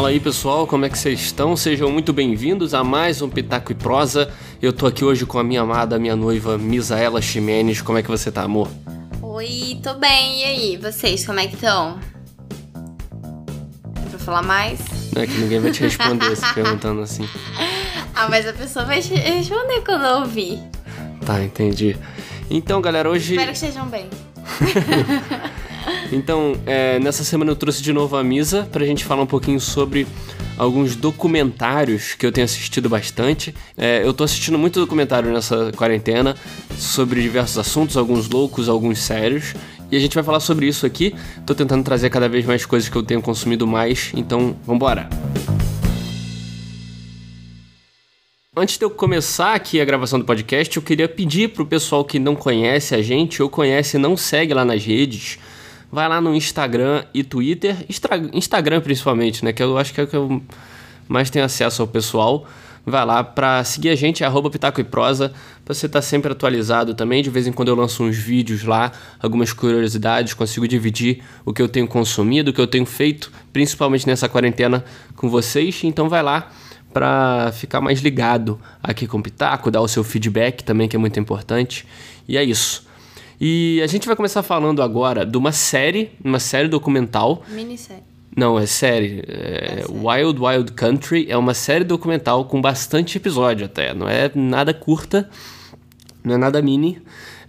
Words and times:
Fala 0.00 0.08
aí 0.08 0.18
pessoal, 0.18 0.66
como 0.66 0.86
é 0.86 0.88
que 0.88 0.98
vocês 0.98 1.20
estão? 1.20 1.54
Sejam 1.54 1.92
muito 1.92 2.10
bem-vindos 2.10 2.72
a 2.72 2.82
mais 2.82 3.20
um 3.20 3.28
Pitaco 3.28 3.70
e 3.70 3.74
Prosa. 3.74 4.32
Eu 4.62 4.72
tô 4.72 4.86
aqui 4.86 5.04
hoje 5.04 5.26
com 5.26 5.38
a 5.38 5.44
minha 5.44 5.60
amada, 5.60 5.98
minha 5.98 6.16
noiva 6.16 6.56
Misaela 6.56 7.20
Ximenes. 7.20 7.82
Como 7.82 7.98
é 7.98 8.02
que 8.02 8.08
você 8.08 8.32
tá, 8.32 8.40
amor? 8.40 8.70
Oi, 9.20 9.78
tô 9.82 9.92
bem. 9.92 10.40
E 10.40 10.44
aí, 10.44 10.76
vocês, 10.78 11.26
como 11.26 11.38
é 11.38 11.46
que 11.46 11.54
estão? 11.54 12.00
Pra 14.08 14.18
falar 14.18 14.40
mais? 14.40 14.80
Não 15.14 15.20
é 15.20 15.26
que 15.26 15.34
ninguém 15.34 15.60
vai 15.60 15.70
te 15.70 15.82
responder 15.82 16.34
se 16.34 16.54
perguntando 16.54 17.02
assim. 17.02 17.28
Ah, 18.14 18.26
mas 18.28 18.46
a 18.46 18.52
pessoa 18.54 18.86
vai 18.86 19.00
te 19.00 19.14
responder 19.14 19.82
quando 19.82 20.04
eu 20.04 20.20
ouvir. 20.20 20.58
Tá, 21.24 21.42
entendi. 21.42 21.96
Então, 22.50 22.80
galera, 22.80 23.08
hoje. 23.08 23.34
Espero 23.34 23.50
que 23.50 23.56
estejam 23.56 23.86
bem. 23.86 24.08
Então, 26.12 26.56
é, 26.66 26.98
nessa 26.98 27.22
semana 27.24 27.50
eu 27.50 27.56
trouxe 27.56 27.82
de 27.82 27.92
novo 27.92 28.16
a 28.16 28.24
Misa 28.24 28.68
pra 28.70 28.84
gente 28.84 29.04
falar 29.04 29.22
um 29.22 29.26
pouquinho 29.26 29.60
sobre 29.60 30.06
alguns 30.58 30.94
documentários 30.96 32.14
que 32.14 32.26
eu 32.26 32.32
tenho 32.32 32.44
assistido 32.44 32.88
bastante. 32.88 33.54
É, 33.76 34.02
eu 34.04 34.12
tô 34.12 34.24
assistindo 34.24 34.58
muito 34.58 34.80
documentário 34.80 35.32
nessa 35.32 35.72
quarentena 35.76 36.36
sobre 36.76 37.22
diversos 37.22 37.58
assuntos, 37.58 37.96
alguns 37.96 38.28
loucos, 38.28 38.68
alguns 38.68 38.98
sérios. 38.98 39.54
E 39.90 39.96
a 39.96 39.98
gente 39.98 40.14
vai 40.14 40.22
falar 40.22 40.40
sobre 40.40 40.66
isso 40.66 40.84
aqui. 40.84 41.14
Tô 41.46 41.54
tentando 41.54 41.82
trazer 41.82 42.10
cada 42.10 42.28
vez 42.28 42.44
mais 42.44 42.66
coisas 42.66 42.88
que 42.88 42.96
eu 42.96 43.02
tenho 43.02 43.22
consumido 43.22 43.66
mais, 43.66 44.12
então 44.14 44.56
vambora! 44.66 45.08
Antes 48.56 48.76
de 48.76 48.84
eu 48.84 48.90
começar 48.90 49.54
aqui 49.54 49.80
a 49.80 49.84
gravação 49.84 50.18
do 50.18 50.24
podcast, 50.24 50.76
eu 50.76 50.82
queria 50.82 51.08
pedir 51.08 51.50
pro 51.50 51.64
pessoal 51.64 52.04
que 52.04 52.18
não 52.18 52.36
conhece 52.36 52.94
a 52.94 53.00
gente 53.00 53.42
ou 53.42 53.48
conhece 53.48 53.96
e 53.96 54.00
não 54.00 54.16
segue 54.16 54.52
lá 54.52 54.64
nas 54.64 54.84
redes, 54.84 55.38
vai 55.90 56.08
lá 56.08 56.20
no 56.20 56.34
Instagram 56.34 57.04
e 57.12 57.24
Twitter, 57.24 57.86
Instagram 58.32 58.80
principalmente, 58.80 59.44
né, 59.44 59.52
que 59.52 59.62
eu 59.62 59.76
acho 59.76 59.92
que 59.92 60.00
é 60.00 60.04
o 60.04 60.06
que 60.06 60.16
eu 60.16 60.42
mais 61.08 61.28
tenho 61.30 61.44
acesso 61.44 61.82
ao 61.82 61.88
pessoal. 61.88 62.46
Vai 62.86 63.04
lá 63.04 63.22
para 63.22 63.62
seguir 63.62 63.90
a 63.90 63.94
gente, 63.94 64.24
arroba 64.24 64.48
Pitaco 64.48 64.80
e 64.80 64.84
Prosa, 64.84 65.32
pra 65.64 65.74
você 65.74 65.84
estar 65.84 65.98
tá 65.98 66.02
sempre 66.02 66.32
atualizado 66.32 66.94
também. 66.94 67.22
De 67.22 67.28
vez 67.28 67.46
em 67.46 67.52
quando 67.52 67.68
eu 67.68 67.74
lanço 67.74 68.02
uns 68.02 68.16
vídeos 68.16 68.64
lá, 68.64 68.90
algumas 69.20 69.52
curiosidades, 69.52 70.32
consigo 70.32 70.66
dividir 70.66 71.22
o 71.44 71.52
que 71.52 71.60
eu 71.60 71.68
tenho 71.68 71.86
consumido, 71.86 72.50
o 72.50 72.54
que 72.54 72.60
eu 72.60 72.66
tenho 72.66 72.86
feito, 72.86 73.30
principalmente 73.52 74.06
nessa 74.06 74.28
quarentena 74.28 74.82
com 75.14 75.28
vocês. 75.28 75.84
Então 75.84 76.08
vai 76.08 76.22
lá 76.22 76.50
para 76.92 77.52
ficar 77.52 77.80
mais 77.80 78.00
ligado 78.00 78.58
aqui 78.82 79.06
com 79.06 79.18
o 79.18 79.22
Pitaco, 79.22 79.70
dar 79.70 79.82
o 79.82 79.88
seu 79.88 80.02
feedback 80.02 80.64
também, 80.64 80.88
que 80.88 80.96
é 80.96 80.98
muito 80.98 81.20
importante. 81.20 81.86
E 82.26 82.38
é 82.38 82.42
isso. 82.42 82.88
E 83.40 83.80
a 83.82 83.86
gente 83.86 84.06
vai 84.06 84.14
começar 84.14 84.42
falando 84.42 84.82
agora 84.82 85.24
de 85.24 85.38
uma 85.38 85.50
série, 85.50 86.10
uma 86.22 86.38
série 86.38 86.68
documental. 86.68 87.42
Minissérie. 87.48 88.02
Não, 88.36 88.58
é 88.58 88.66
série. 88.66 89.24
É, 89.26 89.80
é 89.80 89.86
Wild 89.88 90.40
Wild 90.40 90.72
Country 90.72 91.26
é 91.28 91.36
uma 91.36 91.54
série 91.54 91.84
documental 91.84 92.44
com 92.44 92.60
bastante 92.60 93.16
episódio 93.16 93.64
até. 93.64 93.94
Não 93.94 94.08
é 94.08 94.30
nada 94.34 94.74
curta, 94.74 95.28
não 96.22 96.34
é 96.34 96.36
nada 96.36 96.60
mini. 96.60 97.00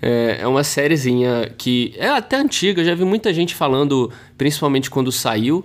É, 0.02 0.40
é 0.42 0.48
uma 0.48 0.64
sériezinha 0.64 1.54
que 1.58 1.94
é 1.98 2.08
até 2.08 2.38
antiga, 2.38 2.84
já 2.84 2.96
vi 2.96 3.06
muita 3.06 3.34
gente 3.34 3.54
falando, 3.54 4.10
principalmente 4.38 4.90
quando 4.90 5.12
saiu, 5.12 5.64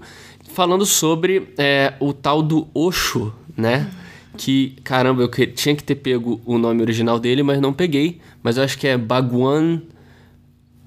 falando 0.53 0.85
sobre 0.85 1.55
é, 1.57 1.95
o 2.01 2.13
tal 2.13 2.43
do 2.43 2.69
Osho, 2.75 3.33
né? 3.57 3.89
Que, 4.37 4.77
caramba, 4.85 5.23
eu 5.23 5.31
que, 5.31 5.47
tinha 5.47 5.75
que 5.75 5.83
ter 5.83 5.95
pego 5.95 6.41
o 6.45 6.59
nome 6.59 6.83
original 6.83 7.19
dele, 7.19 7.43
mas 7.43 7.59
não 7.59 7.73
peguei. 7.73 8.21
Mas 8.43 8.59
eu 8.59 8.65
acho 8.65 8.77
que 8.77 8.87
é 8.87 8.99
Bhagwan. 8.99 9.81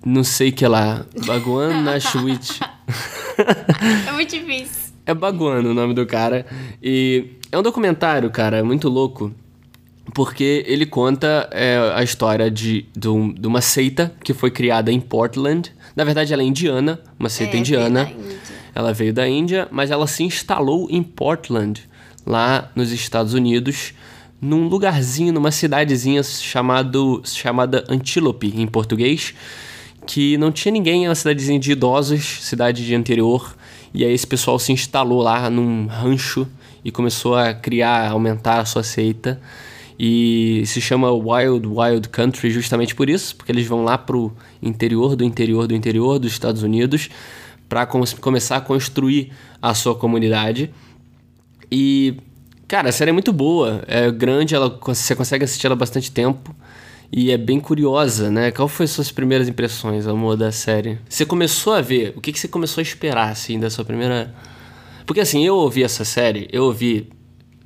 Não 0.05 0.23
sei 0.23 0.52
que 0.52 0.66
lá. 0.67 1.05
Bhagwan 1.25 1.81
Nashwit. 1.81 2.59
é 4.08 4.11
muito 4.11 4.30
difícil. 4.30 4.94
É 5.05 5.14
Bhagwan 5.14 5.59
o 5.59 5.73
nome 5.73 5.94
do 5.94 6.05
cara. 6.05 6.45
E 6.81 7.31
é 7.52 7.58
um 7.58 7.64
documentário, 7.64 8.30
cara, 8.30 8.64
muito 8.64 8.87
louco. 8.89 9.33
Porque 10.14 10.64
ele 10.67 10.86
conta 10.86 11.48
é, 11.52 11.93
a 11.95 12.04
história 12.04 12.49
de, 12.49 12.86
de, 12.98 13.08
um, 13.08 13.32
de, 13.32 13.48
uma 13.48 13.61
seita 13.61 14.14
que 14.23 14.33
foi 14.33 14.49
criada 14.49 14.92
em 14.92 14.99
Portland. 14.99 15.71
Na 15.95 16.04
verdade, 16.04 16.33
ela 16.33 16.42
é 16.42 16.45
indiana, 16.45 16.99
uma 17.20 17.30
seita 17.30 17.58
é, 17.58 17.60
indiana. 17.60 18.11
Ela 18.73 18.93
veio 18.93 19.14
da 19.14 19.27
Índia, 19.27 19.67
mas 19.71 19.92
ela 19.92 20.08
se 20.08 20.23
instalou 20.23 20.87
em 20.89 21.04
Portland 21.04 21.87
lá 22.26 22.71
nos 22.76 22.92
Estados 22.92 23.33
Unidos, 23.33 23.93
num 24.42 24.67
lugarzinho, 24.67 25.33
numa 25.33 25.52
cidadezinha 25.52 26.23
chamado, 26.23 27.21
chamada 27.26 27.83
Antílope, 27.89 28.54
em 28.55 28.67
português, 28.67 29.33
que 30.09 30.39
não 30.39 30.52
tinha 30.52 30.71
ninguém, 30.71 31.05
é 31.05 31.09
uma 31.09 31.14
cidadezinha 31.14 31.59
de 31.59 31.71
idosos, 31.71 32.39
cidade 32.42 32.83
de 32.83 32.95
interior, 32.95 33.55
e 33.93 34.03
aí 34.03 34.11
esse 34.11 34.25
pessoal 34.25 34.58
se 34.58 34.71
instalou 34.71 35.21
lá 35.21 35.52
num 35.52 35.86
rancho 35.86 36.47
e 36.83 36.89
começou 36.89 37.36
a 37.36 37.53
criar, 37.53 38.09
aumentar 38.09 38.59
a 38.59 38.65
sua 38.65 38.81
seita. 38.81 39.39
E 39.99 40.64
se 40.65 40.81
chama 40.81 41.11
Wild 41.11 41.67
Wild 41.67 42.09
Country 42.09 42.49
justamente 42.49 42.95
por 42.95 43.08
isso, 43.08 43.36
porque 43.36 43.52
eles 43.52 43.67
vão 43.67 43.83
lá 43.83 43.99
pro 43.99 44.33
interior 44.64 45.15
do 45.15 45.23
interior 45.23 45.67
do 45.67 45.75
interior 45.75 46.17
dos 46.17 46.31
Estados 46.31 46.64
Unidos 46.64 47.08
para 47.67 47.86
começar 47.86 48.58
a 48.58 48.61
construir 48.61 49.31
a 49.61 49.75
sua 49.75 49.93
comunidade. 49.93 50.71
E, 51.71 52.15
cara, 52.67 52.89
a 52.89 52.92
série 52.92 53.09
é 53.09 53.14
muito 53.14 53.31
boa. 53.31 53.83
É 53.86 54.09
grande, 54.09 54.55
ela, 54.55 54.75
você 54.81 55.15
consegue 55.15 55.43
assistir 55.43 55.67
ela 55.67 55.75
bastante 55.75 56.11
tempo. 56.11 56.55
E 57.11 57.31
é 57.31 57.37
bem 57.37 57.59
curiosa, 57.59 58.30
né? 58.30 58.52
Qual 58.52 58.67
foi 58.67 58.86
suas 58.86 59.11
primeiras 59.11 59.47
impressões, 59.47 60.05
amor, 60.05 60.37
da 60.37 60.52
série? 60.52 60.99
Você 61.09 61.25
começou 61.25 61.73
a 61.73 61.81
ver, 61.81 62.14
o 62.15 62.21
que, 62.21 62.31
que 62.31 62.39
você 62.39 62.47
começou 62.47 62.81
a 62.81 62.83
esperar, 62.83 63.30
assim, 63.31 63.59
da 63.59 63.70
sua 63.70 63.83
primeira... 63.83 64.33
Porque, 65.05 65.19
assim, 65.19 65.43
eu 65.43 65.55
ouvi 65.55 65.83
essa 65.83 66.05
série, 66.05 66.48
eu 66.52 66.65
ouvi 66.65 67.09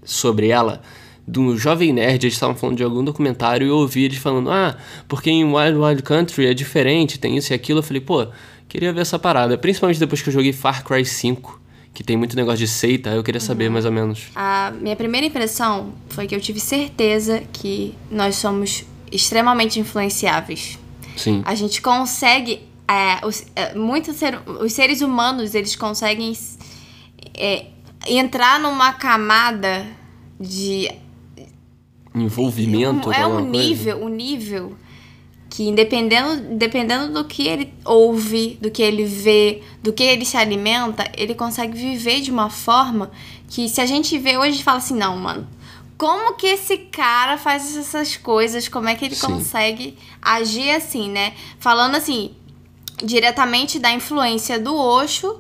sobre 0.03 0.47
ela 0.47 0.81
do 1.27 1.57
Jovem 1.57 1.91
Nerd, 1.91 2.25
eles 2.25 2.33
estavam 2.33 2.55
falando 2.55 2.77
de 2.77 2.83
algum 2.83 3.03
documentário 3.03 3.65
e 3.65 3.69
eu 3.69 3.77
ouvi 3.77 4.05
eles 4.05 4.17
falando, 4.17 4.49
ah, 4.49 4.77
porque 5.07 5.29
em 5.29 5.43
Wild 5.43 5.77
Wild 5.77 6.03
Country 6.03 6.47
é 6.47 6.53
diferente, 6.53 7.19
tem 7.19 7.37
isso 7.37 7.51
e 7.51 7.55
aquilo. 7.55 7.79
Eu 7.79 7.83
falei, 7.83 8.01
pô, 8.01 8.27
queria 8.67 8.93
ver 8.93 9.01
essa 9.01 9.19
parada. 9.19 9.57
Principalmente 9.57 9.99
depois 9.99 10.21
que 10.21 10.29
eu 10.29 10.33
joguei 10.33 10.53
Far 10.53 10.83
Cry 10.83 11.05
5 11.05 11.63
que 11.93 12.03
tem 12.03 12.17
muito 12.17 12.35
negócio 12.35 12.57
de 12.57 12.67
seita, 12.67 13.11
eu 13.11 13.21
queria 13.21 13.39
saber 13.39 13.67
uhum. 13.67 13.73
mais 13.73 13.85
ou 13.85 13.91
menos. 13.91 14.31
A 14.35 14.73
minha 14.81 14.95
primeira 14.95 15.27
impressão 15.27 15.93
foi 16.09 16.25
que 16.25 16.35
eu 16.35 16.41
tive 16.41 16.59
certeza 16.59 17.43
que 17.53 17.93
nós 18.09 18.35
somos 18.35 18.83
extremamente 19.13 19.79
influenciáveis. 19.79 20.79
Sim. 21.15 21.41
A 21.45 21.55
gente 21.55 21.81
consegue. 21.81 22.61
É, 22.87 23.25
os, 23.25 23.45
é, 23.55 23.73
muitos 23.75 24.17
ser, 24.17 24.41
os 24.45 24.73
seres 24.73 25.01
humanos 25.01 25.55
eles 25.55 25.75
conseguem 25.75 26.37
é, 27.33 27.67
entrar 28.05 28.59
numa 28.59 28.93
camada 28.93 29.87
de 30.39 30.91
envolvimento. 32.13 33.11
É 33.11 33.25
um 33.25 33.39
nível, 33.39 34.03
um 34.03 34.09
nível 34.09 34.75
que 35.49 35.71
dependendo, 35.71 36.57
dependendo 36.57 37.13
do 37.13 37.23
que 37.25 37.47
ele 37.47 37.73
ouve, 37.85 38.57
do 38.59 38.71
que 38.71 38.81
ele 38.81 39.05
vê, 39.05 39.61
do 39.83 39.93
que 39.93 40.03
ele 40.03 40.25
se 40.25 40.35
alimenta, 40.35 41.09
ele 41.15 41.35
consegue 41.35 41.77
viver 41.77 42.21
de 42.21 42.31
uma 42.31 42.49
forma 42.49 43.11
que 43.47 43.69
se 43.69 43.79
a 43.79 43.85
gente 43.85 44.17
vê 44.17 44.35
hoje 44.35 44.63
fala 44.63 44.79
assim, 44.79 44.97
não, 44.97 45.15
mano, 45.15 45.47
como 46.03 46.33
que 46.33 46.47
esse 46.47 46.75
cara 46.79 47.37
faz 47.37 47.77
essas 47.77 48.17
coisas? 48.17 48.67
Como 48.67 48.89
é 48.89 48.93
que 48.93 49.05
ele 49.05 49.15
Sim. 49.15 49.25
consegue 49.25 49.97
agir 50.21 50.69
assim, 50.71 51.09
né? 51.09 51.31
Falando 51.59 51.95
assim, 51.95 52.35
diretamente 53.01 53.79
da 53.79 53.89
influência 53.89 54.59
do 54.59 54.75
Osho 54.75 55.39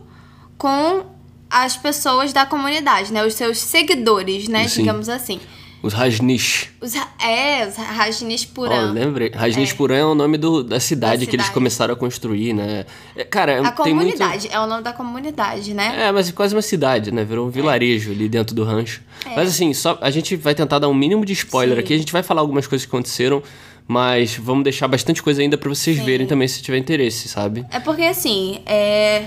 com 0.57 1.05
as 1.49 1.75
pessoas 1.75 2.31
da 2.31 2.45
comunidade, 2.45 3.11
né? 3.11 3.25
Os 3.25 3.33
seus 3.33 3.57
seguidores, 3.57 4.47
né? 4.47 4.65
Sim. 4.69 4.83
Digamos 4.83 5.09
assim. 5.09 5.41
Os 5.83 5.91
Rajnish. 5.91 6.69
Os, 6.79 6.95
é, 6.95 7.67
os 7.67 7.75
Rajnish 7.75 8.45
Puran. 8.45 8.91
Oh, 8.91 8.93
lembrei. 8.93 9.29
Rajnish 9.35 9.73
é. 9.73 9.75
Puran 9.75 9.97
é 9.97 10.05
o 10.05 10.15
nome 10.15 10.37
do, 10.37 10.63
da, 10.63 10.79
cidade 10.79 11.25
da 11.25 11.29
que 11.29 11.35
eles 11.35 11.49
começaram 11.49 11.93
a 11.93 11.97
construir, 11.97 12.53
né? 12.53 12.85
É, 13.13 13.25
cara, 13.25 13.67
a 13.67 13.71
comunidade, 13.73 14.47
muito... 14.47 14.55
é 14.55 14.59
o 14.61 14.65
nome 14.65 14.81
da 14.81 14.93
comunidade, 14.93 15.73
né? 15.73 16.07
É, 16.07 16.11
mas 16.13 16.29
é 16.29 16.31
quase 16.31 16.55
uma 16.55 16.61
cidade, 16.61 17.11
né? 17.11 17.25
Virou 17.25 17.47
um 17.47 17.49
é. 17.49 17.51
vilarejo 17.51 18.11
ali 18.11 18.29
dentro 18.29 18.55
do 18.55 18.63
rancho. 18.63 19.01
É. 19.25 19.35
Mas 19.35 19.49
assim, 19.49 19.73
só 19.73 19.97
a 19.99 20.09
gente 20.09 20.37
vai 20.37 20.55
tentar 20.55 20.79
dar 20.79 20.87
um 20.87 20.93
mínimo 20.93 21.25
de 21.25 21.33
spoiler 21.33 21.75
Sim. 21.75 21.83
aqui. 21.83 21.93
A 21.93 21.97
gente 21.97 22.13
vai 22.13 22.23
falar 22.23 22.39
algumas 22.39 22.65
coisas 22.65 22.85
que 22.85 22.89
aconteceram, 22.89 23.43
mas 23.85 24.37
vamos 24.37 24.63
deixar 24.63 24.87
bastante 24.87 25.21
coisa 25.21 25.41
ainda 25.41 25.57
para 25.57 25.67
vocês 25.67 25.97
Sim. 25.97 26.05
verem 26.05 26.25
também 26.25 26.47
se 26.47 26.61
tiver 26.61 26.77
interesse, 26.77 27.27
sabe? 27.27 27.65
É 27.69 27.81
porque 27.81 28.03
assim, 28.03 28.61
é 28.65 29.25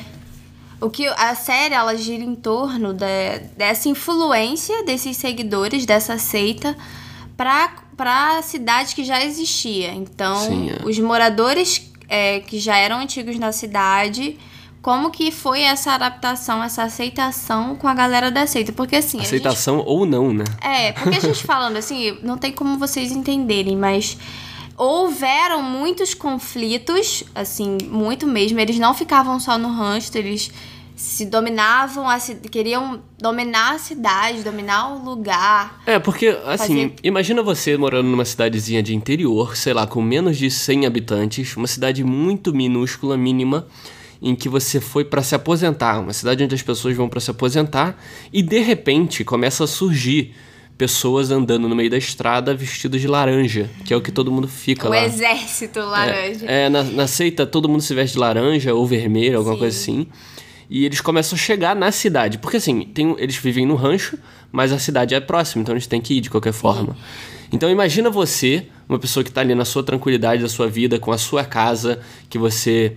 o 0.80 0.90
que 0.90 1.06
a 1.06 1.34
série 1.34 1.74
ela 1.74 1.96
gira 1.96 2.22
em 2.22 2.34
torno 2.34 2.92
de, 2.92 3.38
dessa 3.56 3.88
influência 3.88 4.84
desses 4.84 5.16
seguidores 5.16 5.86
dessa 5.86 6.18
seita 6.18 6.76
para 7.36 8.38
a 8.38 8.42
cidade 8.42 8.94
que 8.94 9.04
já 9.04 9.24
existia. 9.24 9.92
Então, 9.92 10.36
Sim, 10.36 10.70
é. 10.70 10.86
os 10.86 10.98
moradores 10.98 11.90
é, 12.08 12.40
que 12.40 12.58
já 12.58 12.76
eram 12.76 12.98
antigos 12.98 13.38
na 13.38 13.52
cidade, 13.52 14.38
como 14.82 15.10
que 15.10 15.30
foi 15.30 15.62
essa 15.62 15.92
adaptação, 15.92 16.62
essa 16.62 16.84
aceitação 16.84 17.74
com 17.74 17.88
a 17.88 17.94
galera 17.94 18.30
da 18.30 18.46
seita? 18.46 18.72
Porque 18.72 18.96
assim. 18.96 19.20
Aceitação 19.20 19.78
gente... 19.78 19.88
ou 19.88 20.06
não, 20.06 20.32
né? 20.32 20.44
É, 20.60 20.92
porque 20.92 21.16
a 21.16 21.20
gente 21.20 21.42
falando 21.44 21.76
assim, 21.76 22.18
não 22.22 22.38
tem 22.38 22.52
como 22.52 22.78
vocês 22.78 23.10
entenderem, 23.10 23.76
mas 23.76 24.16
houveram 24.76 25.62
muitos 25.62 26.14
conflitos, 26.14 27.24
assim, 27.34 27.78
muito 27.88 28.26
mesmo. 28.26 28.58
Eles 28.60 28.78
não 28.78 28.94
ficavam 28.94 29.38
só 29.40 29.56
no 29.56 29.68
rancho, 29.68 30.10
eles 30.16 30.50
se 30.94 31.26
dominavam, 31.26 32.08
a, 32.08 32.18
queriam 32.50 33.02
dominar 33.18 33.74
a 33.74 33.78
cidade, 33.78 34.42
dominar 34.42 34.94
o 34.94 35.04
lugar. 35.04 35.82
É, 35.84 35.98
porque, 35.98 36.28
assim, 36.46 36.88
Fazer- 36.88 36.94
imagina 37.02 37.42
você 37.42 37.76
morando 37.76 38.08
numa 38.08 38.24
cidadezinha 38.24 38.82
de 38.82 38.94
interior, 38.94 39.56
sei 39.56 39.74
lá, 39.74 39.86
com 39.86 40.00
menos 40.00 40.38
de 40.38 40.50
100 40.50 40.86
habitantes, 40.86 41.54
uma 41.54 41.66
cidade 41.66 42.02
muito 42.02 42.54
minúscula, 42.54 43.14
mínima, 43.16 43.66
em 44.22 44.34
que 44.34 44.48
você 44.48 44.80
foi 44.80 45.04
pra 45.04 45.22
se 45.22 45.34
aposentar, 45.34 46.00
uma 46.00 46.14
cidade 46.14 46.42
onde 46.42 46.54
as 46.54 46.62
pessoas 46.62 46.96
vão 46.96 47.10
pra 47.10 47.20
se 47.20 47.30
aposentar, 47.30 47.98
e 48.32 48.40
de 48.40 48.60
repente 48.60 49.22
começa 49.22 49.64
a 49.64 49.66
surgir 49.66 50.34
pessoas 50.76 51.30
andando 51.30 51.68
no 51.68 51.74
meio 51.74 51.90
da 51.90 51.96
estrada 51.96 52.54
vestidas 52.54 53.00
de 53.00 53.08
laranja, 53.08 53.70
que 53.84 53.94
é 53.94 53.96
o 53.96 54.00
que 54.00 54.12
todo 54.12 54.30
mundo 54.30 54.46
fica 54.46 54.86
o 54.86 54.90
lá. 54.90 55.04
exército 55.04 55.80
laranja. 55.80 56.44
É, 56.46 56.68
na, 56.68 56.82
na 56.82 57.06
seita 57.06 57.46
todo 57.46 57.68
mundo 57.68 57.80
se 57.80 57.94
veste 57.94 58.14
de 58.14 58.18
laranja 58.18 58.74
ou 58.74 58.86
vermelho, 58.86 59.38
alguma 59.38 59.54
Sim. 59.54 59.60
coisa 59.60 59.76
assim. 59.76 60.06
E 60.68 60.84
eles 60.84 61.00
começam 61.00 61.36
a 61.36 61.38
chegar 61.38 61.74
na 61.74 61.90
cidade. 61.90 62.38
Porque 62.38 62.58
assim, 62.58 62.82
tem, 62.82 63.14
eles 63.18 63.36
vivem 63.36 63.64
no 63.64 63.74
rancho, 63.74 64.18
mas 64.52 64.72
a 64.72 64.78
cidade 64.78 65.14
é 65.14 65.20
próxima, 65.20 65.62
então 65.62 65.74
eles 65.74 65.86
têm 65.86 66.00
que 66.00 66.14
ir 66.14 66.20
de 66.20 66.28
qualquer 66.28 66.52
forma. 66.52 66.96
Então 67.52 67.70
imagina 67.70 68.10
você, 68.10 68.66
uma 68.88 68.98
pessoa 68.98 69.22
que 69.22 69.30
tá 69.30 69.40
ali 69.40 69.54
na 69.54 69.64
sua 69.64 69.82
tranquilidade 69.82 70.42
da 70.42 70.48
sua 70.48 70.68
vida, 70.68 70.98
com 70.98 71.12
a 71.12 71.18
sua 71.18 71.44
casa, 71.44 72.00
que 72.28 72.38
você 72.38 72.96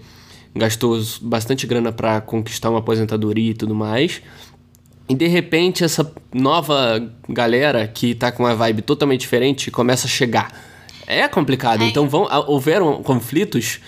gastou 0.55 0.99
bastante 1.21 1.67
grana 1.67 1.91
pra 1.91 2.19
conquistar 2.19 2.69
uma 2.69 2.79
aposentadoria 2.79 3.51
e 3.51 3.53
tudo 3.53 3.75
mais. 3.75 4.21
E 5.09 5.15
de 5.15 5.27
repente 5.27 5.83
essa 5.83 6.13
nova 6.31 7.01
galera 7.27 7.87
que 7.87 8.13
tá 8.13 8.31
com 8.31 8.43
uma 8.43 8.55
vibe 8.55 8.83
totalmente 8.83 9.21
diferente 9.21 9.71
começa 9.71 10.05
a 10.05 10.09
chegar. 10.09 10.53
É 11.07 11.27
complicado. 11.27 11.83
É. 11.83 11.87
Então 11.87 12.07
vão, 12.07 12.27
houveram 12.47 13.01
conflitos 13.01 13.79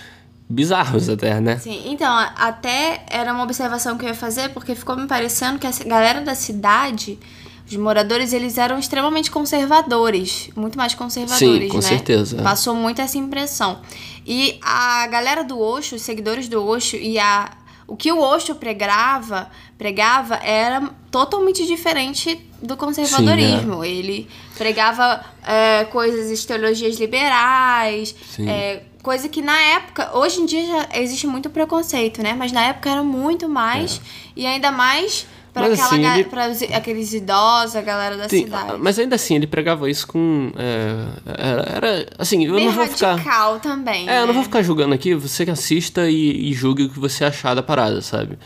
bizarros 0.52 1.08
até, 1.08 1.40
né? 1.40 1.58
Sim, 1.58 1.82
então, 1.86 2.12
até 2.36 3.04
era 3.08 3.32
uma 3.32 3.44
observação 3.44 3.96
que 3.96 4.04
eu 4.04 4.08
ia 4.08 4.14
fazer, 4.14 4.50
porque 4.50 4.74
ficou 4.74 4.96
me 4.96 5.06
parecendo 5.06 5.58
que 5.58 5.66
a 5.66 5.72
galera 5.86 6.20
da 6.20 6.34
cidade, 6.34 7.18
os 7.66 7.76
moradores, 7.76 8.32
eles 8.32 8.58
eram 8.58 8.78
extremamente 8.78 9.30
conservadores, 9.30 10.50
muito 10.54 10.76
mais 10.76 10.94
conservadores, 10.94 11.62
Sim, 11.62 11.68
com 11.68 11.76
né? 11.76 11.82
certeza. 11.82 12.42
Passou 12.42 12.74
muito 12.74 13.00
essa 13.00 13.16
impressão. 13.16 13.80
E 14.26 14.58
a 14.60 15.06
galera 15.06 15.42
do 15.42 15.58
Osho, 15.58 15.96
os 15.96 16.02
seguidores 16.02 16.48
do 16.48 16.62
Osho 16.62 16.96
e 16.96 17.18
a 17.18 17.50
o 17.86 17.96
que 17.96 18.10
o 18.12 18.20
Osho 18.20 18.54
pregava, 18.54 19.50
pregava 19.76 20.36
era 20.36 20.90
totalmente 21.10 21.66
diferente 21.66 22.40
do 22.62 22.76
conservadorismo. 22.76 23.84
Ele 23.84 24.28
pregava 24.56 25.24
é, 25.46 25.84
coisas, 25.84 26.44
teologias 26.44 26.98
liberais, 26.98 28.14
Sim. 28.30 28.48
é, 28.48 28.84
coisa 29.02 29.28
que 29.28 29.42
na 29.42 29.60
época, 29.60 30.16
hoje 30.16 30.40
em 30.40 30.46
dia 30.46 30.66
já 30.66 30.88
existe 31.00 31.26
muito 31.26 31.50
preconceito, 31.50 32.22
né? 32.22 32.34
Mas 32.34 32.52
na 32.52 32.62
época 32.62 32.88
era 32.88 33.02
muito 33.02 33.48
mais 33.48 34.00
e 34.36 34.46
ainda 34.46 34.70
mais 34.70 35.26
Mas, 35.54 35.72
aquela 35.72 35.86
assim, 35.88 36.06
ele- 36.20 36.24
pra 36.24 36.48
os- 36.48 36.62
aqueles 36.62 37.12
idosos, 37.12 37.76
a 37.76 37.82
galera 37.82 38.16
da 38.16 38.28
Sim, 38.28 38.44
cidade. 38.44 38.72
mas 38.78 38.98
ainda 38.98 39.16
assim, 39.16 39.34
ele 39.36 39.46
pregava 39.46 39.90
isso 39.90 40.06
com. 40.06 40.50
é, 40.56 41.76
era, 41.76 42.06
Assim, 42.18 42.46
eu 42.46 42.54
Bem 42.54 42.66
não 42.66 42.72
vou 42.72 42.86
ficar. 42.86 43.18
também. 43.60 44.08
É, 44.08 44.16
eu 44.16 44.20
não 44.22 44.26
né? 44.28 44.32
vou 44.32 44.42
ficar 44.44 44.62
julgando 44.62 44.94
aqui, 44.94 45.14
você 45.14 45.44
que 45.44 45.50
assista 45.50 46.08
e, 46.08 46.50
e 46.50 46.52
julgue 46.54 46.84
o 46.84 46.88
que 46.88 46.98
você 46.98 47.24
achar 47.24 47.54
da 47.54 47.62
parada, 47.62 48.00
sabe? 48.00 48.38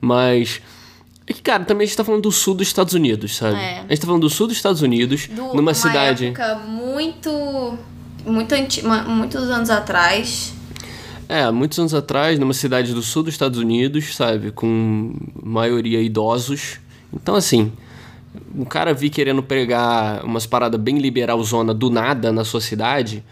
Mas. 0.00 0.62
É 1.26 1.32
que, 1.32 1.40
cara, 1.42 1.64
também 1.64 1.84
a 1.84 1.86
gente 1.86 1.96
tá 1.96 2.04
falando 2.04 2.22
do 2.22 2.32
sul 2.32 2.54
dos 2.54 2.66
Estados 2.66 2.92
Unidos, 2.92 3.36
sabe? 3.36 3.56
É. 3.58 3.78
A 3.78 3.86
gente 3.88 4.00
tá 4.00 4.06
falando 4.06 4.22
do 4.22 4.30
sul 4.30 4.46
dos 4.46 4.56
Estados 4.56 4.82
Unidos, 4.82 5.26
Do- 5.26 5.42
numa 5.48 5.60
uma 5.60 5.74
cidade. 5.74 6.26
época 6.26 6.56
muito. 6.66 7.78
Muito 8.26 8.52
anti... 8.54 8.82
muitos 9.06 9.50
anos 9.50 9.68
atrás. 9.70 10.52
É, 11.34 11.50
muitos 11.50 11.76
anos 11.80 11.92
atrás, 11.92 12.38
numa 12.38 12.54
cidade 12.54 12.94
do 12.94 13.02
sul 13.02 13.24
dos 13.24 13.34
Estados 13.34 13.58
Unidos, 13.58 14.14
sabe? 14.14 14.52
Com 14.52 15.12
maioria 15.42 16.00
idosos. 16.00 16.78
Então, 17.12 17.34
assim, 17.34 17.72
um 18.54 18.64
cara 18.64 18.94
vir 18.94 19.10
querendo 19.10 19.42
pregar 19.42 20.24
umas 20.24 20.46
paradas 20.46 20.80
bem 20.80 20.98
liberal 20.98 21.42
zona 21.42 21.74
do 21.74 21.90
nada 21.90 22.30
na 22.30 22.44
sua 22.44 22.60
cidade. 22.60 23.24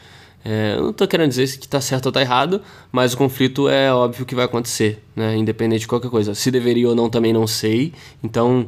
é, 0.44 0.74
eu 0.76 0.86
não 0.86 0.92
tô 0.92 1.06
querendo 1.06 1.28
dizer 1.28 1.46
se 1.46 1.56
que 1.60 1.68
tá 1.68 1.80
certo 1.80 2.06
ou 2.06 2.12
tá 2.12 2.20
errado, 2.20 2.60
mas 2.90 3.14
o 3.14 3.16
conflito 3.16 3.68
é 3.68 3.94
óbvio 3.94 4.26
que 4.26 4.34
vai 4.34 4.46
acontecer, 4.46 5.00
né? 5.14 5.36
Independente 5.36 5.82
de 5.82 5.86
qualquer 5.86 6.10
coisa. 6.10 6.34
Se 6.34 6.50
deveria 6.50 6.88
ou 6.88 6.96
não, 6.96 7.08
também 7.08 7.32
não 7.32 7.46
sei. 7.46 7.92
Então, 8.20 8.66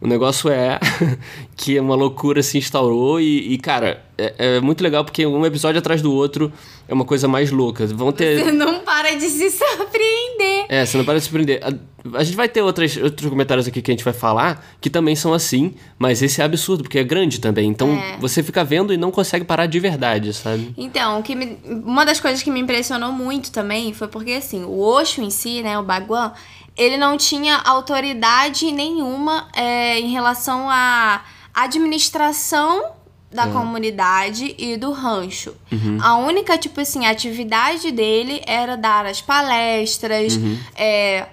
o 0.00 0.06
negócio 0.06 0.48
é 0.50 0.78
que 1.56 1.78
uma 1.80 1.94
loucura 1.94 2.42
se 2.42 2.58
instaurou 2.58 3.20
e, 3.20 3.52
e, 3.54 3.58
cara, 3.58 4.04
é, 4.16 4.34
é 4.56 4.60
muito 4.60 4.82
legal 4.82 5.04
porque 5.04 5.26
um 5.26 5.44
episódio 5.44 5.78
atrás 5.78 6.00
do 6.02 6.12
outro 6.12 6.52
é 6.88 6.94
uma 6.94 7.04
coisa 7.04 7.26
mais 7.28 7.50
louca. 7.50 7.86
Vão 7.86 8.12
ter. 8.12 8.44
Você 8.44 8.52
não 8.52 8.80
para 8.80 9.14
de 9.16 9.28
se 9.28 9.50
surpreender. 9.50 10.66
É, 10.68 10.84
você 10.86 10.96
não 10.96 11.04
para 11.04 11.18
de 11.18 11.24
surpreender. 11.24 11.60
A, 11.62 12.18
a 12.18 12.24
gente 12.24 12.36
vai 12.36 12.48
ter 12.48 12.62
outras, 12.62 12.96
outros 12.96 13.28
comentários 13.28 13.66
aqui 13.66 13.82
que 13.82 13.90
a 13.90 13.94
gente 13.94 14.04
vai 14.04 14.12
falar 14.14 14.64
que 14.80 14.88
também 14.88 15.14
são 15.16 15.32
assim, 15.34 15.74
mas 15.98 16.22
esse 16.22 16.40
é 16.40 16.44
absurdo, 16.44 16.82
porque 16.84 16.98
é 16.98 17.04
grande 17.04 17.40
também. 17.40 17.68
Então 17.68 17.90
É. 17.90 18.16
você 18.18 18.42
fica 18.42 18.64
vendo 18.64 18.92
e 18.92 18.96
não 18.96 19.10
consegue 19.10 19.44
parar 19.44 19.66
de 19.66 19.78
verdade, 19.80 20.32
sabe? 20.32 20.72
Então, 20.76 21.20
que 21.22 21.34
me- 21.34 21.58
uma 21.84 22.04
das 22.06 22.20
coisas 22.20 22.42
que 22.42 22.50
me 22.50 22.60
impressionou 22.60 23.12
muito 23.12 23.50
também 23.50 23.92
foi 23.92 24.08
porque, 24.08 24.32
assim, 24.32 24.64
o 24.64 24.78
Osho 24.80 25.22
em 25.22 25.30
si, 25.30 25.62
né, 25.62 25.78
o 25.78 25.82
Bhagwan, 25.82 26.32
ele 26.78 26.96
não 26.96 27.16
tinha 27.18 27.56
autoridade 27.58 28.70
nenhuma 28.72 29.48
é, 29.54 29.98
em 30.00 30.10
relação 30.12 30.70
à 30.70 31.22
administração 31.52 32.92
da 33.30 33.44
É. 33.46 33.50
comunidade 33.50 34.54
e 34.56 34.76
do 34.78 34.90
rancho. 34.92 35.54
Uhum. 35.70 35.98
A 36.00 36.16
única, 36.16 36.56
tipo 36.56 36.80
assim, 36.80 37.04
atividade 37.04 37.90
dele 37.90 38.40
era 38.46 38.74
dar 38.76 39.04
as 39.04 39.20
palestras, 39.20 40.38
é, 40.74 41.26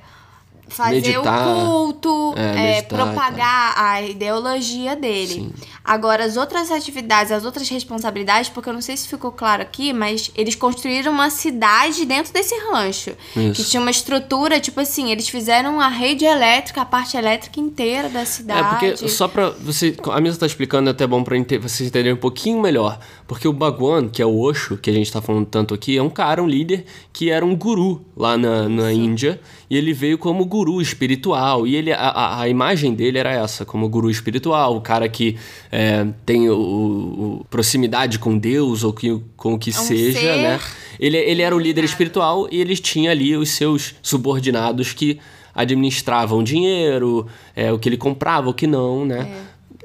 fazer 0.68 1.16
Uhum. 1.18 1.24
Meditar. 1.24 1.48
o 1.48 1.66
culto, 1.66 2.34
É, 2.36 2.80
é, 2.80 2.82
propagar 2.82 3.74
a 3.78 4.02
ideologia 4.02 4.94
dele. 4.96 5.34
Sim. 5.36 5.54
Agora, 5.86 6.26
as 6.26 6.36
outras 6.36 6.72
atividades, 6.72 7.32
as 7.32 7.46
outras 7.46 7.70
responsabilidades, 7.70 8.50
porque 8.50 8.68
eu 8.70 8.74
não 8.74 8.82
sei 8.82 8.98
se 8.98 9.08
ficou 9.08 9.32
claro 9.32 9.62
aqui, 9.62 9.94
mas 9.94 10.32
eles 10.36 10.56
construíram 10.56 11.12
uma 11.12 11.30
cidade 11.30 12.06
dentro 12.06 12.34
desse 12.34 12.56
rancho. 12.72 13.12
Isso. 13.36 13.54
Que 13.64 13.70
tinha 13.70 13.80
uma 13.82 13.92
estrutura, 13.92 14.60
tipo 14.60 14.80
assim, 14.80 15.12
eles 15.12 15.30
fizeram 15.30 15.80
a 15.80 15.88
rede 15.88 16.26
elétrica, 16.26 16.82
a 16.82 16.86
parte 16.86 17.16
elétrica 17.16 17.60
inteira 17.60 18.10
da 18.10 18.22
É, 18.22 18.26
cidade. 18.26 18.70
porque 18.70 19.08
só 19.08 19.28
pra 19.28 19.52
você. 19.52 19.96
A 20.12 20.20
Misa 20.20 20.40
tá 20.40 20.46
explicando 20.48 20.90
é 20.90 20.92
até 20.92 21.06
bom 21.06 21.24
pra 21.24 21.38
vocês 21.62 21.88
entenderem 21.88 22.14
um 22.14 22.18
pouquinho 22.18 22.60
melhor. 22.60 22.98
Porque 23.28 23.48
o 23.48 23.54
Bhagwan, 23.54 24.08
que 24.10 24.22
é 24.22 24.26
o 24.26 24.40
Osho, 24.40 24.78
que 24.78 24.90
a 24.90 24.94
gente 24.94 25.12
tá 25.12 25.22
falando 25.22 25.46
tanto 25.46 25.74
aqui, 25.74 25.98
é 25.98 26.02
um 26.02 26.10
cara, 26.10 26.42
um 26.42 26.48
líder, 26.48 26.86
que 27.14 27.30
era 27.30 27.46
um 27.46 27.56
guru 27.56 28.04
lá 28.16 28.38
na, 28.38 28.68
na 28.70 28.92
Índia. 28.92 29.40
E 29.70 29.76
ele 29.78 29.94
veio 29.94 30.18
como 30.18 30.46
guru 30.46 30.80
espiritual. 30.82 31.66
E 31.68 31.76
ele, 31.76 31.92
a, 31.92 31.98
a, 31.98 32.42
a 32.42 32.50
imagem 32.50 32.94
dele 32.94 33.18
era 33.18 33.32
essa, 33.32 33.66
como 33.66 33.88
guru 33.90 34.10
espiritual, 34.10 34.76
o 34.76 34.82
cara 34.82 35.08
que 35.10 35.38
é, 35.78 36.08
tem 36.26 36.50
o, 36.50 36.56
o- 36.56 37.46
proximidade 37.50 38.18
com 38.18 38.38
Deus 38.38 38.82
ou 38.86 38.94
que, 38.94 39.20
com 39.36 39.56
o 39.56 39.60
que 39.60 39.74
seja, 39.74 40.18
ser 40.20 40.38
né? 40.38 40.60
Ele, 40.98 41.18
ele 41.18 41.42
era 41.42 41.54
o 41.54 41.60
líder 41.60 41.84
espiritual 41.84 42.48
e 42.50 42.62
ele 42.62 42.78
tinha 42.78 43.12
ali 43.12 43.36
os 43.36 43.50
seus 43.50 43.94
subordinados 44.02 44.94
que 44.94 45.20
administravam 45.54 46.42
dinheiro, 46.44 47.28
é, 47.54 47.74
o 47.74 47.78
que 47.80 47.90
ele 47.90 47.98
comprava, 47.98 48.50
o 48.50 48.54
que 48.54 48.66
não, 48.68 49.06
né? 49.06 49.30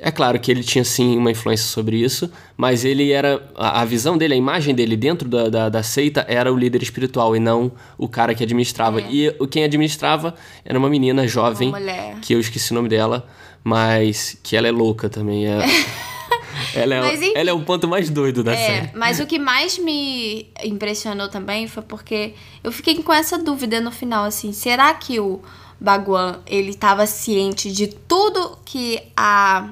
É. 0.03 0.11
claro 0.11 0.39
que 0.41 0.51
ele 0.51 0.63
tinha 0.63 0.85
sim 0.85 1.17
uma 1.19 1.31
influência 1.31 1.67
sobre 1.67 1.97
isso, 1.97 2.31
mas 2.57 2.85
ele 2.85 3.11
era. 3.11 3.43
A, 3.55 3.83
a 3.83 3.85
visão 3.85 4.17
dele, 4.17 4.33
a 4.35 4.37
imagem 4.37 4.75
dele 4.75 4.97
dentro 4.97 5.29
da, 5.29 5.49
da, 5.49 5.69
da 5.69 5.83
seita 5.83 6.25
era 6.29 6.53
o 6.53 6.57
líder 6.57 6.83
espiritual 6.83 7.37
e 7.37 7.41
não 7.41 7.71
o 7.99 8.09
cara 8.09 8.35
que 8.35 8.43
administrava. 8.45 9.01
E 9.03 9.29
o 9.39 9.47
quem 9.47 9.63
administrava 9.65 10.35
era 10.65 10.79
uma 10.79 10.89
menina 10.89 11.27
jovem, 11.27 11.69
Uma 11.69 11.81
que 12.23 12.33
eu 12.33 12.41
esqueci 12.41 12.71
o 12.73 12.75
nome 12.75 12.89
dela, 12.89 13.27
mas 13.63 14.39
que 14.43 14.57
ela 14.57 14.69
é 14.69 14.71
louca 14.71 15.09
também. 15.09 15.47
É, 15.47 15.59
ela, 16.75 16.95
é, 16.95 17.01
Mas, 17.01 17.23
enfim. 17.23 17.33
ela 17.35 17.51
é 17.51 17.53
o 17.53 17.63
ponto 17.63 17.87
mais 17.89 18.11
doido 18.11 18.43
da 18.43 18.57
série. 18.57 18.87
É, 18.87 18.91
mas 18.95 19.21
o 19.21 19.27
que 19.27 19.39
mais 19.39 19.79
me 19.79 20.47
impressionou 20.65 21.29
também 21.29 21.67
foi 21.67 21.83
porque 21.83 22.35
eu 22.63 22.73
fiquei 22.73 23.03
com 23.03 23.13
essa 23.13 23.39
dúvida 23.39 23.81
no 23.81 23.91
final, 23.91 24.25
assim, 24.25 24.53
será 24.53 24.93
que 24.95 25.21
o 25.21 25.41
Baguan, 25.81 26.41
ele 26.47 26.71
estava 26.71 27.07
ciente 27.07 27.73
de 27.73 27.87
tudo 27.87 28.59
que 28.65 29.01
a, 29.17 29.71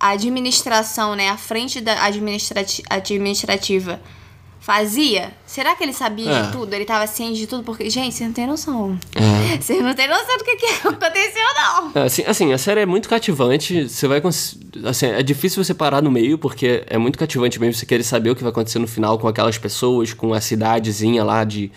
a 0.00 0.10
administração, 0.10 1.14
né, 1.14 1.28
a 1.28 1.36
frente 1.36 1.80
da 1.80 2.04
administrati 2.04 2.82
administrativa 2.88 4.00
fazia? 4.62 5.32
Será 5.44 5.74
que 5.74 5.82
ele 5.82 5.92
sabia 5.92 6.30
É. 6.30 6.42
de 6.42 6.52
tudo? 6.52 6.72
Ele 6.72 6.82
estava 6.84 7.04
ciente 7.06 7.36
de 7.38 7.46
tudo? 7.48 7.64
Porque, 7.64 7.90
gente, 7.90 8.14
você 8.14 8.24
não 8.24 8.32
tem 8.32 8.46
noção. 8.46 8.96
É. 9.14 9.42
Você 9.60 9.80
não 9.82 9.92
tem 9.92 10.08
noção 10.08 10.38
do 10.38 10.44
que, 10.44 10.56
que 10.56 10.66
aconteceu, 10.88 11.42
não. 11.92 12.02
Assim, 12.04 12.22
assim, 12.26 12.52
a 12.54 12.58
série 12.58 12.80
é 12.80 12.86
muito 12.86 13.08
cativante. 13.08 13.86
Você 13.88 14.06
vai. 14.08 14.22
Assim, 14.84 15.06
é 15.06 15.22
difícil 15.22 15.62
você 15.62 15.74
parar 15.74 16.00
no 16.00 16.10
meio, 16.10 16.38
porque 16.38 16.84
é 16.86 16.96
muito 16.96 17.18
cativante 17.18 17.60
mesmo 17.60 17.74
você 17.78 17.84
querer 17.84 18.02
saber 18.04 18.30
o 18.30 18.36
que 18.36 18.42
vai 18.42 18.50
acontecer 18.50 18.78
no 18.78 18.86
final 18.86 19.18
com 19.18 19.28
aquelas 19.28 19.58
pessoas, 19.58 20.14
com 20.14 20.32
a 20.32 20.40
cidadezinha 20.40 21.22
lá 21.22 21.44
de 21.44 21.70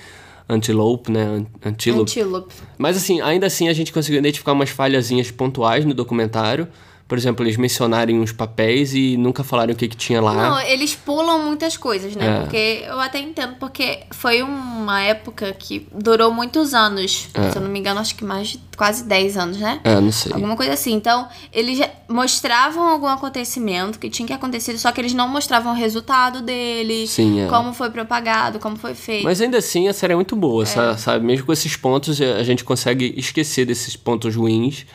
Antelope, 0.47 1.11
né? 1.11 1.23
An- 1.23 1.45
Antelope. 1.65 2.01
Antílope. 2.11 2.53
Mas 2.77 2.95
assim, 2.95 3.19
ainda 3.19 3.47
assim 3.47 3.67
a 3.67 3.73
gente 3.73 3.91
conseguiu 3.91 4.19
identificar 4.19 4.53
umas 4.53 4.69
falhazinhas 4.69 5.31
pontuais 5.31 5.83
no 5.83 5.93
documentário. 5.93 6.67
Por 7.07 7.17
exemplo, 7.17 7.45
eles 7.45 7.55
mencionarem 7.55 8.19
uns 8.19 8.31
papéis 8.31 8.93
e 8.95 9.15
nunca 9.15 9.43
falarem 9.43 9.75
o 9.75 9.77
que, 9.77 9.87
que 9.87 9.95
tinha 9.95 10.19
lá. 10.19 10.33
Não, 10.33 10.59
eles 10.61 10.95
pulam 10.95 11.43
muitas 11.45 11.77
coisas, 11.77 12.15
né? 12.15 12.25
É. 12.37 12.39
Porque 12.41 12.83
eu 12.87 12.99
até 12.99 13.19
entendo, 13.19 13.55
porque 13.59 13.99
foi 14.11 14.41
uma 14.41 15.01
época 15.01 15.53
que 15.53 15.87
durou 15.93 16.31
muitos 16.31 16.73
anos. 16.73 17.29
É. 17.35 17.51
Se 17.51 17.57
eu 17.57 17.61
não 17.61 17.69
me 17.69 17.77
engano, 17.77 17.99
acho 17.99 18.15
que 18.15 18.25
mais 18.25 18.47
de 18.49 18.59
quase 18.75 19.03
10 19.03 19.37
anos, 19.37 19.57
né? 19.57 19.79
É, 19.83 20.01
não 20.01 20.11
sei. 20.11 20.33
Alguma 20.33 20.55
coisa 20.55 20.73
assim. 20.73 20.93
Então, 20.93 21.27
eles 21.53 21.79
mostravam 22.09 22.87
algum 22.87 23.07
acontecimento 23.07 23.99
que 23.99 24.09
tinha 24.09 24.25
que 24.27 24.33
acontecer, 24.33 24.75
só 24.79 24.91
que 24.91 24.99
eles 24.99 25.13
não 25.13 25.27
mostravam 25.27 25.73
o 25.73 25.75
resultado 25.75 26.41
dele, 26.41 27.05
Sim, 27.07 27.41
é. 27.41 27.47
como 27.47 27.71
foi 27.73 27.89
propagado, 27.91 28.57
como 28.57 28.77
foi 28.77 28.95
feito. 28.95 29.23
Mas 29.25 29.39
ainda 29.41 29.59
assim, 29.59 29.87
a 29.87 29.93
série 29.93 30.13
é 30.13 30.15
muito 30.15 30.35
boa, 30.35 30.65
sa- 30.65 30.97
sabe? 30.97 31.23
Mesmo 31.23 31.45
com 31.45 31.53
esses 31.53 31.75
pontos, 31.75 32.19
a 32.19 32.41
gente 32.43 32.63
consegue 32.63 33.13
esquecer 33.15 33.65
desses 33.65 33.95
pontos 33.95 34.35
ruins. 34.35 34.85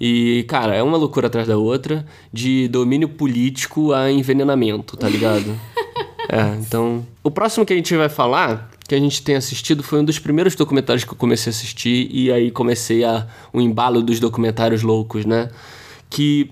E, 0.00 0.44
cara, 0.48 0.74
é 0.74 0.82
uma 0.82 0.96
loucura 0.96 1.26
atrás 1.26 1.46
da 1.46 1.58
outra, 1.58 2.06
de 2.32 2.66
domínio 2.68 3.06
político 3.06 3.92
a 3.92 4.10
envenenamento, 4.10 4.96
tá 4.96 5.06
ligado? 5.06 5.54
é, 6.26 6.56
então. 6.58 7.06
O 7.22 7.30
próximo 7.30 7.66
que 7.66 7.74
a 7.74 7.76
gente 7.76 7.94
vai 7.94 8.08
falar, 8.08 8.70
que 8.88 8.94
a 8.94 8.98
gente 8.98 9.22
tem 9.22 9.36
assistido, 9.36 9.82
foi 9.82 10.00
um 10.00 10.04
dos 10.04 10.18
primeiros 10.18 10.54
documentários 10.54 11.04
que 11.04 11.12
eu 11.12 11.16
comecei 11.16 11.50
a 11.50 11.54
assistir, 11.54 12.08
e 12.10 12.32
aí 12.32 12.50
comecei 12.50 13.04
a, 13.04 13.26
o 13.52 13.60
embalo 13.60 14.00
dos 14.00 14.18
documentários 14.18 14.82
loucos, 14.82 15.26
né? 15.26 15.50
Que, 16.08 16.50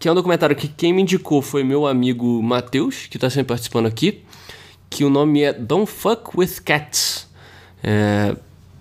que 0.00 0.08
é 0.08 0.12
um 0.12 0.14
documentário 0.16 0.56
que 0.56 0.66
quem 0.66 0.92
me 0.92 1.02
indicou 1.02 1.40
foi 1.40 1.62
meu 1.62 1.86
amigo 1.86 2.42
Matheus, 2.42 3.06
que 3.06 3.20
tá 3.20 3.30
sempre 3.30 3.50
participando 3.50 3.86
aqui, 3.86 4.22
que 4.90 5.04
o 5.04 5.10
nome 5.10 5.42
é 5.42 5.52
Don't 5.52 5.90
Fuck 5.90 6.36
with 6.36 6.60
Cats. 6.64 7.28
É 7.84 8.34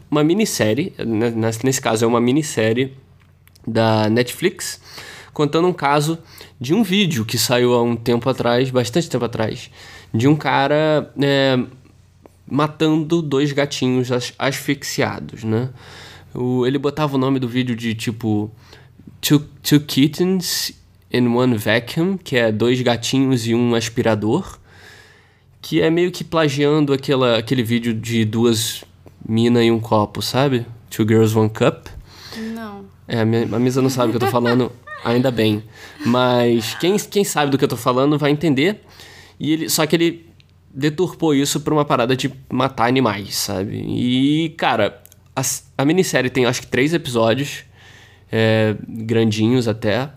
uma 0.10 0.24
minissérie, 0.24 0.94
né, 0.98 1.34
nesse 1.64 1.82
caso 1.82 2.06
é 2.06 2.08
uma 2.08 2.22
minissérie 2.22 2.94
da 3.66 4.10
Netflix, 4.10 4.80
contando 5.34 5.68
um 5.68 5.74
caso 5.74 6.20
de 6.60 6.74
um 6.74 6.84
vídeo 6.84 7.26
que 7.26 7.38
saiu 7.38 7.74
há 7.74 7.82
um 7.82 7.96
tempo 7.96 8.30
atrás, 8.30 8.70
bastante 8.70 9.10
tempo 9.10 9.26
atrás, 9.26 9.70
de 10.14 10.28
um 10.28 10.36
cara 10.36 11.12
é, 11.22 11.60
matando 12.48 13.22
dois 13.22 13.52
gatinhos 13.52 14.12
as- 14.12 14.34
asfixiados, 14.38 15.44
né? 15.44 15.70
O, 16.34 16.66
ele 16.66 16.78
botava 16.78 17.16
o 17.16 17.18
nome 17.18 17.40
do 17.40 17.48
vídeo 17.48 17.76
de 17.76 17.94
tipo 17.94 18.52
Two, 19.22 19.40
two 19.62 19.80
Kittens 19.80 20.74
in 21.12 21.28
One 21.28 21.58
Vacuum, 21.58 22.18
que 22.18 22.36
é 22.36 22.52
dois 22.52 22.82
gatinhos 22.82 23.48
e 23.48 23.54
um 23.56 23.76
aspirador, 23.76 24.58
que 25.62 25.82
é 25.82 25.90
meio 25.90 26.12
que 26.12 26.24
plagiando 26.24 26.92
aquela, 26.92 27.38
aquele 27.38 27.64
vídeo 27.64 27.94
de 27.94 28.26
duas 28.26 28.84
mina 29.28 29.64
e 29.64 29.72
um 29.72 29.80
copo, 29.80 30.22
sabe? 30.22 30.66
Two 30.90 31.08
Girls 31.08 31.38
One 31.38 31.50
Cup. 31.50 31.88
É, 33.08 33.20
a, 33.22 33.26
minha, 33.26 33.46
não 33.46 33.90
sabe 33.90 34.08
o 34.08 34.12
que 34.12 34.16
eu 34.18 34.28
tô 34.28 34.32
falando, 34.32 34.72
ainda 35.04 35.30
bem. 35.32 35.64
Mas 36.06 36.76
quem, 36.76 36.98
quem 36.98 37.24
sabe 37.24 37.52
do 37.52 37.58
que 37.58 37.64
eu 37.64 37.68
tô 37.70 37.78
falando 37.78 38.18
vai 38.18 38.32
entender. 38.32 38.82
E 39.40 39.52
ele, 39.52 39.70
só 39.70 39.86
que 39.86 39.96
ele 39.96 40.30
deturpou 40.74 41.36
isso 41.36 41.60
pra 41.60 41.74
uma 41.74 41.86
parada 41.86 42.16
de 42.16 42.32
matar 42.52 42.88
animais, 42.88 43.36
sabe? 43.36 43.76
E, 43.78 44.50
cara, 44.58 45.02
a, 45.36 45.42
a 45.78 45.86
minissérie 45.86 46.30
tem 46.30 46.46
acho 46.46 46.62
que 46.62 46.68
três 46.68 46.94
episódios, 46.94 47.64
é, 48.32 48.76
grandinhos 48.88 49.68
até. 49.68 50.10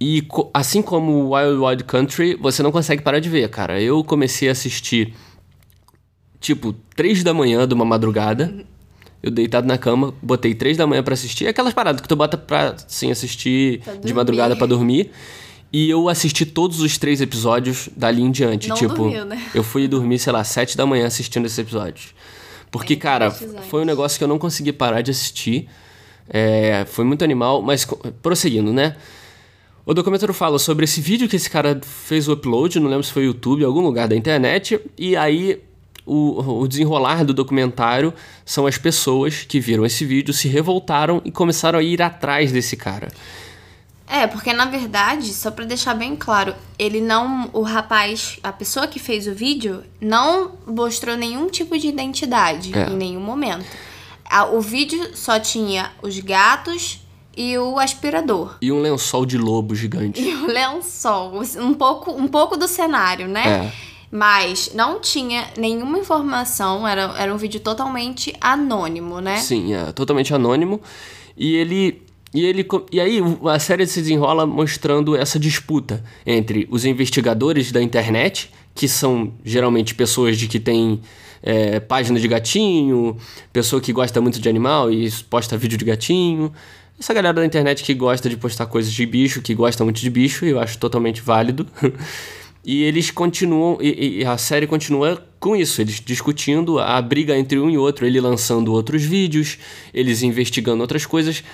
E 0.00 0.22
co- 0.22 0.50
assim 0.52 0.82
como 0.82 1.34
Wild 1.34 1.58
Wild 1.64 1.84
Country, 1.84 2.34
você 2.34 2.62
não 2.62 2.72
consegue 2.72 3.02
parar 3.02 3.18
de 3.20 3.28
ver, 3.28 3.48
cara. 3.48 3.80
Eu 3.80 4.02
comecei 4.04 4.48
a 4.48 4.52
assistir, 4.52 5.14
tipo, 6.40 6.74
três 6.94 7.22
da 7.22 7.32
manhã 7.32 7.66
de 7.66 7.74
uma 7.74 7.84
madrugada. 7.84 8.64
Eu 9.22 9.30
deitado 9.30 9.66
na 9.66 9.76
cama, 9.78 10.14
botei 10.22 10.54
três 10.54 10.76
da 10.76 10.86
manhã 10.86 11.02
pra 11.02 11.14
assistir. 11.14 11.46
Aquelas 11.46 11.74
paradas 11.74 12.00
que 12.00 12.08
tu 12.08 12.14
bota 12.14 12.36
pra, 12.36 12.76
assim, 12.86 13.10
assistir 13.10 13.80
Pra 13.80 13.94
de 13.94 14.14
madrugada 14.14 14.54
pra 14.54 14.66
dormir. 14.66 15.10
E 15.72 15.90
eu 15.90 16.08
assisti 16.08 16.46
todos 16.46 16.80
os 16.80 16.96
três 16.96 17.20
episódios 17.20 17.88
dali 17.96 18.22
em 18.22 18.30
diante. 18.30 18.68
Não 18.68 18.76
tipo, 18.76 18.94
dormiu, 18.94 19.24
né? 19.24 19.42
eu 19.54 19.64
fui 19.64 19.88
dormir, 19.88 20.18
sei 20.18 20.32
lá, 20.32 20.44
sete 20.44 20.76
da 20.76 20.86
manhã 20.86 21.06
assistindo 21.06 21.44
esses 21.44 21.58
episódios. 21.58 22.14
Porque, 22.70 22.94
Bem 22.94 23.00
cara, 23.00 23.30
foi 23.30 23.82
um 23.82 23.84
negócio 23.84 24.16
que 24.18 24.24
eu 24.24 24.28
não 24.28 24.38
consegui 24.38 24.72
parar 24.72 25.02
de 25.02 25.10
assistir. 25.10 25.68
É, 26.28 26.84
foi 26.86 27.04
muito 27.04 27.24
animal, 27.24 27.62
mas 27.62 27.86
prosseguindo, 28.22 28.72
né? 28.72 28.96
O 29.84 29.94
documentário 29.94 30.34
fala 30.34 30.58
sobre 30.58 30.84
esse 30.84 31.00
vídeo 31.00 31.28
que 31.28 31.36
esse 31.36 31.48
cara 31.48 31.80
fez 31.80 32.26
o 32.26 32.32
upload, 32.32 32.80
não 32.80 32.90
lembro 32.90 33.04
se 33.04 33.12
foi 33.12 33.24
YouTube, 33.24 33.64
algum 33.64 33.80
lugar 33.80 34.08
da 34.08 34.16
internet, 34.16 34.80
e 34.98 35.16
aí 35.16 35.62
o, 36.06 36.60
o 36.62 36.68
desenrolar 36.68 37.24
do 37.24 37.34
documentário 37.34 38.14
são 38.44 38.66
as 38.66 38.78
pessoas 38.78 39.42
que 39.42 39.58
viram 39.58 39.84
esse 39.84 40.04
vídeo, 40.04 40.32
se 40.32 40.46
revoltaram 40.48 41.20
e 41.24 41.32
começaram 41.32 41.78
a 41.78 41.82
ir 41.82 42.00
atrás 42.00 42.52
desse 42.52 42.76
cara. 42.76 43.08
É, 44.08 44.26
porque 44.28 44.52
na 44.52 44.66
verdade, 44.66 45.32
só 45.34 45.50
pra 45.50 45.64
deixar 45.64 45.94
bem 45.94 46.14
claro, 46.14 46.54
ele 46.78 47.00
não. 47.00 47.50
O 47.52 47.62
rapaz, 47.62 48.38
a 48.40 48.52
pessoa 48.52 48.86
que 48.86 49.00
fez 49.00 49.26
o 49.26 49.34
vídeo, 49.34 49.82
não 50.00 50.52
mostrou 50.64 51.16
nenhum 51.16 51.48
tipo 51.48 51.76
de 51.76 51.88
identidade 51.88 52.72
É. 52.72 52.88
em 52.88 52.96
nenhum 52.96 53.20
momento. 53.20 53.66
O 54.52 54.60
vídeo 54.60 55.10
só 55.16 55.40
tinha 55.40 55.90
os 56.02 56.18
gatos 56.20 57.00
e 57.36 57.58
o 57.58 57.78
aspirador. 57.78 58.56
E 58.62 58.70
um 58.70 58.80
lençol 58.80 59.26
de 59.26 59.36
lobo 59.38 59.74
gigante. 59.74 60.20
E 60.20 60.34
o 60.34 60.46
lençol. 60.46 61.42
Um 61.58 61.74
pouco, 61.74 62.12
um 62.12 62.28
pouco 62.28 62.56
do 62.56 62.66
cenário, 62.68 63.26
né? 63.28 63.66
É. 63.66 63.72
Mas 64.16 64.70
não 64.74 64.98
tinha 64.98 65.46
nenhuma 65.58 65.98
informação, 65.98 66.88
era, 66.88 67.14
era 67.18 67.34
um 67.34 67.36
vídeo 67.36 67.60
totalmente 67.60 68.34
anônimo, 68.40 69.20
né? 69.20 69.36
Sim, 69.36 69.74
é 69.74 69.92
totalmente 69.92 70.32
anônimo. 70.32 70.80
E 71.36 71.54
ele. 71.54 72.02
E, 72.32 72.42
ele, 72.42 72.66
e 72.90 72.98
aí 72.98 73.20
a 73.44 73.58
série 73.58 73.86
se 73.86 74.00
desenrola 74.00 74.46
mostrando 74.46 75.14
essa 75.14 75.38
disputa 75.38 76.02
entre 76.26 76.66
os 76.70 76.86
investigadores 76.86 77.70
da 77.70 77.82
internet, 77.82 78.50
que 78.74 78.88
são 78.88 79.34
geralmente 79.44 79.94
pessoas 79.94 80.38
de 80.38 80.48
que 80.48 80.58
tem 80.58 81.02
é, 81.42 81.78
página 81.78 82.18
de 82.18 82.26
gatinho, 82.26 83.18
pessoa 83.52 83.82
que 83.82 83.92
gosta 83.92 84.18
muito 84.22 84.40
de 84.40 84.48
animal 84.48 84.90
e 84.90 85.10
posta 85.28 85.58
vídeo 85.58 85.76
de 85.76 85.84
gatinho. 85.84 86.50
Essa 86.98 87.12
galera 87.12 87.34
da 87.34 87.44
internet 87.44 87.84
que 87.84 87.92
gosta 87.92 88.30
de 88.30 88.36
postar 88.38 88.64
coisas 88.64 88.90
de 88.90 89.04
bicho, 89.04 89.42
que 89.42 89.54
gosta 89.54 89.84
muito 89.84 90.00
de 90.00 90.08
bicho, 90.08 90.46
eu 90.46 90.58
acho 90.58 90.78
totalmente 90.78 91.20
válido. 91.20 91.66
E 92.66 92.82
eles 92.82 93.12
continuam, 93.12 93.78
e, 93.80 94.18
e 94.18 94.24
a 94.24 94.36
série 94.36 94.66
continua 94.66 95.24
com 95.38 95.54
isso, 95.54 95.80
eles 95.80 96.00
discutindo 96.04 96.80
a 96.80 97.00
briga 97.00 97.38
entre 97.38 97.60
um 97.60 97.70
e 97.70 97.78
outro, 97.78 98.04
ele 98.04 98.20
lançando 98.20 98.72
outros 98.72 99.04
vídeos, 99.04 99.56
eles 99.94 100.24
investigando 100.24 100.82
outras 100.82 101.06
coisas, 101.06 101.44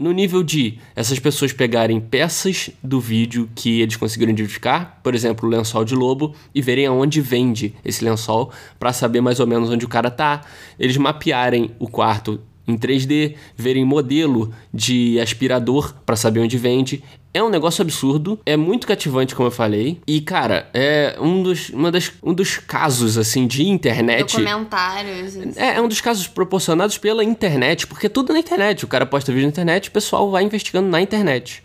no 0.00 0.12
nível 0.12 0.42
de 0.42 0.78
essas 0.94 1.18
pessoas 1.18 1.52
pegarem 1.52 2.00
peças 2.00 2.70
do 2.82 2.98
vídeo 2.98 3.50
que 3.54 3.82
eles 3.82 3.96
conseguiram 3.96 4.32
identificar, 4.32 4.98
por 5.02 5.14
exemplo, 5.14 5.46
o 5.46 5.52
lençol 5.52 5.84
de 5.84 5.94
lobo, 5.94 6.34
e 6.54 6.62
verem 6.62 6.86
aonde 6.86 7.20
vende 7.20 7.74
esse 7.84 8.02
lençol, 8.02 8.50
para 8.78 8.94
saber 8.94 9.20
mais 9.20 9.38
ou 9.38 9.46
menos 9.46 9.68
onde 9.68 9.84
o 9.84 9.88
cara 9.88 10.10
tá, 10.10 10.40
eles 10.78 10.96
mapearem 10.96 11.72
o 11.78 11.86
quarto 11.86 12.40
em 12.66 12.76
3D, 12.76 13.34
verem 13.56 13.84
modelo 13.84 14.52
de 14.72 15.18
aspirador 15.20 15.94
para 16.04 16.16
saber 16.16 16.40
onde 16.40 16.56
vende. 16.58 17.02
É 17.32 17.42
um 17.42 17.50
negócio 17.50 17.82
absurdo, 17.82 18.40
é 18.46 18.56
muito 18.56 18.86
cativante, 18.86 19.34
como 19.34 19.48
eu 19.48 19.52
falei. 19.52 20.00
E, 20.06 20.22
cara, 20.22 20.70
é 20.72 21.16
um 21.20 21.42
dos, 21.42 21.68
uma 21.68 21.92
das, 21.92 22.10
um 22.22 22.32
dos 22.32 22.56
casos, 22.56 23.18
assim, 23.18 23.46
de 23.46 23.62
internet. 23.68 24.38
Documentários. 24.38 25.36
É, 25.56 25.76
é 25.76 25.80
um 25.82 25.86
dos 25.86 26.00
casos 26.00 26.26
proporcionados 26.26 26.96
pela 26.96 27.22
internet, 27.22 27.86
porque 27.86 28.06
é 28.06 28.08
tudo 28.08 28.32
na 28.32 28.38
internet. 28.38 28.86
O 28.86 28.88
cara 28.88 29.04
posta 29.04 29.32
vídeo 29.32 29.44
na 29.44 29.50
internet, 29.50 29.90
o 29.90 29.92
pessoal 29.92 30.30
vai 30.30 30.44
investigando 30.44 30.88
na 30.88 31.00
internet. 31.00 31.62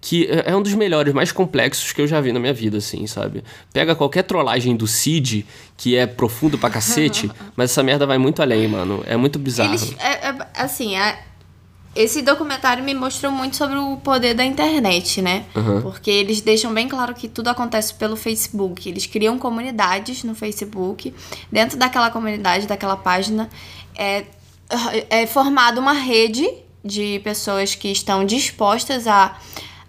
Que 0.00 0.26
é 0.26 0.50
é 0.50 0.56
um 0.56 0.60
dos 0.60 0.74
melhores, 0.74 1.14
mais 1.14 1.32
complexos 1.32 1.92
que 1.92 2.00
eu 2.02 2.06
já 2.06 2.20
vi 2.20 2.30
na 2.32 2.38
minha 2.40 2.52
vida, 2.52 2.76
assim, 2.76 3.06
sabe? 3.06 3.42
Pega 3.72 3.94
qualquer 3.94 4.22
trollagem 4.24 4.76
do 4.76 4.86
Cid, 4.86 5.46
que 5.78 5.96
é 5.96 6.06
profundo 6.06 6.58
pra 6.58 6.68
cacete, 6.68 7.30
mas 7.56 7.70
essa 7.70 7.82
merda 7.82 8.04
vai 8.04 8.18
muito 8.18 8.42
além, 8.42 8.68
mano. 8.68 9.02
É 9.06 9.16
muito 9.16 9.38
bizarro. 9.38 9.70
Eles, 9.70 9.94
é- 9.98 10.28
é- 10.28 10.33
assim, 10.64 10.96
é- 10.96 11.18
esse 11.94 12.22
documentário 12.22 12.82
me 12.82 12.92
mostrou 12.92 13.30
muito 13.30 13.54
sobre 13.56 13.76
o 13.76 13.96
poder 13.98 14.34
da 14.34 14.44
internet, 14.44 15.22
né? 15.22 15.44
Porque 15.82 16.10
eles 16.10 16.40
deixam 16.40 16.74
bem 16.74 16.88
claro 16.88 17.14
que 17.14 17.28
tudo 17.28 17.48
acontece 17.48 17.94
pelo 17.94 18.16
Facebook. 18.16 18.88
Eles 18.88 19.06
criam 19.06 19.38
comunidades 19.38 20.24
no 20.24 20.34
Facebook. 20.34 21.14
Dentro 21.52 21.78
daquela 21.78 22.10
comunidade, 22.10 22.66
daquela 22.66 22.96
página, 22.96 23.48
é, 23.96 24.24
é 25.08 25.26
formada 25.26 25.80
uma 25.80 25.92
rede 25.92 26.48
de 26.84 27.20
pessoas 27.20 27.74
que 27.76 27.88
estão 27.92 28.24
dispostas 28.24 29.06
a, 29.06 29.36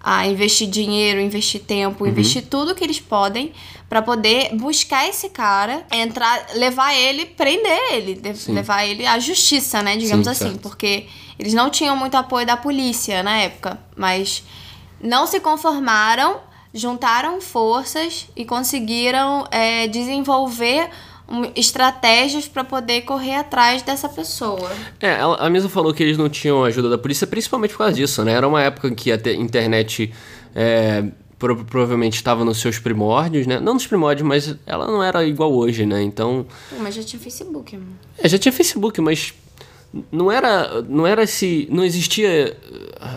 a 0.07 0.27
investir 0.27 0.69
dinheiro, 0.69 1.19
investir 1.19 1.59
tempo, 1.61 2.05
investir 2.05 2.43
tudo 2.45 2.75
que 2.75 2.83
eles 2.83 2.99
podem 2.99 3.51
para 3.89 4.03
poder 4.03 4.53
buscar 4.55 5.07
esse 5.09 5.29
cara, 5.29 5.83
entrar, 5.91 6.45
levar 6.53 6.93
ele, 6.93 7.25
prender 7.25 7.79
ele, 7.91 8.13
de- 8.13 8.51
levar 8.51 8.85
ele 8.85 9.03
à 9.07 9.17
justiça, 9.17 9.81
né, 9.81 9.97
digamos 9.97 10.25
Sim, 10.25 10.31
assim, 10.31 10.45
certo. 10.51 10.59
porque 10.59 11.07
eles 11.39 11.55
não 11.55 11.71
tinham 11.71 11.95
muito 11.97 12.13
apoio 12.15 12.45
da 12.45 12.55
polícia 12.55 13.23
na 13.23 13.35
época, 13.37 13.79
mas 13.97 14.43
não 15.01 15.25
se 15.25 15.39
conformaram, 15.39 16.39
juntaram 16.71 17.41
forças 17.41 18.27
e 18.35 18.45
conseguiram 18.45 19.47
é, 19.49 19.87
desenvolver 19.87 20.87
estratégias 21.55 22.47
para 22.47 22.63
poder 22.63 23.01
correr 23.01 23.35
atrás 23.35 23.81
dessa 23.81 24.07
pessoa. 24.07 24.71
É, 24.99 25.17
a 25.39 25.49
Misa 25.49 25.67
falou 25.69 25.93
que 25.93 26.03
eles 26.03 26.17
não 26.17 26.29
tinham 26.29 26.63
ajuda 26.63 26.89
da 26.89 26.97
polícia, 26.97 27.25
principalmente 27.25 27.71
por 27.71 27.79
causa 27.79 27.93
disso, 27.93 28.23
né? 28.23 28.33
Era 28.33 28.47
uma 28.47 28.61
época 28.61 28.87
em 28.87 28.95
que 28.95 29.11
a 29.11 29.17
te- 29.17 29.33
internet 29.35 30.13
é, 30.55 31.03
pro- 31.39 31.65
provavelmente 31.65 32.15
estava 32.15 32.45
nos 32.45 32.59
seus 32.59 32.77
primórdios, 32.79 33.47
né? 33.47 33.59
Não 33.59 33.73
nos 33.73 33.87
primórdios, 33.87 34.27
mas 34.27 34.55
ela 34.65 34.85
não 34.87 35.01
era 35.01 35.25
igual 35.25 35.51
hoje, 35.53 35.85
né? 35.85 36.01
Então, 36.03 36.45
Pô, 36.69 36.75
mas 36.79 36.93
já 36.95 37.03
tinha 37.03 37.19
Facebook, 37.19 37.79
é, 38.19 38.29
já 38.29 38.37
tinha 38.37 38.51
Facebook, 38.53 39.01
mas 39.01 39.33
não 40.11 40.29
era, 40.31 40.81
não 40.83 41.07
era 41.07 41.23
esse, 41.23 41.67
não 41.71 41.83
existia, 41.83 42.55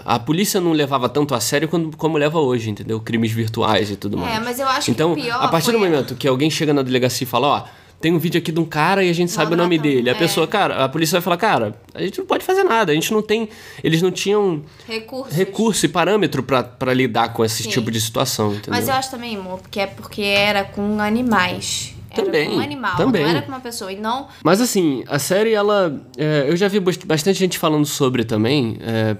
a 0.04 0.18
polícia 0.18 0.60
não 0.60 0.72
levava 0.72 1.08
tanto 1.08 1.34
a 1.34 1.40
sério 1.40 1.68
quando, 1.68 1.96
como 1.96 2.16
leva 2.16 2.38
hoje, 2.38 2.70
entendeu? 2.70 3.00
Crimes 3.00 3.32
virtuais 3.32 3.90
e 3.90 3.96
tudo 3.96 4.16
mais. 4.16 4.42
mas 4.44 4.58
eu 4.60 4.68
acho 4.68 4.90
então, 4.90 5.14
que 5.14 5.22
pior 5.22 5.42
a 5.42 5.48
partir 5.48 5.72
do 5.72 5.78
momento 5.78 6.14
que 6.14 6.26
alguém 6.28 6.48
chega 6.48 6.72
na 6.72 6.82
delegacia 6.82 7.24
e 7.24 7.28
fala, 7.28 7.46
ó, 7.48 7.64
tem 8.00 8.12
um 8.14 8.18
vídeo 8.18 8.38
aqui 8.38 8.52
de 8.52 8.60
um 8.60 8.64
cara 8.64 9.02
e 9.02 9.10
a 9.10 9.12
gente 9.12 9.32
sabe 9.32 9.54
o 9.54 9.56
nome 9.56 9.76
Mata, 9.76 9.88
dele. 9.88 10.08
A 10.08 10.12
é. 10.12 10.16
pessoa, 10.18 10.46
cara, 10.46 10.84
a 10.84 10.88
polícia 10.88 11.14
vai 11.16 11.22
falar, 11.22 11.36
cara, 11.36 11.74
a 11.94 12.00
gente 12.02 12.18
não 12.18 12.26
pode 12.26 12.44
fazer 12.44 12.62
nada, 12.62 12.92
a 12.92 12.94
gente 12.94 13.12
não 13.12 13.20
tem, 13.22 13.48
eles 13.82 14.00
não 14.00 14.10
tinham 14.10 14.62
Recursos. 14.86 15.34
recurso 15.34 15.86
e 15.86 15.88
parâmetro 15.88 16.42
pra 16.42 16.62
pra 16.62 16.94
lidar 16.94 17.32
com 17.32 17.44
esse 17.44 17.64
Sim. 17.64 17.70
tipo 17.70 17.90
de 17.90 18.00
situação, 18.00 18.52
entendeu? 18.52 18.70
Mas 18.70 18.86
eu 18.88 18.94
acho 18.94 19.10
também, 19.10 19.36
amor, 19.36 19.58
porque 19.60 19.80
é 19.80 19.86
porque 19.86 20.22
era 20.22 20.62
com 20.64 21.00
animais. 21.00 21.94
Era 22.10 22.24
Também, 22.24 22.48
com 22.50 22.56
um 22.56 22.60
animal, 22.60 22.96
também. 22.96 23.22
não 23.22 23.30
era 23.30 23.42
com 23.42 23.48
uma 23.48 23.60
pessoa. 23.60 23.92
E 23.92 23.96
não. 23.96 24.28
Mas 24.42 24.60
assim, 24.62 25.04
a 25.08 25.18
série, 25.18 25.52
ela. 25.52 26.00
é, 26.16 26.46
eu 26.48 26.56
já 26.56 26.66
vi 26.66 26.80
bast- 26.80 27.04
bastante 27.06 27.38
gente 27.38 27.58
falando 27.58 27.84
sobre 27.84 28.24
também, 28.24 28.78
é, 28.80 29.14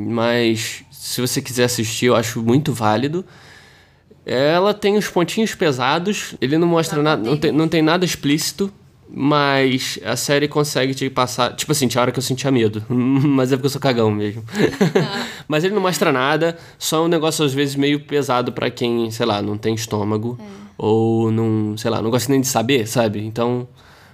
mas 0.00 0.84
se 0.90 1.20
você 1.20 1.40
quiser 1.40 1.64
assistir, 1.64 2.06
eu 2.06 2.16
acho 2.16 2.42
muito 2.42 2.72
válido. 2.72 3.24
Ela 4.24 4.72
tem 4.72 4.96
os 4.96 5.08
pontinhos 5.08 5.54
pesados, 5.54 6.34
ele 6.40 6.56
não 6.56 6.68
mostra 6.68 7.02
nada, 7.02 7.22
não 7.22 7.36
tem, 7.36 7.50
não 7.50 7.66
tem 7.66 7.82
nada 7.82 8.04
explícito, 8.04 8.72
mas 9.08 9.98
a 10.04 10.16
série 10.16 10.46
consegue 10.48 10.94
te 10.94 11.10
passar. 11.10 11.54
Tipo 11.54 11.72
assim, 11.72 11.88
tinha 11.88 12.00
hora 12.00 12.12
que 12.12 12.18
eu 12.18 12.22
sentia 12.22 12.50
medo, 12.50 12.84
mas 12.88 13.52
é 13.52 13.56
porque 13.56 13.66
eu 13.66 13.70
sou 13.70 13.80
cagão 13.80 14.10
mesmo. 14.10 14.44
mas 15.48 15.64
ele 15.64 15.74
não 15.74 15.82
mostra 15.82 16.12
nada, 16.12 16.56
só 16.78 16.98
é 16.98 17.00
um 17.00 17.08
negócio 17.08 17.44
às 17.44 17.52
vezes 17.52 17.74
meio 17.74 18.00
pesado 18.00 18.52
pra 18.52 18.70
quem, 18.70 19.10
sei 19.10 19.26
lá, 19.26 19.42
não 19.42 19.58
tem 19.58 19.74
estômago, 19.74 20.38
ou 20.78 21.30
não, 21.30 21.76
sei 21.76 21.90
lá, 21.90 22.00
não 22.00 22.10
gosta 22.10 22.30
nem 22.30 22.40
de 22.40 22.46
saber, 22.46 22.86
sabe? 22.86 23.24
Então. 23.24 23.68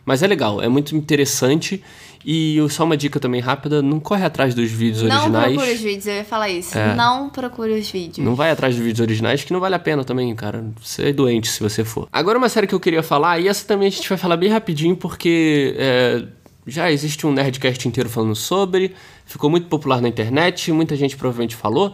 Mas 0.04 0.22
é 0.22 0.26
legal, 0.26 0.62
é 0.62 0.68
muito 0.70 0.96
interessante. 0.96 1.84
E 2.24 2.58
só 2.70 2.84
uma 2.84 2.96
dica 2.96 3.20
também 3.20 3.40
rápida: 3.40 3.80
não 3.80 4.00
corre 4.00 4.24
atrás 4.24 4.54
dos 4.54 4.70
vídeos 4.70 5.02
Não 5.02 5.16
originais. 5.16 5.54
procure 5.54 5.72
os 5.72 5.80
vídeos, 5.80 6.06
eu 6.06 6.14
ia 6.14 6.24
falar 6.24 6.48
isso. 6.48 6.76
É. 6.76 6.94
Não 6.94 7.30
procure 7.30 7.72
os 7.78 7.90
vídeos. 7.90 8.24
Não 8.24 8.34
vai 8.34 8.50
atrás 8.50 8.74
dos 8.74 8.84
vídeos 8.84 9.00
originais, 9.00 9.44
que 9.44 9.52
não 9.52 9.60
vale 9.60 9.74
a 9.74 9.78
pena 9.78 10.04
também, 10.04 10.34
cara. 10.34 10.64
Você 10.82 11.08
é 11.08 11.12
doente 11.12 11.48
se 11.48 11.60
você 11.60 11.84
for. 11.84 12.08
Agora 12.12 12.38
uma 12.38 12.48
série 12.48 12.66
que 12.66 12.74
eu 12.74 12.80
queria 12.80 13.02
falar, 13.02 13.38
e 13.38 13.48
essa 13.48 13.66
também 13.66 13.88
a 13.88 13.90
gente 13.90 14.08
vai 14.08 14.18
falar 14.18 14.36
bem 14.36 14.50
rapidinho, 14.50 14.96
porque 14.96 15.74
é, 15.78 16.24
já 16.66 16.90
existe 16.90 17.26
um 17.26 17.32
Nerdcast 17.32 17.88
inteiro 17.88 18.08
falando 18.08 18.34
sobre, 18.34 18.94
ficou 19.24 19.48
muito 19.48 19.68
popular 19.68 20.00
na 20.00 20.08
internet, 20.08 20.70
muita 20.72 20.96
gente 20.96 21.16
provavelmente 21.16 21.56
falou, 21.56 21.92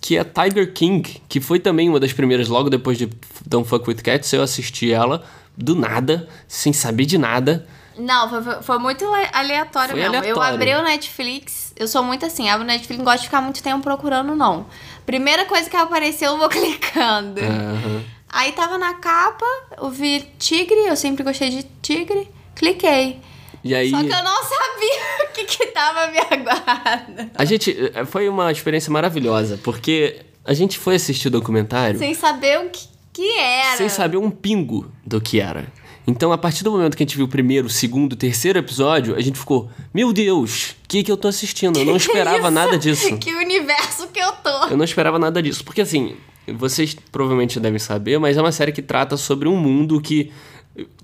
que 0.00 0.16
é 0.16 0.24
Tiger 0.24 0.72
King, 0.72 1.22
que 1.28 1.40
foi 1.40 1.58
também 1.60 1.88
uma 1.88 2.00
das 2.00 2.12
primeiras, 2.12 2.48
logo 2.48 2.68
depois 2.68 2.98
de 2.98 3.08
Don't 3.46 3.68
Fuck 3.68 3.88
With 3.88 3.96
Cats, 3.96 4.32
eu 4.32 4.42
assisti 4.42 4.92
ela 4.92 5.22
do 5.56 5.74
nada, 5.74 6.28
sem 6.46 6.72
saber 6.72 7.04
de 7.04 7.18
nada. 7.18 7.66
Não, 7.98 8.28
foi, 8.28 8.62
foi- 8.62 8.78
muito 8.78 9.04
ale- 9.12 9.28
aleatório 9.32 9.90
Foi 9.90 10.00
mesmo. 10.00 10.14
Eu 10.16 10.20
aleatório. 10.40 10.54
abri 10.54 10.74
o 10.74 10.82
Netflix, 10.82 11.72
eu 11.76 11.88
sou 11.88 12.02
muito 12.02 12.24
assim, 12.24 12.48
abro 12.48 12.64
o 12.64 12.66
Netflix, 12.66 12.98
não 12.98 13.04
gosto 13.04 13.18
de 13.20 13.24
ficar 13.26 13.40
muito 13.40 13.62
tempo 13.62 13.82
procurando, 13.82 14.34
não. 14.36 14.66
Primeira 15.04 15.44
coisa 15.46 15.68
que 15.68 15.76
apareceu, 15.76 16.32
eu 16.32 16.38
vou 16.38 16.48
clicando. 16.50 17.40
Aham. 17.40 18.04
Aí 18.30 18.52
tava 18.52 18.76
na 18.76 18.94
capa, 18.94 19.46
eu 19.78 19.88
vi 19.90 20.20
tigre, 20.38 20.86
eu 20.86 20.94
sempre 20.96 21.24
gostei 21.24 21.48
de 21.50 21.62
tigre, 21.82 22.30
cliquei. 22.54 23.20
E 23.64 23.74
aí... 23.74 23.90
Só 23.90 23.98
que 23.98 24.04
eu 24.04 24.22
não 24.22 24.42
sabia 24.42 25.24
o 25.28 25.32
que 25.32 25.44
que 25.44 25.66
tava 25.68 26.06
me 26.08 26.18
aguardando. 26.18 27.30
A 27.34 27.44
gente... 27.44 27.90
eh, 27.94 28.04
Foi 28.04 28.28
uma 28.28 28.52
experiência 28.52 28.92
maravilhosa, 28.92 29.58
porque 29.64 30.20
a 30.44 30.52
gente 30.54 30.78
foi 30.78 30.94
assistir 30.96 31.28
o 31.28 31.30
documentário... 31.30 31.98
Sem 31.98 32.14
saber 32.14 32.60
o 32.60 32.68
que, 32.70 32.86
que 33.14 33.38
era. 33.38 33.76
sem 33.78 33.88
saber 33.88 34.18
um 34.18 34.30
pingo 34.30 34.90
do 35.04 35.20
que 35.20 35.40
era. 35.40 35.72
Então, 36.08 36.32
a 36.32 36.38
partir 36.38 36.64
do 36.64 36.70
momento 36.70 36.96
que 36.96 37.02
a 37.02 37.06
gente 37.06 37.16
viu 37.16 37.26
o 37.26 37.28
primeiro, 37.28 37.66
o 37.66 37.70
segundo, 37.70 38.14
o 38.14 38.16
terceiro 38.16 38.58
episódio, 38.58 39.14
a 39.14 39.20
gente 39.20 39.38
ficou, 39.38 39.68
meu 39.92 40.10
Deus, 40.10 40.70
o 40.70 40.88
que, 40.88 41.02
que 41.02 41.12
eu 41.12 41.18
tô 41.18 41.28
assistindo? 41.28 41.78
Eu 41.78 41.84
não 41.84 41.96
esperava 41.98 42.50
nada 42.50 42.78
disso. 42.78 43.18
Que 43.18 43.34
universo 43.34 44.08
que 44.08 44.18
eu 44.18 44.32
tô. 44.32 44.68
Eu 44.70 44.76
não 44.78 44.86
esperava 44.86 45.18
nada 45.18 45.42
disso. 45.42 45.62
Porque, 45.62 45.82
assim, 45.82 46.16
vocês 46.46 46.96
provavelmente 47.12 47.56
já 47.56 47.60
devem 47.60 47.78
saber, 47.78 48.18
mas 48.18 48.38
é 48.38 48.40
uma 48.40 48.50
série 48.50 48.72
que 48.72 48.80
trata 48.80 49.18
sobre 49.18 49.50
um 49.50 49.56
mundo 49.56 50.00
que 50.00 50.32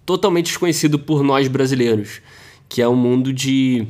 totalmente 0.06 0.46
desconhecido 0.46 0.98
por 0.98 1.22
nós 1.22 1.48
brasileiros. 1.48 2.22
Que 2.66 2.80
é 2.80 2.88
um 2.88 2.96
mundo 2.96 3.30
de 3.30 3.86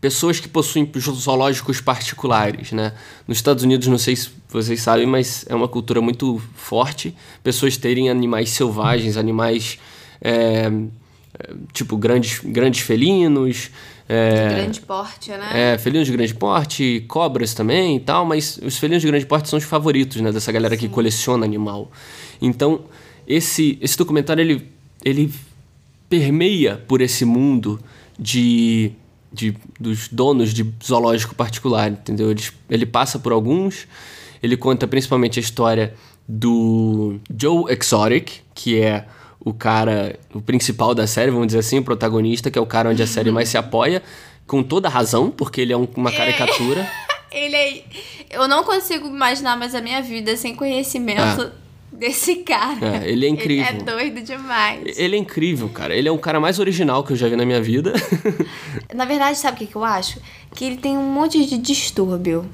pessoas 0.00 0.38
que 0.38 0.48
possuem 0.48 0.90
zoológicos 1.10 1.80
particulares, 1.80 2.72
né? 2.72 2.92
Nos 3.26 3.38
Estados 3.38 3.64
Unidos, 3.64 3.88
não 3.88 3.98
sei 3.98 4.14
se 4.14 4.30
vocês 4.48 4.80
sabem, 4.80 5.06
mas 5.06 5.44
é 5.48 5.54
uma 5.54 5.68
cultura 5.68 6.00
muito 6.00 6.40
forte. 6.54 7.14
Pessoas 7.42 7.76
terem 7.76 8.08
animais 8.08 8.50
selvagens, 8.50 9.16
animais 9.16 9.78
é, 10.20 10.70
é, 11.38 11.54
tipo 11.72 11.96
grandes, 11.96 12.40
grandes 12.44 12.80
felinos. 12.80 13.70
é, 14.08 14.48
Grande 14.50 14.80
porte, 14.80 15.30
né? 15.30 15.72
é, 15.74 15.78
felinos 15.78 16.06
de 16.06 16.12
grande 16.12 16.34
porte, 16.34 17.04
cobras 17.08 17.52
também 17.52 17.96
e 17.96 18.00
tal, 18.00 18.24
mas 18.24 18.58
os 18.62 18.78
felinos 18.78 19.02
de 19.02 19.08
grande 19.08 19.26
porte 19.26 19.48
são 19.48 19.58
os 19.58 19.64
favoritos, 19.64 20.20
né, 20.20 20.30
dessa 20.32 20.52
galera 20.52 20.76
que 20.76 20.88
coleciona 20.88 21.44
animal. 21.44 21.90
Então, 22.40 22.84
esse, 23.26 23.78
esse 23.80 23.98
documentário, 23.98 24.40
ele, 24.40 24.68
ele 25.04 25.32
permeia 26.08 26.76
por 26.88 27.00
esse 27.00 27.24
mundo 27.24 27.78
de, 28.18 28.92
de 29.32 29.54
dos 29.78 30.08
donos 30.08 30.52
de 30.54 30.64
zoológico 30.84 31.34
particular, 31.34 31.90
entendeu? 31.90 32.30
Ele, 32.30 32.42
ele 32.70 32.86
passa 32.86 33.18
por 33.18 33.32
alguns, 33.32 33.86
ele 34.42 34.56
conta 34.56 34.86
principalmente 34.86 35.38
a 35.38 35.42
história 35.42 35.94
do 36.26 37.18
Joe 37.40 37.72
Exotic, 37.72 38.40
que 38.54 38.80
é 38.80 39.06
o 39.44 39.52
cara, 39.54 40.18
o 40.34 40.40
principal 40.40 40.94
da 40.94 41.06
série, 41.06 41.30
vamos 41.30 41.46
dizer 41.48 41.60
assim, 41.60 41.78
o 41.78 41.82
protagonista, 41.84 42.50
que 42.50 42.58
é 42.58 42.62
o 42.62 42.66
cara 42.66 42.90
onde 42.90 43.02
a 43.02 43.06
série 43.06 43.30
mais 43.30 43.48
se 43.48 43.56
apoia, 43.58 44.02
com 44.46 44.62
toda 44.62 44.88
razão, 44.88 45.30
porque 45.30 45.60
ele 45.60 45.72
é 45.72 45.76
um- 45.76 45.88
uma 45.96 46.10
caricatura. 46.12 46.86
Ele 47.30 47.54
é... 47.54 47.84
Eu 48.30 48.48
não 48.48 48.64
consigo 48.64 49.06
imaginar 49.06 49.54
mais 49.54 49.74
a 49.74 49.82
minha 49.82 50.00
vida 50.00 50.34
sem 50.34 50.54
conhecimento 50.56 51.52
desse 51.98 52.36
cara. 52.36 53.02
É, 53.04 53.10
ele 53.10 53.26
é 53.26 53.28
incrível. 53.28 53.66
Ele 53.66 53.80
é 53.80 53.82
doido 53.84 54.22
demais. 54.22 54.98
Ele 54.98 55.16
é 55.16 55.18
incrível, 55.18 55.68
cara. 55.68 55.94
Ele 55.94 56.08
é 56.08 56.12
o 56.12 56.18
cara 56.18 56.38
mais 56.38 56.58
original 56.58 57.02
que 57.02 57.12
eu 57.12 57.16
já 57.16 57.28
vi 57.28 57.36
na 57.36 57.44
minha 57.44 57.60
vida. 57.60 57.92
Na 58.94 59.04
verdade, 59.04 59.36
sabe 59.38 59.62
o 59.64 59.66
que, 59.66 59.74
eu 59.76 59.84
acho? 59.84 60.20
Que 60.54 60.64
ele 60.64 60.76
tem 60.76 60.96
um 60.96 61.10
monte 61.10 61.44
de 61.44 61.58
distúrbio. 61.58 62.48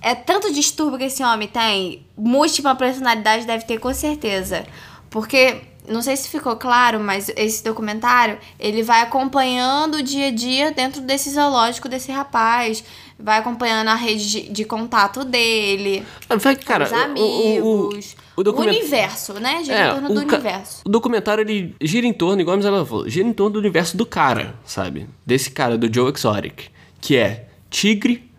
É 0.00 0.14
tanto 0.16 0.52
distúrbio 0.52 0.98
que 0.98 1.04
esse 1.04 1.22
homem 1.22 1.46
tem, 1.46 2.04
múltipla 2.16 2.74
personalidade 2.74 3.46
deve 3.46 3.64
ter 3.64 3.78
com 3.78 3.94
certeza. 3.94 4.64
Porque, 5.08 5.58
não 5.88 6.02
sei 6.02 6.16
se 6.16 6.28
ficou 6.28 6.56
claro, 6.56 6.98
mas 6.98 7.30
esse 7.36 7.62
documentário, 7.62 8.36
ele 8.58 8.82
vai 8.82 9.00
acompanhando 9.00 9.96
o 9.98 10.02
dia 10.02 10.26
a 10.26 10.30
dia 10.32 10.72
dentro 10.72 11.00
desse 11.02 11.30
zoológico 11.30 11.88
desse 11.88 12.10
rapaz. 12.10 12.82
Vai 13.16 13.38
acompanhando 13.38 13.88
a 13.88 13.94
rede 13.94 14.28
de, 14.28 14.48
de 14.48 14.64
contato 14.64 15.24
dele, 15.24 16.04
Vai, 16.28 16.56
cara, 16.56 16.86
os 16.86 16.90
o- 17.22 17.90
o- 18.36 18.40
amigos, 18.40 18.40
o 18.40 18.42
document- 18.42 18.76
universo, 18.76 19.32
né? 19.34 19.62
Gira 19.64 19.76
É, 19.78 19.88
em 19.88 19.92
torno 19.92 20.08
do 20.08 20.26
ca- 20.26 20.36
universo. 20.36 20.82
O 20.84 20.88
documentário 20.88 21.42
ele 21.42 21.74
gira 21.80 22.06
em 22.06 22.12
torno, 22.12 22.40
igual 22.40 22.54
a 22.54 22.56
Misela 22.56 22.84
falou, 22.86 23.08
gira 23.08 23.26
em 23.28 23.32
torno 23.32 23.54
do 23.54 23.58
universo 23.58 23.96
do 23.96 24.06
cara, 24.06 24.54
sabe? 24.64 25.08
Desse 25.26 25.50
cara, 25.50 25.76
do 25.78 25.92
Joe 25.92 26.12
Exotic. 26.14 26.70
Que 27.00 27.16
é 27.16 27.48
tigre, 27.70 28.30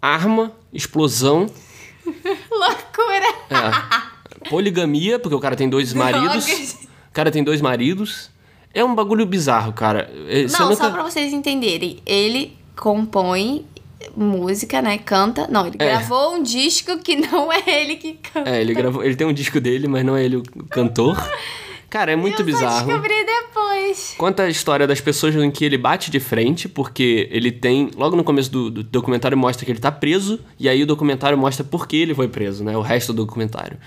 arma, 0.00 0.52
explosão, 0.72 1.46
Loucura! 2.50 3.34
é, 3.50 4.48
poligamia, 4.48 5.18
porque 5.18 5.34
o 5.34 5.40
cara 5.40 5.56
tem 5.56 5.68
dois 5.68 5.92
maridos. 5.94 6.74
O 7.08 7.12
cara 7.12 7.30
tem 7.30 7.42
dois 7.42 7.60
maridos. 7.60 8.30
É 8.74 8.84
um 8.84 8.94
bagulho 8.94 9.24
bizarro, 9.24 9.72
cara. 9.72 10.10
É, 10.28 10.46
você 10.46 10.58
Não, 10.58 10.68
nunca- 10.68 10.84
só 10.84 10.90
pra 10.90 11.02
vocês 11.02 11.32
entenderem. 11.32 11.98
Ele 12.04 12.54
compõe 12.76 13.64
música, 14.16 14.80
né? 14.82 14.98
Canta. 14.98 15.46
Não, 15.50 15.66
ele 15.66 15.76
É. 15.78 15.86
gravou 15.86 16.34
um 16.34 16.42
disco 16.42 16.98
que 16.98 17.16
não 17.16 17.52
é 17.52 17.62
ele 17.66 17.96
que 17.96 18.14
canta. 18.14 18.50
É, 18.50 18.60
ele 18.60 18.74
gravou. 18.74 19.02
Ele 19.04 19.16
tem 19.16 19.26
um 19.26 19.32
disco 19.32 19.60
dele, 19.60 19.88
mas 19.88 20.04
não 20.04 20.16
é 20.16 20.24
ele 20.24 20.36
o 20.36 20.42
cantor. 20.70 21.16
Cara, 21.88 22.12
é 22.12 22.16
muito 22.16 22.42
Eu 22.42 22.46
bizarro. 22.46 22.84
descobri 22.86 23.14
depois. 23.24 24.14
Conta 24.18 24.42
a 24.42 24.48
história 24.48 24.86
das 24.86 25.00
pessoas 25.00 25.34
em 25.36 25.50
que 25.50 25.64
ele 25.64 25.78
bate 25.78 26.10
de 26.10 26.18
frente, 26.20 26.68
porque 26.68 27.28
ele 27.30 27.50
tem. 27.52 27.90
Logo 27.96 28.16
no 28.16 28.24
começo 28.24 28.50
do, 28.50 28.70
do 28.70 28.82
documentário 28.82 29.38
mostra 29.38 29.64
que 29.64 29.70
ele 29.72 29.78
tá 29.78 29.92
preso, 29.92 30.40
e 30.58 30.68
aí 30.68 30.82
o 30.82 30.86
documentário 30.86 31.38
mostra 31.38 31.64
por 31.64 31.86
que 31.86 31.96
ele 31.96 32.14
foi 32.14 32.28
preso, 32.28 32.64
né? 32.64 32.76
O 32.76 32.80
resto 32.82 33.12
do 33.12 33.24
documentário. 33.24 33.78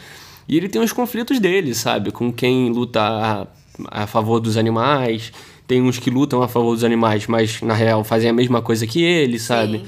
E 0.48 0.58
ele 0.58 0.68
tem 0.70 0.82
os 0.82 0.92
conflitos 0.94 1.40
dele, 1.40 1.76
sabe? 1.76 2.10
Com 2.12 2.32
quem 2.34 2.70
luta 2.72 3.00
a, 3.02 3.48
a 4.04 4.08
favor 4.08 4.40
dos 4.40 4.58
animais. 4.58 5.32
Tem 5.70 5.84
uns 5.84 6.00
que 6.00 6.10
lutam 6.10 6.42
a 6.42 6.48
favor 6.48 6.74
dos 6.74 6.84
animais, 6.84 7.28
mas 7.28 7.62
na 7.62 7.76
real 7.76 8.04
fazem 8.04 8.28
a 8.28 8.34
mesma 8.34 8.60
coisa 8.60 8.88
que 8.88 9.04
ele, 9.04 9.38
sabe? 9.38 9.78
Sim. 9.78 9.86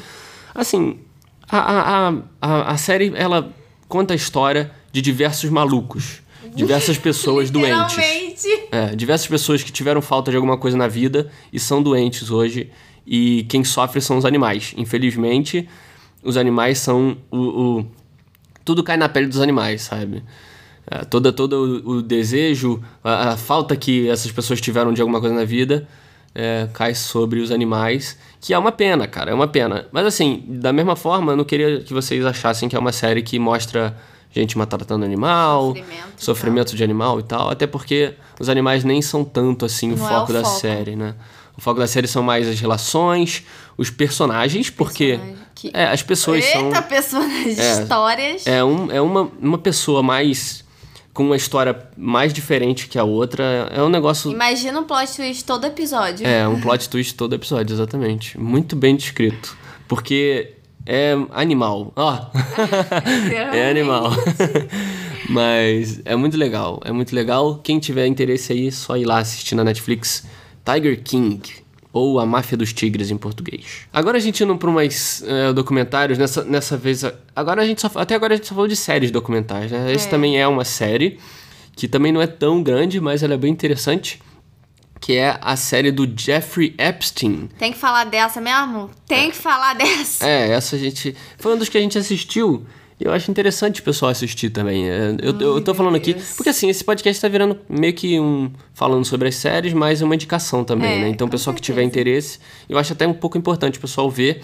Assim, 0.53 0.99
a, 1.49 1.57
a, 1.57 2.13
a, 2.39 2.71
a, 2.73 2.77
série 2.77 3.11
ela 3.15 3.51
conta 3.87 4.13
a 4.13 4.15
história 4.15 4.69
de 4.91 5.01
diversos 5.01 5.49
malucos. 5.49 6.21
diversas 6.53 6.99
pessoas 7.01 7.49
doentes. 7.49 7.97
É, 8.71 8.95
diversas 8.95 9.25
pessoas 9.25 9.63
que 9.63 9.71
tiveram 9.71 10.03
falta 10.03 10.29
de 10.29 10.37
alguma 10.37 10.55
coisa 10.55 10.77
na 10.77 10.87
vida 10.87 11.31
e 11.51 11.59
são 11.59 11.81
doentes 11.81 12.29
hoje. 12.29 12.69
E 13.03 13.47
quem 13.49 13.63
sofre 13.63 13.99
são 14.01 14.19
os 14.19 14.23
animais. 14.25 14.75
Infelizmente, 14.77 15.67
os 16.21 16.37
animais 16.37 16.77
são 16.77 17.17
o. 17.31 17.37
o- 17.79 17.85
tudo 18.63 18.83
cai 18.83 18.97
na 18.97 19.09
pele 19.09 19.25
dos 19.25 19.41
animais, 19.41 19.81
sabe? 19.81 20.21
É, 20.89 21.05
toda, 21.05 21.31
todo 21.31 21.81
o, 21.85 22.01
desejo, 22.01 22.81
a, 23.03 23.29
a 23.33 23.37
falta 23.37 23.75
que 23.75 24.09
essas 24.09 24.31
pessoas 24.31 24.59
tiveram 24.59 24.93
de 24.93 24.99
alguma 25.01 25.19
coisa 25.19 25.35
na 25.35 25.45
vida 25.45 25.87
é, 26.33 26.67
cai 26.73 26.95
sobre 26.95 27.39
os 27.39 27.51
animais. 27.51 28.17
Que 28.39 28.53
é 28.53 28.57
uma 28.57 28.71
pena, 28.71 29.07
cara, 29.07 29.31
é 29.31 29.33
uma 29.33 29.47
pena. 29.47 29.85
Mas 29.91 30.05
assim, 30.07 30.43
da 30.47 30.73
mesma 30.73 30.95
forma, 30.95 31.33
eu 31.33 31.37
não 31.37 31.43
queria 31.43 31.81
que 31.81 31.93
vocês 31.93 32.25
achassem 32.25 32.67
que 32.67 32.75
é 32.75 32.79
uma 32.79 32.91
série 32.91 33.21
que 33.21 33.37
mostra 33.37 33.95
gente 34.33 34.57
maltratando 34.57 35.03
animal, 35.05 35.67
Sofrimento 35.75 36.07
sofrimento 36.17 36.75
de 36.75 36.83
animal 36.83 37.19
e 37.19 37.23
tal. 37.23 37.49
Até 37.49 37.67
porque 37.67 38.13
os 38.39 38.49
animais 38.49 38.83
nem 38.83 39.01
são 39.01 39.23
tanto 39.23 39.65
assim 39.65 39.91
o 39.93 39.97
Não 39.97 40.05
é 40.05 40.09
foco 40.09 40.31
o 40.31 40.33
da 40.33 40.41
foco. 40.43 40.59
série, 40.59 40.95
né? 40.95 41.15
O 41.57 41.61
foco 41.61 41.79
da 41.79 41.85
série 41.87 42.07
são 42.07 42.23
mais 42.23 42.47
as 42.47 42.59
relações, 42.59 43.43
os 43.77 43.89
personagens, 43.89 44.69
porque 44.69 45.17
Personagem 45.17 45.37
que- 45.53 45.71
é, 45.73 45.85
as 45.87 46.01
pessoas 46.01 46.43
são 46.45 46.65
Eita, 46.67 46.81
personagens, 46.81 47.59
É. 47.59 47.81
histórias. 47.83 48.47
é, 48.47 48.63
um, 48.63 48.89
é 48.91 49.01
uma, 49.01 49.29
uma 49.39 49.57
pessoa 49.57 50.01
mais 50.01 50.63
com 51.13 51.23
uma 51.23 51.35
história 51.35 51.77
mais 51.97 52.33
diferente 52.33 52.87
que 52.87 52.97
a 52.97 53.03
outra. 53.03 53.43
É 53.71 53.81
um 53.81 53.89
negócio 53.89 54.31
Imagina 54.31 54.79
um 54.79 54.83
plot 54.83 55.15
twist 55.15 55.45
todo 55.45 55.65
episódio. 55.65 56.25
é 56.25 56.47
um 56.47 56.59
plot 56.59 56.89
twist 56.89 57.15
todo 57.15 57.35
episódio, 57.35 57.73
exatamente. 57.73 58.39
Muito 58.39 58.75
bem 58.75 58.95
descrito, 58.95 59.57
porque 59.87 60.53
é 60.85 61.13
animal. 61.31 61.91
Ó. 61.95 62.17
é 63.53 63.69
animal. 63.69 64.11
Mas 65.29 66.01
é 66.03 66.15
muito 66.15 66.35
legal, 66.37 66.81
é 66.83 66.91
muito 66.91 67.15
legal. 67.15 67.59
Quem 67.63 67.79
tiver 67.79 68.05
interesse 68.07 68.51
aí, 68.51 68.71
só 68.71 68.97
ir 68.97 69.05
lá 69.05 69.19
assistir 69.19 69.55
na 69.55 69.63
Netflix 69.63 70.25
Tiger 70.65 71.01
King. 71.01 71.41
Ou 71.93 72.19
A 72.19 72.25
Máfia 72.25 72.57
dos 72.57 72.71
Tigres 72.71 73.11
em 73.11 73.17
português. 73.17 73.85
Agora 73.91 74.17
a 74.17 74.21
gente 74.21 74.41
indo 74.43 74.55
para 74.57 74.71
mais 74.71 75.21
eh, 75.27 75.51
documentários, 75.51 76.17
nessa, 76.17 76.43
nessa 76.43 76.77
vez. 76.77 77.03
Agora 77.35 77.61
a 77.61 77.65
gente 77.65 77.81
só, 77.81 77.91
até 77.95 78.15
agora 78.15 78.33
a 78.33 78.37
gente 78.37 78.47
só 78.47 78.55
falou 78.55 78.67
de 78.67 78.75
séries 78.77 79.11
documentais, 79.11 79.69
né? 79.71 79.91
Esse 79.91 80.07
É. 80.07 80.09
também 80.09 80.39
é 80.39 80.47
uma 80.47 80.63
série 80.63 81.19
que 81.75 81.87
também 81.87 82.11
não 82.11 82.21
é 82.21 82.27
tão 82.27 82.63
grande, 82.63 83.01
mas 83.01 83.23
ela 83.23 83.33
é 83.33 83.37
bem 83.37 83.51
interessante. 83.51 84.21
Que 85.01 85.17
é 85.17 85.37
a 85.41 85.55
série 85.55 85.91
do 85.91 86.07
Jeffrey 86.15 86.75
Epstein. 86.77 87.49
Tem 87.57 87.73
que 87.73 87.79
falar 87.79 88.03
dessa 88.05 88.39
mesmo? 88.39 88.89
Tem 89.07 89.31
que 89.31 89.35
falar 89.35 89.73
dessa. 89.73 90.27
É, 90.27 90.49
essa 90.51 90.75
a 90.75 90.79
gente. 90.79 91.15
Foi 91.39 91.55
um 91.55 91.57
dos 91.57 91.69
que 91.69 91.77
a 91.77 91.81
gente 91.81 91.97
assistiu. 91.97 92.65
Eu 93.03 93.11
acho 93.11 93.31
interessante 93.31 93.81
o 93.81 93.83
pessoal 93.83 94.11
assistir 94.11 94.49
também. 94.49 94.89
É, 94.89 95.15
Eu, 95.21 95.39
eu, 95.39 95.55
eu 95.55 95.61
tô 95.61 95.73
falando 95.73 95.95
aqui. 95.95 96.13
Deus. 96.13 96.33
Porque 96.35 96.49
assim, 96.49 96.69
esse 96.69 96.83
podcast 96.83 97.21
tá 97.21 97.27
virando 97.27 97.57
meio 97.67 97.93
que 97.93 98.19
um. 98.19 98.51
falando 98.73 99.03
sobre 99.05 99.27
as 99.27 99.35
séries, 99.35 99.73
mas 99.73 100.01
uma 100.01 100.13
indicação 100.15 100.63
também, 100.63 100.91
É, 100.93 100.99
né? 101.01 101.09
Então, 101.09 101.27
o 101.27 101.29
pessoal 101.29 101.53
que 101.55 101.61
tiver 101.61 101.81
certeza. 101.81 101.99
interesse, 101.99 102.39
eu 102.69 102.77
acho 102.77 102.93
até 102.93 103.07
um 103.07 103.13
pouco 103.13 103.37
importante 103.37 103.77
o 103.77 103.81
pessoal 103.81 104.09
ver. 104.09 104.41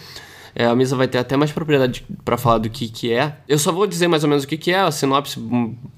É, 0.56 0.66
a 0.66 0.76
mesa 0.76 0.96
vai 0.96 1.08
ter 1.08 1.20
até 1.20 1.38
mais 1.38 1.52
propriedade 1.52 2.04
pra 2.26 2.36
falar 2.36 2.58
do 2.58 2.70
que, 2.70 2.90
que 2.90 3.14
é. 3.14 3.38
Eu 3.48 3.60
só 3.60 3.72
vou 3.72 3.86
dizer 3.86 4.08
mais 4.08 4.24
ou 4.24 4.30
menos 4.30 4.44
o 4.44 4.48
que, 4.48 4.58
que 4.58 4.72
é, 4.72 4.80
a 4.80 4.90
sinopse 4.90 5.40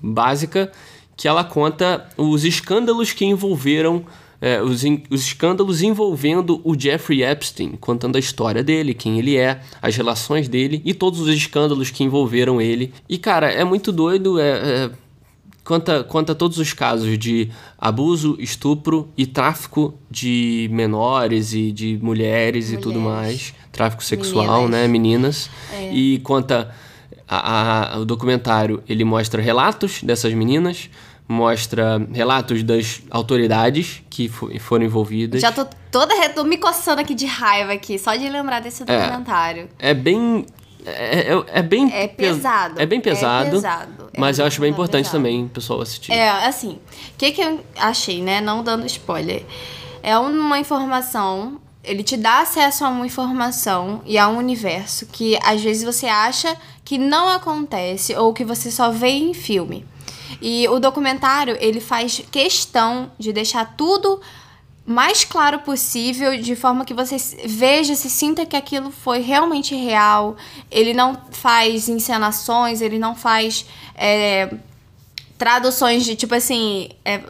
básica, 0.03 0.69
que 1.15 1.27
ela 1.29 1.43
conta 1.45 2.09
os 2.17 2.43
escândalos 2.43 3.13
que 3.13 3.23
envolveram. 3.25 4.03
É, 4.41 4.61
os, 4.61 4.83
os 5.09 5.21
escândalos 5.21 5.81
envolvendo 5.81 6.61
o 6.63 6.79
Jeffrey 6.79 7.23
Epstein, 7.23 7.71
contando 7.79 8.15
a 8.15 8.19
história 8.19 8.63
dele, 8.63 8.93
quem 8.93 9.19
ele 9.19 9.35
é, 9.35 9.59
as 9.81 9.95
relações 9.95 10.47
dele 10.47 10.81
e 10.85 10.93
todos 10.93 11.19
os 11.19 11.27
escândalos 11.29 11.89
que 11.91 12.03
envolveram 12.03 12.61
ele. 12.61 12.93
E, 13.09 13.17
cara, 13.17 13.51
é 13.51 13.63
muito 13.63 13.91
doido, 13.91 14.39
é- 14.39 14.85
é, 14.85 14.89
Conta, 15.61 16.03
conta 16.03 16.33
todos 16.33 16.57
os 16.57 16.73
casos 16.73 17.15
de 17.19 17.49
abuso, 17.77 18.35
estupro 18.39 19.07
e 19.15 19.27
tráfico 19.27 19.93
de 20.09 20.67
menores 20.71 21.53
e 21.53 21.71
de 21.71 21.99
mulheres, 22.01 22.71
e 22.71 22.77
tudo 22.77 22.99
Mulheres. 22.99 23.21
mais. 23.27 23.53
Tráfico 23.71 24.03
sexual, 24.03 24.63
Meninas. 24.63 24.71
né? 24.71 24.87
Meninas. 24.87 25.49
E 25.93 26.19
conta. 26.23 26.73
a- 27.31 27.93
a- 27.93 27.99
o 27.99 28.05
documentário 28.05 28.81
ele 28.89 29.03
mostra 29.03 29.39
relatos 29.39 30.01
dessas 30.01 30.33
meninas, 30.33 30.89
mostra 31.29 32.01
relatos 32.11 32.63
das 32.63 33.01
autoridades 33.11 34.01
que 34.09 34.27
fo- 34.27 34.49
foram 34.59 34.83
envolvidas. 34.85 35.39
Já 35.41 35.51
tô 35.51 35.65
toda 35.91 36.13
tô 36.29 36.43
me 36.43 36.57
coçando 36.57 36.99
aqui 37.01 37.13
de 37.13 37.27
raiva 37.27 37.71
aqui, 37.73 37.99
só 37.99 38.15
de 38.15 38.27
lembrar 38.27 38.59
desse 38.61 38.83
documentário. 38.83 39.69
É 39.77 39.93
bem. 39.93 40.45
É, 40.83 41.33
é, 41.33 41.43
é 41.59 41.61
bem. 41.61 41.93
É 41.93 42.07
pes- 42.07 42.35
pesado. 42.37 42.81
É 42.81 42.85
bem 42.85 42.97
É 42.97 43.01
pesado. 43.01 43.51
pesado. 43.51 44.09
É 44.11 44.19
Mas 44.19 44.39
eu 44.39 44.45
acho 44.45 44.59
bem 44.59 44.71
pesado. 44.71 44.81
importante 44.87 45.11
também 45.11 45.45
o 45.45 45.49
pessoal 45.49 45.81
assistir. 45.81 46.11
É, 46.11 46.29
assim, 46.47 46.79
o 47.13 47.17
que, 47.17 47.31
que 47.31 47.41
eu 47.41 47.59
achei, 47.77 48.21
né? 48.23 48.41
Não 48.41 48.63
dando 48.63 48.85
spoiler. 48.87 49.45
É 50.01 50.17
uma 50.17 50.57
informação, 50.57 51.59
ele 51.83 52.01
te 52.01 52.17
dá 52.17 52.39
acesso 52.39 52.85
a 52.85 52.89
uma 52.89 53.05
informação 53.05 54.01
e 54.05 54.17
a 54.17 54.27
um 54.29 54.37
universo 54.37 55.05
que 55.11 55.37
às 55.43 55.61
vezes 55.61 55.83
você 55.83 56.07
acha 56.07 56.55
que 56.83 56.97
não 56.97 57.29
acontece 57.29 58.15
ou 58.15 58.33
que 58.33 58.43
você 58.43 58.71
só 58.71 58.89
vê 58.89 59.09
em 59.09 59.33
filme. 59.33 59.85
E 60.41 60.67
o 60.67 60.79
documentário, 60.79 61.57
ele 61.59 61.79
faz 61.79 62.21
questão 62.31 63.11
de 63.17 63.33
deixar 63.33 63.75
tudo 63.75 64.21
mais 64.85 65.23
claro 65.23 65.59
possível, 65.59 66.35
de 66.41 66.55
forma 66.55 66.83
que 66.83 66.95
você 66.95 67.17
veja, 67.45 67.93
se 67.93 68.09
sinta 68.09 68.43
que 68.45 68.55
aquilo 68.55 68.89
foi 68.89 69.19
realmente 69.19 69.75
real. 69.75 70.35
Ele 70.71 70.93
não 70.93 71.15
faz 71.31 71.87
encenações, 71.87 72.81
ele 72.81 72.97
não 72.97 73.15
faz 73.15 73.67
é, 73.95 74.51
traduções 75.37 76.03
de 76.03 76.15
tipo 76.15 76.33
assim. 76.33 76.89
é, 77.05 77.21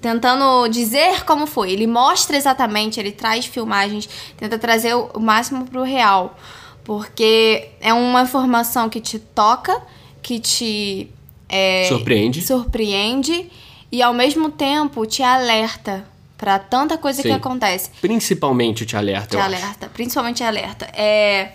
tentando 0.00 0.68
dizer 0.68 1.24
como 1.24 1.46
foi. 1.46 1.72
Ele 1.72 1.86
mostra 1.86 2.36
exatamente, 2.36 3.00
ele 3.00 3.12
traz 3.12 3.46
filmagens, 3.46 4.08
tenta 4.36 4.58
trazer 4.58 4.94
o, 4.94 5.10
o 5.14 5.20
máximo 5.20 5.64
pro 5.64 5.82
real. 5.82 6.36
Porque 6.84 7.70
é 7.80 7.92
uma 7.92 8.22
informação 8.22 8.88
que 8.88 9.00
te 9.00 9.18
toca, 9.18 9.82
que 10.22 10.38
te. 10.38 11.10
É, 11.56 11.88
Surpreende. 11.88 12.42
surpreende 12.42 13.50
e 13.90 14.02
ao 14.02 14.12
mesmo 14.12 14.50
tempo 14.50 15.06
te 15.06 15.22
alerta 15.22 16.06
pra 16.36 16.58
tanta 16.58 16.98
coisa 16.98 17.22
que 17.22 17.28
Sim. 17.28 17.34
acontece. 17.34 17.90
Principalmente 18.00 18.84
Te 18.84 18.94
Alerta, 18.96 19.28
Te 19.28 19.34
eu 19.36 19.40
acho. 19.40 19.54
alerta, 19.54 19.88
principalmente 19.88 20.44
alerta. 20.44 20.84
É, 20.92 21.52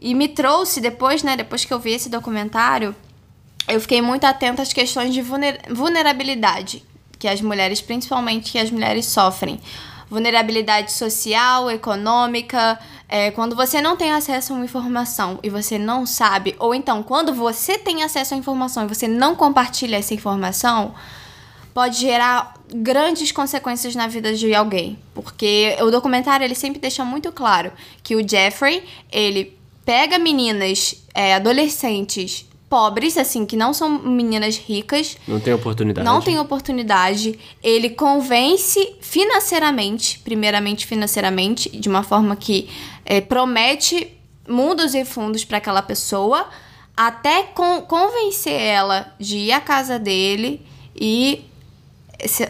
e 0.00 0.14
me 0.14 0.28
trouxe 0.28 0.80
depois, 0.80 1.22
né, 1.22 1.36
depois 1.36 1.64
que 1.66 1.72
eu 1.74 1.78
vi 1.78 1.92
esse 1.92 2.08
documentário, 2.08 2.94
eu 3.68 3.78
fiquei 3.80 4.00
muito 4.00 4.24
atenta 4.24 4.62
às 4.62 4.72
questões 4.72 5.12
de 5.12 5.20
vulner- 5.20 5.60
vulnerabilidade 5.70 6.82
que 7.18 7.28
as 7.28 7.40
mulheres, 7.42 7.80
principalmente 7.82 8.52
que 8.52 8.58
as 8.58 8.70
mulheres 8.70 9.06
sofrem. 9.06 9.60
Vulnerabilidade 10.08 10.92
social, 10.92 11.68
econômica, 11.70 12.78
é, 13.08 13.30
quando 13.30 13.54
você 13.54 13.80
não 13.80 13.96
tem 13.96 14.12
acesso 14.12 14.52
a 14.52 14.56
uma 14.56 14.64
informação 14.64 15.38
e 15.42 15.48
você 15.48 15.78
não 15.78 16.04
sabe, 16.04 16.56
ou 16.58 16.74
então 16.74 17.02
quando 17.02 17.32
você 17.32 17.78
tem 17.78 18.02
acesso 18.02 18.34
à 18.34 18.36
informação 18.36 18.84
e 18.84 18.88
você 18.88 19.06
não 19.06 19.36
compartilha 19.36 19.96
essa 19.96 20.14
informação, 20.14 20.94
pode 21.72 21.98
gerar 22.00 22.54
grandes 22.74 23.30
consequências 23.30 23.94
na 23.94 24.06
vida 24.06 24.34
de 24.34 24.54
alguém. 24.54 24.98
Porque 25.14 25.76
o 25.80 25.90
documentário 25.90 26.42
ele 26.42 26.54
sempre 26.54 26.80
deixa 26.80 27.04
muito 27.04 27.30
claro 27.30 27.70
que 28.02 28.16
o 28.16 28.26
Jeffrey, 28.26 28.82
ele 29.12 29.56
pega 29.84 30.18
meninas 30.18 31.04
é, 31.14 31.34
adolescentes 31.34 32.45
pobres, 32.68 33.16
assim, 33.16 33.46
que 33.46 33.56
não 33.56 33.72
são 33.72 33.88
meninas 33.98 34.56
ricas, 34.56 35.16
Não 35.28 35.38
tem 35.38 35.54
oportunidade. 35.54 36.04
não 36.04 36.20
tem 36.20 36.38
oportunidade, 36.38 37.38
ele 37.62 37.90
convence 37.90 38.94
financeiramente, 39.00 40.18
primeiramente 40.20 40.86
financeiramente, 40.86 41.68
de 41.70 41.88
uma 41.88 42.02
forma 42.02 42.34
que 42.36 42.68
é, 43.04 43.20
promete 43.20 44.12
mundos 44.48 44.94
e 44.94 45.04
fundos 45.04 45.44
para 45.44 45.58
aquela 45.58 45.82
pessoa, 45.82 46.48
até 46.96 47.42
con- 47.44 47.82
convencer 47.82 48.60
ela 48.60 49.14
de 49.20 49.36
ir 49.38 49.52
à 49.52 49.60
casa 49.60 49.98
dele 49.98 50.60
e 50.94 51.44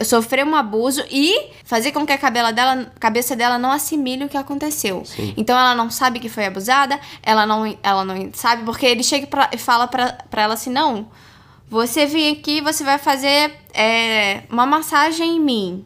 sofrer 0.04 0.44
um 0.44 0.54
abuso 0.54 1.04
e 1.10 1.50
fazer 1.64 1.92
com 1.92 2.06
que 2.06 2.12
a 2.12 2.30
dela, 2.30 2.92
cabeça 3.00 3.34
dela 3.34 3.58
não 3.58 3.72
assimile 3.72 4.24
o 4.24 4.28
que 4.28 4.36
aconteceu. 4.36 5.04
Sim. 5.04 5.34
Então 5.36 5.58
ela 5.58 5.74
não 5.74 5.90
sabe 5.90 6.20
que 6.20 6.28
foi 6.28 6.46
abusada, 6.46 6.98
ela 7.22 7.46
não, 7.46 7.76
ela 7.82 8.04
não 8.04 8.30
sabe, 8.32 8.64
porque 8.64 8.86
ele 8.86 9.02
chega 9.02 9.26
pra, 9.26 9.50
e 9.52 9.58
fala 9.58 9.86
pra, 9.86 10.12
pra 10.30 10.42
ela 10.42 10.54
assim: 10.54 10.70
não, 10.70 11.08
você 11.68 12.06
vem 12.06 12.30
aqui, 12.32 12.60
você 12.60 12.84
vai 12.84 12.98
fazer 12.98 13.52
é, 13.74 14.42
uma 14.50 14.66
massagem 14.66 15.36
em 15.36 15.40
mim. 15.40 15.84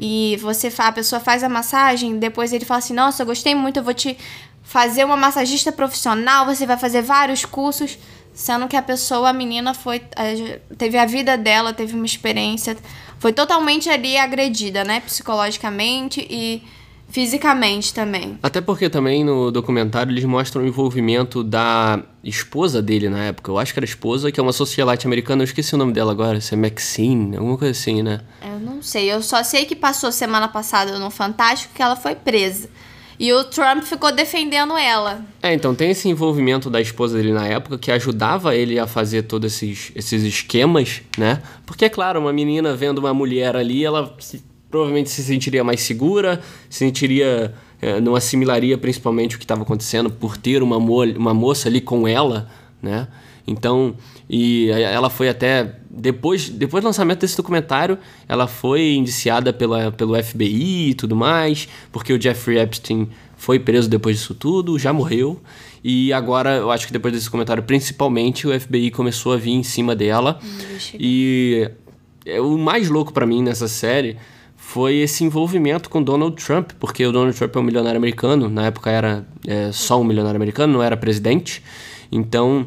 E 0.00 0.38
você 0.40 0.72
a 0.78 0.92
pessoa 0.92 1.20
faz 1.20 1.44
a 1.44 1.48
massagem, 1.48 2.18
depois 2.18 2.54
ele 2.54 2.64
fala 2.64 2.78
assim: 2.78 2.94
Nossa, 2.94 3.22
eu 3.22 3.26
gostei 3.26 3.54
muito, 3.54 3.78
eu 3.78 3.84
vou 3.84 3.92
te 3.92 4.16
fazer 4.62 5.04
uma 5.04 5.16
massagista 5.16 5.70
profissional, 5.70 6.46
você 6.46 6.64
vai 6.64 6.78
fazer 6.78 7.02
vários 7.02 7.44
cursos. 7.44 7.98
Sendo 8.38 8.68
que 8.68 8.76
a 8.76 8.82
pessoa, 8.82 9.30
a 9.30 9.32
menina, 9.32 9.74
foi. 9.74 10.00
teve 10.78 10.96
a 10.96 11.04
vida 11.04 11.36
dela, 11.36 11.72
teve 11.72 11.94
uma 11.94 12.06
experiência. 12.06 12.76
Foi 13.18 13.32
totalmente 13.32 13.90
ali 13.90 14.16
agredida, 14.16 14.84
né? 14.84 15.00
Psicologicamente 15.00 16.24
e 16.30 16.62
Fisicamente 17.10 17.94
também. 17.94 18.38
Até 18.42 18.60
porque 18.60 18.90
também 18.90 19.24
no 19.24 19.50
documentário 19.50 20.12
eles 20.12 20.24
mostram 20.24 20.62
o 20.62 20.66
envolvimento 20.66 21.42
da 21.42 22.02
esposa 22.22 22.82
dele 22.82 23.08
na 23.08 23.24
época. 23.24 23.50
Eu 23.50 23.58
acho 23.58 23.72
que 23.72 23.78
era 23.78 23.86
esposa, 23.86 24.30
que 24.30 24.38
é 24.38 24.42
uma 24.42 24.52
socialite 24.52 25.06
americana. 25.06 25.40
Eu 25.40 25.46
esqueci 25.46 25.74
o 25.74 25.78
nome 25.78 25.94
dela 25.94 26.12
agora. 26.12 26.38
Se 26.38 26.52
é 26.52 26.56
Maxine, 26.56 27.38
alguma 27.38 27.56
coisa 27.56 27.72
assim, 27.72 28.02
né? 28.02 28.20
Eu 28.42 28.60
não 28.60 28.82
sei. 28.82 29.10
Eu 29.10 29.22
só 29.22 29.42
sei 29.42 29.64
que 29.64 29.74
passou 29.74 30.12
semana 30.12 30.48
passada 30.48 30.98
no 30.98 31.10
Fantástico 31.10 31.72
que 31.74 31.82
ela 31.82 31.96
foi 31.96 32.14
presa. 32.14 32.68
E 33.18 33.32
o 33.32 33.42
Trump 33.44 33.82
ficou 33.82 34.12
defendendo 34.12 34.76
ela. 34.76 35.24
É, 35.42 35.52
então 35.52 35.74
tem 35.74 35.90
esse 35.90 36.08
envolvimento 36.08 36.70
da 36.70 36.80
esposa 36.80 37.16
dele 37.16 37.32
na 37.32 37.46
época 37.46 37.76
que 37.76 37.90
ajudava 37.90 38.54
ele 38.54 38.78
a 38.78 38.86
fazer 38.86 39.22
todos 39.22 39.52
esses, 39.52 39.90
esses 39.94 40.22
esquemas, 40.22 41.02
né? 41.16 41.42
Porque, 41.66 41.84
é 41.84 41.88
claro, 41.88 42.20
uma 42.20 42.32
menina 42.32 42.76
vendo 42.76 42.98
uma 42.98 43.12
mulher 43.12 43.56
ali, 43.56 43.84
ela 43.84 44.14
se 44.20 44.42
provavelmente 44.70 45.10
se 45.10 45.22
sentiria 45.22 45.64
mais 45.64 45.80
segura, 45.80 46.40
se 46.70 46.78
sentiria. 46.78 47.54
É, 47.80 48.00
não 48.00 48.16
assimilaria 48.16 48.76
principalmente 48.76 49.36
o 49.36 49.38
que 49.38 49.44
estava 49.44 49.62
acontecendo 49.62 50.10
por 50.10 50.36
ter 50.36 50.64
uma, 50.64 50.80
mo 50.80 51.04
uma 51.04 51.32
moça 51.32 51.68
ali 51.68 51.80
com 51.80 52.08
ela, 52.08 52.50
né? 52.82 53.06
Então, 53.46 53.94
e 54.28 54.70
ela 54.70 55.08
foi 55.08 55.28
até. 55.28 55.76
Depois, 55.90 56.48
depois 56.48 56.82
do 56.82 56.86
lançamento 56.86 57.20
desse 57.20 57.36
documentário, 57.36 57.98
ela 58.28 58.46
foi 58.46 58.94
indiciada 58.94 59.52
pela, 59.52 59.90
pelo 59.90 60.22
FBI 60.22 60.90
e 60.90 60.94
tudo 60.94 61.16
mais, 61.16 61.66
porque 61.90 62.12
o 62.12 62.20
Jeffrey 62.20 62.58
Epstein 62.58 63.08
foi 63.36 63.58
preso 63.58 63.88
depois 63.88 64.18
disso 64.18 64.34
tudo, 64.34 64.78
já 64.78 64.92
morreu. 64.92 65.40
E 65.82 66.12
agora, 66.12 66.56
eu 66.56 66.70
acho 66.70 66.86
que 66.86 66.92
depois 66.92 67.14
desse 67.14 67.30
comentário, 67.30 67.62
principalmente, 67.62 68.46
o 68.46 68.60
FBI 68.60 68.90
começou 68.90 69.32
a 69.32 69.36
vir 69.36 69.52
em 69.52 69.62
cima 69.62 69.96
dela. 69.96 70.38
Hum, 70.42 70.78
e 70.98 71.70
é, 72.26 72.40
o 72.40 72.58
mais 72.58 72.88
louco 72.90 73.12
para 73.12 73.26
mim 73.26 73.42
nessa 73.42 73.66
série 73.66 74.16
foi 74.56 74.96
esse 74.96 75.24
envolvimento 75.24 75.88
com 75.88 76.02
Donald 76.02 76.36
Trump, 76.44 76.72
porque 76.78 77.04
o 77.06 77.10
Donald 77.10 77.34
Trump 77.36 77.56
é 77.56 77.58
um 77.58 77.62
milionário 77.62 77.96
americano, 77.96 78.50
na 78.50 78.66
época 78.66 78.90
era 78.90 79.26
é, 79.46 79.72
só 79.72 79.98
um 79.98 80.04
milionário 80.04 80.36
americano, 80.36 80.74
não 80.74 80.82
era 80.82 80.96
presidente, 80.96 81.62
então 82.12 82.66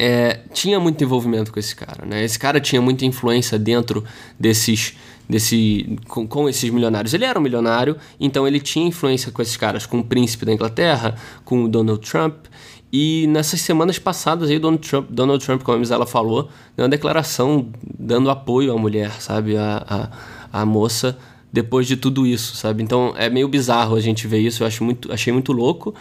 é, 0.00 0.40
tinha 0.52 0.80
muito 0.80 1.04
envolvimento 1.04 1.52
com 1.52 1.58
esse 1.58 1.76
cara, 1.76 2.06
né? 2.06 2.24
Esse 2.24 2.38
cara 2.38 2.60
tinha 2.60 2.80
muita 2.80 3.04
influência 3.04 3.58
dentro 3.58 4.04
desses, 4.38 4.96
desse, 5.28 5.98
com, 6.08 6.26
com, 6.26 6.48
esses 6.48 6.70
milionários. 6.70 7.12
Ele 7.12 7.24
era 7.24 7.38
um 7.38 7.42
milionário, 7.42 7.96
então 8.18 8.46
ele 8.46 8.60
tinha 8.60 8.86
influência 8.86 9.30
com 9.30 9.42
esses 9.42 9.56
caras, 9.56 9.84
com 9.84 9.98
o 9.98 10.04
príncipe 10.04 10.46
da 10.46 10.52
Inglaterra, 10.52 11.16
com 11.44 11.64
o 11.64 11.68
Donald 11.68 12.00
Trump, 12.08 12.46
e 12.92 13.26
nessas 13.28 13.60
semanas 13.60 13.98
passadas 13.98 14.50
aí, 14.50 14.58
Donald 14.58 14.88
Trump, 14.88 15.08
Donald 15.10 15.44
Trump 15.44 15.62
como 15.62 15.76
a 15.76 15.78
Misela 15.78 16.06
falou, 16.06 16.48
deu 16.76 16.84
uma 16.84 16.88
declaração 16.88 17.68
dando 17.98 18.30
apoio 18.30 18.72
à 18.72 18.78
mulher, 18.78 19.12
sabe? 19.20 19.56
A, 19.56 19.84
a 19.88 20.40
a 20.52 20.64
moça 20.64 21.16
depois 21.52 21.86
de 21.86 21.96
tudo 21.96 22.26
isso, 22.26 22.56
sabe? 22.56 22.82
Então 22.82 23.14
é 23.16 23.28
meio 23.28 23.48
bizarro 23.48 23.96
a 23.96 24.00
gente 24.00 24.26
ver 24.26 24.38
isso, 24.38 24.62
eu 24.62 24.66
acho 24.66 24.84
muito, 24.84 25.12
achei 25.12 25.32
muito 25.32 25.52
louco. 25.52 25.94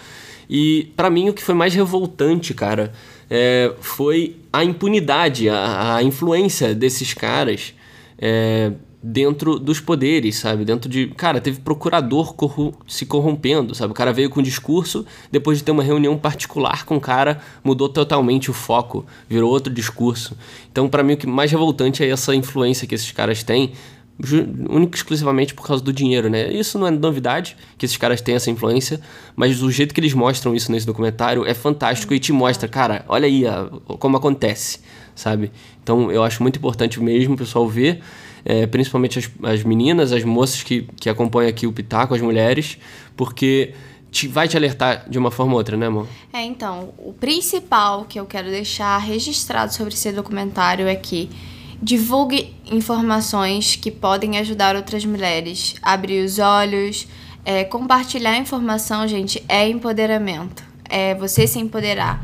E 0.49 0.91
para 0.95 1.09
mim 1.09 1.29
o 1.29 1.33
que 1.33 1.43
foi 1.43 1.55
mais 1.55 1.73
revoltante, 1.73 2.53
cara, 2.53 2.91
é, 3.29 3.73
foi 3.79 4.37
a 4.51 4.63
impunidade, 4.63 5.47
a, 5.49 5.95
a 5.95 6.03
influência 6.03 6.73
desses 6.73 7.13
caras 7.13 7.73
é, 8.17 8.71
dentro 9.01 9.57
dos 9.57 9.79
poderes, 9.79 10.37
sabe? 10.37 10.65
Dentro 10.65 10.89
de. 10.89 11.07
Cara, 11.07 11.39
teve 11.39 11.59
procurador 11.61 12.33
corru 12.33 12.73
se 12.87 13.05
corrompendo, 13.05 13.73
sabe? 13.73 13.91
O 13.91 13.95
cara 13.95 14.11
veio 14.11 14.29
com 14.29 14.39
um 14.39 14.43
discurso, 14.43 15.05
depois 15.31 15.57
de 15.57 15.63
ter 15.63 15.71
uma 15.71 15.83
reunião 15.83 16.17
particular 16.17 16.85
com 16.85 16.97
o 16.97 17.01
cara, 17.01 17.39
mudou 17.63 17.87
totalmente 17.87 18.51
o 18.51 18.53
foco, 18.53 19.05
virou 19.27 19.51
outro 19.51 19.73
discurso. 19.73 20.35
Então, 20.71 20.89
para 20.89 21.03
mim, 21.03 21.13
o 21.13 21.17
que 21.17 21.27
mais 21.27 21.51
revoltante 21.51 22.03
é 22.03 22.09
essa 22.09 22.35
influência 22.35 22.87
que 22.87 22.95
esses 22.95 23.11
caras 23.11 23.43
têm 23.43 23.71
único 24.69 24.95
exclusivamente 24.95 25.53
por 25.53 25.65
causa 25.65 25.81
do 25.81 25.93
dinheiro, 25.93 26.29
né? 26.29 26.51
Isso 26.51 26.77
não 26.77 26.87
é 26.87 26.91
novidade 26.91 27.55
que 27.77 27.85
esses 27.85 27.95
caras 27.95 28.19
têm 28.19 28.35
essa 28.35 28.51
influência, 28.51 28.99
mas 29.35 29.61
o 29.61 29.71
jeito 29.71 29.93
que 29.93 29.99
eles 29.99 30.13
mostram 30.13 30.53
isso 30.53 30.71
nesse 30.71 30.85
documentário 30.85 31.45
é 31.45 31.53
fantástico 31.53 32.13
e 32.13 32.19
te 32.19 32.33
mostra, 32.33 32.67
cara, 32.67 33.05
olha 33.07 33.25
aí 33.25 33.47
a, 33.47 33.69
como 33.97 34.17
acontece, 34.17 34.79
sabe? 35.15 35.51
Então 35.81 36.11
eu 36.11 36.23
acho 36.23 36.43
muito 36.43 36.57
importante 36.57 37.01
mesmo 37.01 37.35
o 37.35 37.37
pessoal 37.37 37.67
ver, 37.67 38.01
é, 38.43 38.67
principalmente 38.67 39.19
as, 39.19 39.29
as 39.43 39.63
meninas, 39.63 40.11
as 40.11 40.23
moças 40.25 40.63
que, 40.63 40.87
que 40.99 41.09
acompanham 41.09 41.49
aqui 41.49 41.65
o 41.65 41.71
Pitaco, 41.71 42.13
as 42.13 42.21
mulheres, 42.21 42.77
porque 43.15 43.73
te, 44.11 44.27
vai 44.27 44.49
te 44.49 44.57
alertar 44.57 45.09
de 45.09 45.17
uma 45.17 45.31
forma 45.31 45.53
ou 45.53 45.59
outra, 45.59 45.77
né, 45.77 45.87
amor? 45.87 46.07
É, 46.33 46.43
então, 46.43 46.93
o 46.97 47.13
principal 47.13 48.03
que 48.03 48.19
eu 48.19 48.25
quero 48.25 48.49
deixar 48.49 48.97
registrado 48.97 49.73
sobre 49.73 49.93
esse 49.93 50.11
documentário 50.11 50.87
é 50.87 50.95
que 50.95 51.29
Divulgue 51.81 52.53
informações 52.65 53.75
que 53.75 53.89
podem 53.89 54.37
ajudar 54.37 54.75
outras 54.75 55.05
mulheres. 55.05 55.75
Abrir 55.81 56.23
os 56.23 56.39
olhos. 56.39 57.07
É, 57.45 57.63
compartilhar 57.63 58.37
informação, 58.37 59.07
gente, 59.07 59.43
é 59.47 59.67
empoderamento. 59.67 60.63
É 60.89 61.15
você 61.15 61.47
se 61.47 61.59
empoderar. 61.59 62.21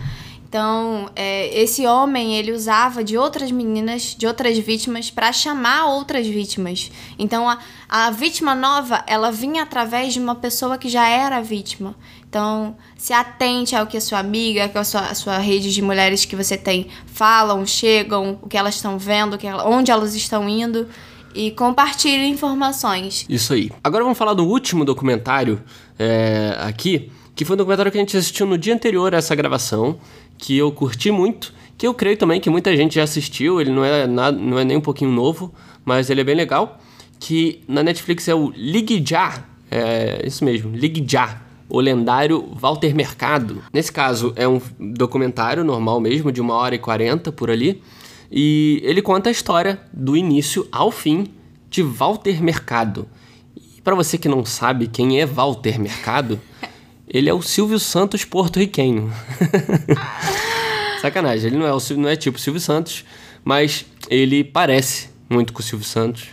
Então, 0.56 1.10
é, 1.18 1.62
esse 1.62 1.86
homem, 1.86 2.38
ele 2.38 2.54
usava 2.54 3.04
de 3.04 3.18
outras 3.18 3.52
meninas, 3.52 4.16
de 4.18 4.26
outras 4.26 4.58
vítimas, 4.58 5.12
para 5.12 5.34
chamar 5.34 5.88
outras 5.88 6.26
vítimas. 6.26 6.90
Então, 7.20 7.50
a, 7.50 7.60
a 7.90 8.10
vítima 8.10 8.56
nova, 8.56 9.04
ela 9.06 9.34
vinha 9.34 9.64
através 9.64 10.14
de 10.14 10.20
uma 10.22 10.34
pessoa 10.34 10.78
que 10.78 10.88
já 10.88 11.10
era 11.10 11.42
vítima. 11.42 11.94
Então, 12.30 12.74
se 12.98 13.12
atente 13.12 13.76
ao 13.76 13.86
que 13.86 13.98
a 13.98 14.02
sua 14.02 14.20
amiga, 14.20 14.70
que 14.70 14.78
a 14.78 14.86
sua, 14.86 15.02
a 15.02 15.14
sua 15.14 15.38
rede 15.40 15.74
de 15.74 15.82
mulheres 15.82 16.24
que 16.24 16.38
você 16.38 16.56
tem 16.56 16.88
falam, 17.06 17.66
chegam, 17.66 18.40
o 18.42 18.48
que 18.48 18.56
elas 18.58 18.76
estão 18.76 18.98
vendo, 18.98 19.38
que 19.38 19.48
onde 19.48 19.92
elas 19.92 20.16
estão 20.16 20.48
indo 20.48 20.88
e 21.34 21.52
compartilhe 21.52 22.30
informações. 22.30 23.26
Isso 23.28 23.52
aí. 23.54 23.70
Agora 23.84 24.06
vamos 24.06 24.18
falar 24.18 24.34
do 24.34 24.46
último 24.46 24.86
documentário 24.86 25.62
é, 26.00 26.56
aqui, 26.62 27.12
que 27.36 27.44
foi 27.44 27.56
um 27.56 27.58
documentário 27.58 27.92
que 27.92 27.98
a 27.98 28.02
gente 28.02 28.16
assistiu 28.16 28.46
no 28.46 28.58
dia 28.58 28.74
anterior 28.74 29.14
a 29.14 29.18
essa 29.18 29.36
gravação, 29.36 30.00
que 30.38 30.58
eu 30.58 30.72
curti 30.72 31.12
muito, 31.12 31.54
que 31.78 31.88
eu 31.88 31.94
creio 31.94 32.18
também 32.18 32.40
que 32.40 32.50
muita 32.50 32.76
gente 32.76 32.96
já 32.96 33.04
assistiu, 33.04 33.60
ele 33.60 33.72
não 33.72 33.84
é, 33.84 34.08
nada, 34.08 34.38
não 34.38 34.58
é 34.58 34.64
nem 34.64 34.78
um 34.78 34.82
pouquinho 34.82 35.12
novo, 35.12 35.54
mas 35.84 36.10
ele 36.10 36.22
é 36.22 36.24
bem 36.24 36.36
legal, 36.36 36.80
que 37.20 37.62
na 37.68 37.84
Netflix 37.84 38.28
é 38.28 38.36
o 38.36 38.52
Ligue 38.56 39.04
Já, 39.06 39.44
é 39.70 40.22
isso 40.26 40.44
mesmo, 40.44 40.76
Ligue 40.76 41.06
Já, 41.08 41.42
o 41.68 41.80
lendário 41.80 42.48
Walter 42.56 42.94
Mercado. 42.96 43.64
Nesse 43.74 43.92
caso, 43.92 44.34
é 44.36 44.48
um 44.48 44.62
documentário 44.80 45.64
normal 45.64 46.00
mesmo, 46.00 46.32
de 46.32 46.40
uma 46.40 46.54
hora 46.54 46.76
e 46.76 46.80
quarenta 46.80 47.32
por 47.32 47.50
ali, 47.50 47.82
e 48.32 48.82
ele 48.84 49.02
conta 49.02 49.30
a 49.30 49.32
história 49.32 49.80
do 49.92 50.16
início 50.16 50.68
ao 50.72 50.92
fim 50.92 51.28
de 51.70 51.82
Walter 51.82 52.42
Mercado. 52.42 53.08
E 53.56 53.82
para 53.82 53.96
você 53.96 54.18
que 54.18 54.30
não 54.30 54.46
sabe 54.46 54.88
quem 54.88 55.20
é 55.20 55.26
Walter 55.26 55.80
Mercado, 55.80 56.40
ele 57.16 57.30
é 57.30 57.34
o 57.34 57.42
Silvio 57.42 57.80
Santos 57.80 58.26
porto-riquenho. 58.26 59.10
Sacanagem, 61.02 61.48
ele 61.48 61.58
não 61.58 61.66
é, 61.66 61.74
o, 61.74 61.80
não 61.96 62.10
é 62.10 62.16
tipo 62.18 62.38
Silvio 62.38 62.60
Santos, 62.60 63.06
mas 63.42 63.86
ele 64.10 64.44
parece 64.44 65.10
muito 65.30 65.54
com 65.54 65.62
o 65.62 65.64
Silvio 65.64 65.88
Santos. 65.88 66.28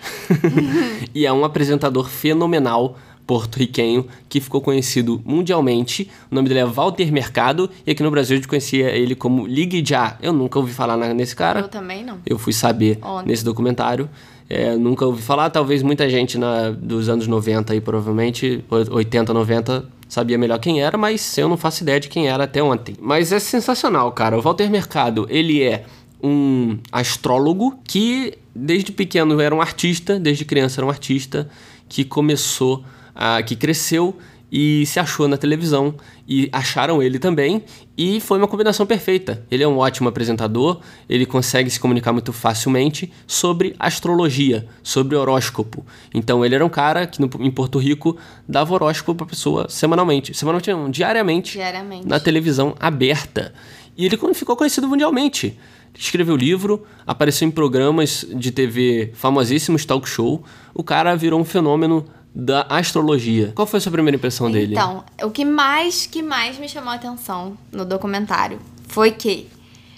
e 1.14 1.24
é 1.24 1.32
um 1.32 1.44
apresentador 1.44 2.08
fenomenal 2.08 2.98
porto-riquenho 3.24 4.08
que 4.28 4.40
ficou 4.40 4.60
conhecido 4.60 5.22
mundialmente. 5.24 6.10
O 6.28 6.34
nome 6.34 6.48
dele 6.48 6.60
é 6.60 6.66
Walter 6.66 7.12
Mercado 7.12 7.70
e 7.86 7.92
aqui 7.92 8.02
no 8.02 8.10
Brasil 8.10 8.34
a 8.34 8.38
gente 8.38 8.48
conhecia 8.48 8.90
ele 8.90 9.14
como 9.14 9.46
Ligue 9.46 9.84
Já. 9.86 10.18
Eu 10.20 10.32
nunca 10.32 10.58
ouvi 10.58 10.72
falar 10.72 10.96
nesse 11.14 11.36
cara. 11.36 11.60
Eu 11.60 11.68
também 11.68 12.04
não. 12.04 12.18
Eu 12.26 12.40
fui 12.40 12.52
saber 12.52 12.98
nesse 13.24 13.44
documentário. 13.44 14.10
É, 14.50 14.76
nunca 14.76 15.06
ouvi 15.06 15.22
falar, 15.22 15.48
talvez 15.48 15.80
muita 15.82 16.10
gente 16.10 16.36
na, 16.36 16.70
dos 16.70 17.08
anos 17.08 17.26
90 17.28 17.72
aí, 17.72 17.80
provavelmente, 17.80 18.62
80, 18.68 19.32
90, 19.32 19.86
sabia 20.12 20.36
melhor 20.36 20.58
quem 20.58 20.82
era, 20.82 20.98
mas 20.98 21.38
eu 21.38 21.48
não 21.48 21.56
faço 21.56 21.82
ideia 21.82 21.98
de 21.98 22.06
quem 22.06 22.28
era 22.28 22.44
até 22.44 22.62
ontem. 22.62 22.94
Mas 23.00 23.32
é 23.32 23.38
sensacional, 23.38 24.12
cara. 24.12 24.36
O 24.36 24.42
Walter 24.42 24.70
Mercado, 24.70 25.26
ele 25.30 25.62
é 25.62 25.86
um 26.22 26.76
astrólogo 26.92 27.80
que 27.82 28.34
desde 28.54 28.92
pequeno 28.92 29.40
era 29.40 29.54
um 29.54 29.62
artista, 29.62 30.20
desde 30.20 30.44
criança 30.44 30.80
era 30.80 30.86
um 30.86 30.90
artista 30.90 31.48
que 31.88 32.04
começou, 32.04 32.84
a, 33.14 33.42
que 33.42 33.56
cresceu 33.56 34.14
e 34.52 34.84
se 34.84 35.00
achou 35.00 35.26
na 35.26 35.38
televisão 35.38 35.94
e 36.28 36.50
acharam 36.52 37.02
ele 37.02 37.18
também 37.18 37.64
e 37.96 38.20
foi 38.20 38.36
uma 38.36 38.46
combinação 38.46 38.84
perfeita. 38.84 39.42
Ele 39.50 39.62
é 39.62 39.68
um 39.68 39.78
ótimo 39.78 40.10
apresentador, 40.10 40.80
ele 41.08 41.24
consegue 41.24 41.70
se 41.70 41.80
comunicar 41.80 42.12
muito 42.12 42.34
facilmente 42.34 43.10
sobre 43.26 43.74
astrologia, 43.78 44.68
sobre 44.82 45.16
horóscopo. 45.16 45.86
Então 46.12 46.44
ele 46.44 46.54
era 46.54 46.64
um 46.64 46.68
cara 46.68 47.06
que 47.06 47.18
no, 47.18 47.30
em 47.40 47.50
Porto 47.50 47.78
Rico 47.78 48.18
dava 48.46 48.74
horóscopo 48.74 49.14
para 49.14 49.26
pessoa 49.26 49.66
semanalmente, 49.70 50.34
semanalmente 50.34 50.70
não, 50.70 50.90
diariamente, 50.90 51.52
diariamente, 51.52 52.06
na 52.06 52.20
televisão 52.20 52.74
aberta. 52.78 53.54
E 53.96 54.04
ele 54.04 54.18
ficou 54.34 54.54
conhecido 54.54 54.86
mundialmente. 54.86 55.58
Escreveu 55.94 56.34
livro, 56.36 56.84
apareceu 57.06 57.46
em 57.46 57.50
programas 57.50 58.26
de 58.34 58.50
TV 58.50 59.12
famosíssimos, 59.14 59.84
talk 59.84 60.08
show. 60.08 60.42
O 60.72 60.82
cara 60.82 61.14
virou 61.14 61.38
um 61.38 61.44
fenômeno 61.44 62.06
da 62.34 62.66
astrologia. 62.68 63.52
Qual 63.54 63.66
foi 63.66 63.78
a 63.78 63.80
sua 63.80 63.92
primeira 63.92 64.16
impressão 64.16 64.48
então, 64.48 64.60
dele? 64.60 64.72
Então, 64.72 65.04
o 65.22 65.30
que 65.30 65.44
mais 65.44 66.06
que 66.06 66.22
mais 66.22 66.58
me 66.58 66.68
chamou 66.68 66.90
a 66.90 66.94
atenção 66.94 67.56
no 67.70 67.84
documentário 67.84 68.58
foi 68.88 69.10
que, 69.10 69.48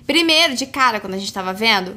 primeiro, 0.07 0.55
de 0.55 0.67
cara, 0.67 1.01
quando 1.01 1.15
a 1.15 1.19
gente 1.19 1.29
estava 1.29 1.53
vendo, 1.53 1.97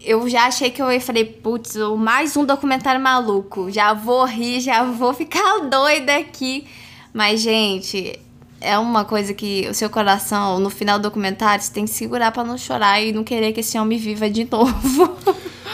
eu 0.00 0.28
já 0.28 0.46
achei 0.46 0.70
que 0.70 0.82
eu 0.82 0.90
ia 0.90 1.00
falei, 1.00 1.24
putz, 1.24 1.76
mais 1.98 2.36
um 2.36 2.44
documentário 2.44 3.00
maluco. 3.00 3.70
Já 3.70 3.92
vou 3.92 4.24
rir, 4.24 4.60
já 4.60 4.84
vou 4.84 5.14
ficar 5.14 5.60
doida 5.70 6.16
aqui. 6.16 6.66
Mas, 7.12 7.40
gente, 7.40 8.18
é 8.60 8.78
uma 8.78 9.04
coisa 9.04 9.32
que 9.32 9.66
o 9.68 9.74
seu 9.74 9.88
coração, 9.88 10.58
no 10.58 10.70
final 10.70 10.98
do 10.98 11.02
documentário, 11.02 11.62
você 11.62 11.72
tem 11.72 11.84
que 11.84 11.90
segurar 11.90 12.32
para 12.32 12.44
não 12.44 12.58
chorar 12.58 13.00
e 13.00 13.12
não 13.12 13.24
querer 13.24 13.52
que 13.52 13.60
esse 13.60 13.78
homem 13.78 13.98
viva 13.98 14.28
de 14.28 14.46
novo. 14.50 15.16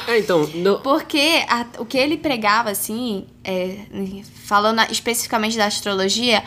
É, 0.07 0.19
então. 0.19 0.47
No... 0.55 0.81
Porque 0.81 1.45
a, 1.49 1.67
o 1.79 1.87
que 1.87 1.99
ele 1.99 2.17
pregava, 2.17 2.71
assim, 2.71 3.27
é, 3.45 3.79
falando 4.45 4.81
especificamente 4.91 5.57
da 5.57 5.67
astrologia, 5.67 6.43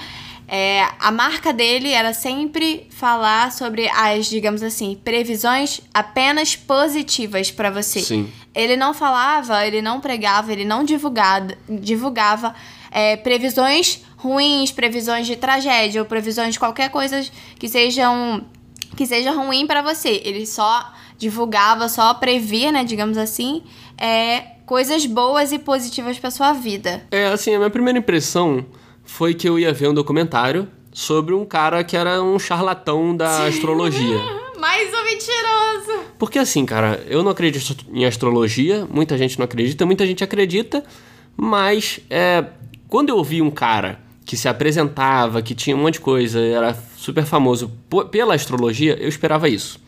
é, 0.48 0.88
a 1.00 1.12
marca 1.12 1.52
dele 1.52 1.90
era 1.92 2.14
sempre 2.14 2.88
falar 2.92 3.52
sobre 3.52 3.90
as, 3.90 4.28
digamos 4.28 4.62
assim, 4.62 5.00
previsões 5.04 5.82
apenas 5.94 6.56
positivas 6.56 7.50
para 7.50 7.72
você. 7.72 8.02
Sim. 8.02 8.32
Ele 8.54 8.76
não 8.76 8.94
falava, 8.94 9.66
ele 9.66 9.82
não 9.82 10.00
pregava, 10.00 10.52
ele 10.52 10.64
não 10.64 10.84
divulgava, 10.84 11.48
divulgava 11.68 12.54
é, 12.92 13.18
previsões 13.18 14.04
ruins, 14.18 14.72
previsões 14.72 15.26
de 15.26 15.36
tragédia 15.36 16.02
ou 16.02 16.08
previsões 16.08 16.54
de 16.54 16.60
qualquer 16.60 16.90
coisa 16.90 17.26
que 17.60 17.68
sejam 17.68 18.46
que 18.96 19.06
seja 19.06 19.32
ruim 19.32 19.68
para 19.68 19.82
você. 19.82 20.22
Ele 20.24 20.46
só 20.46 20.94
divulgava, 21.18 21.88
só 21.88 22.14
previa, 22.14 22.72
né, 22.72 22.84
digamos 22.84 23.18
assim, 23.18 23.64
é, 23.98 24.56
coisas 24.66 25.06
boas 25.06 25.52
e 25.52 25.60
positivas 25.60 26.18
para 26.18 26.32
sua 26.32 26.54
vida. 26.54 27.04
É, 27.12 27.28
assim, 27.28 27.54
a 27.54 27.58
minha 27.58 27.70
primeira 27.70 28.00
impressão 28.00 28.66
foi 29.04 29.34
que 29.34 29.48
eu 29.48 29.60
ia 29.60 29.72
ver 29.72 29.90
um 29.90 29.94
documentário 29.94 30.68
sobre 30.92 31.34
um 31.34 31.46
cara 31.46 31.84
que 31.84 31.96
era 31.96 32.22
um 32.22 32.40
charlatão 32.40 33.16
da 33.16 33.46
astrologia. 33.46 34.18
Mais 34.60 34.90
um 34.94 35.04
mentiroso! 35.04 36.06
Porque 36.18 36.40
assim, 36.40 36.66
cara, 36.66 37.06
eu 37.08 37.22
não 37.22 37.32
acredito 37.32 37.76
em 37.92 38.06
astrologia, 38.06 38.88
muita 38.90 39.18
gente 39.18 39.38
não 39.38 39.46
acredita, 39.46 39.86
muita 39.86 40.08
gente 40.08 40.24
acredita, 40.24 40.84
mas 41.36 42.00
é, 42.10 42.46
quando 42.88 43.10
eu 43.10 43.24
vi 43.24 43.42
um 43.42 43.52
cara 43.52 44.00
que 44.26 44.36
se 44.36 44.48
apresentava, 44.48 45.42
que 45.42 45.54
tinha 45.54 45.76
um 45.76 45.82
monte 45.82 45.96
de 45.96 46.00
coisa, 46.00 46.40
era 46.40 46.76
super 46.98 47.26
famoso 47.26 47.72
pela 48.10 48.34
astrologia, 48.34 48.98
eu 49.00 49.08
esperava 49.08 49.48
isso. 49.48 49.80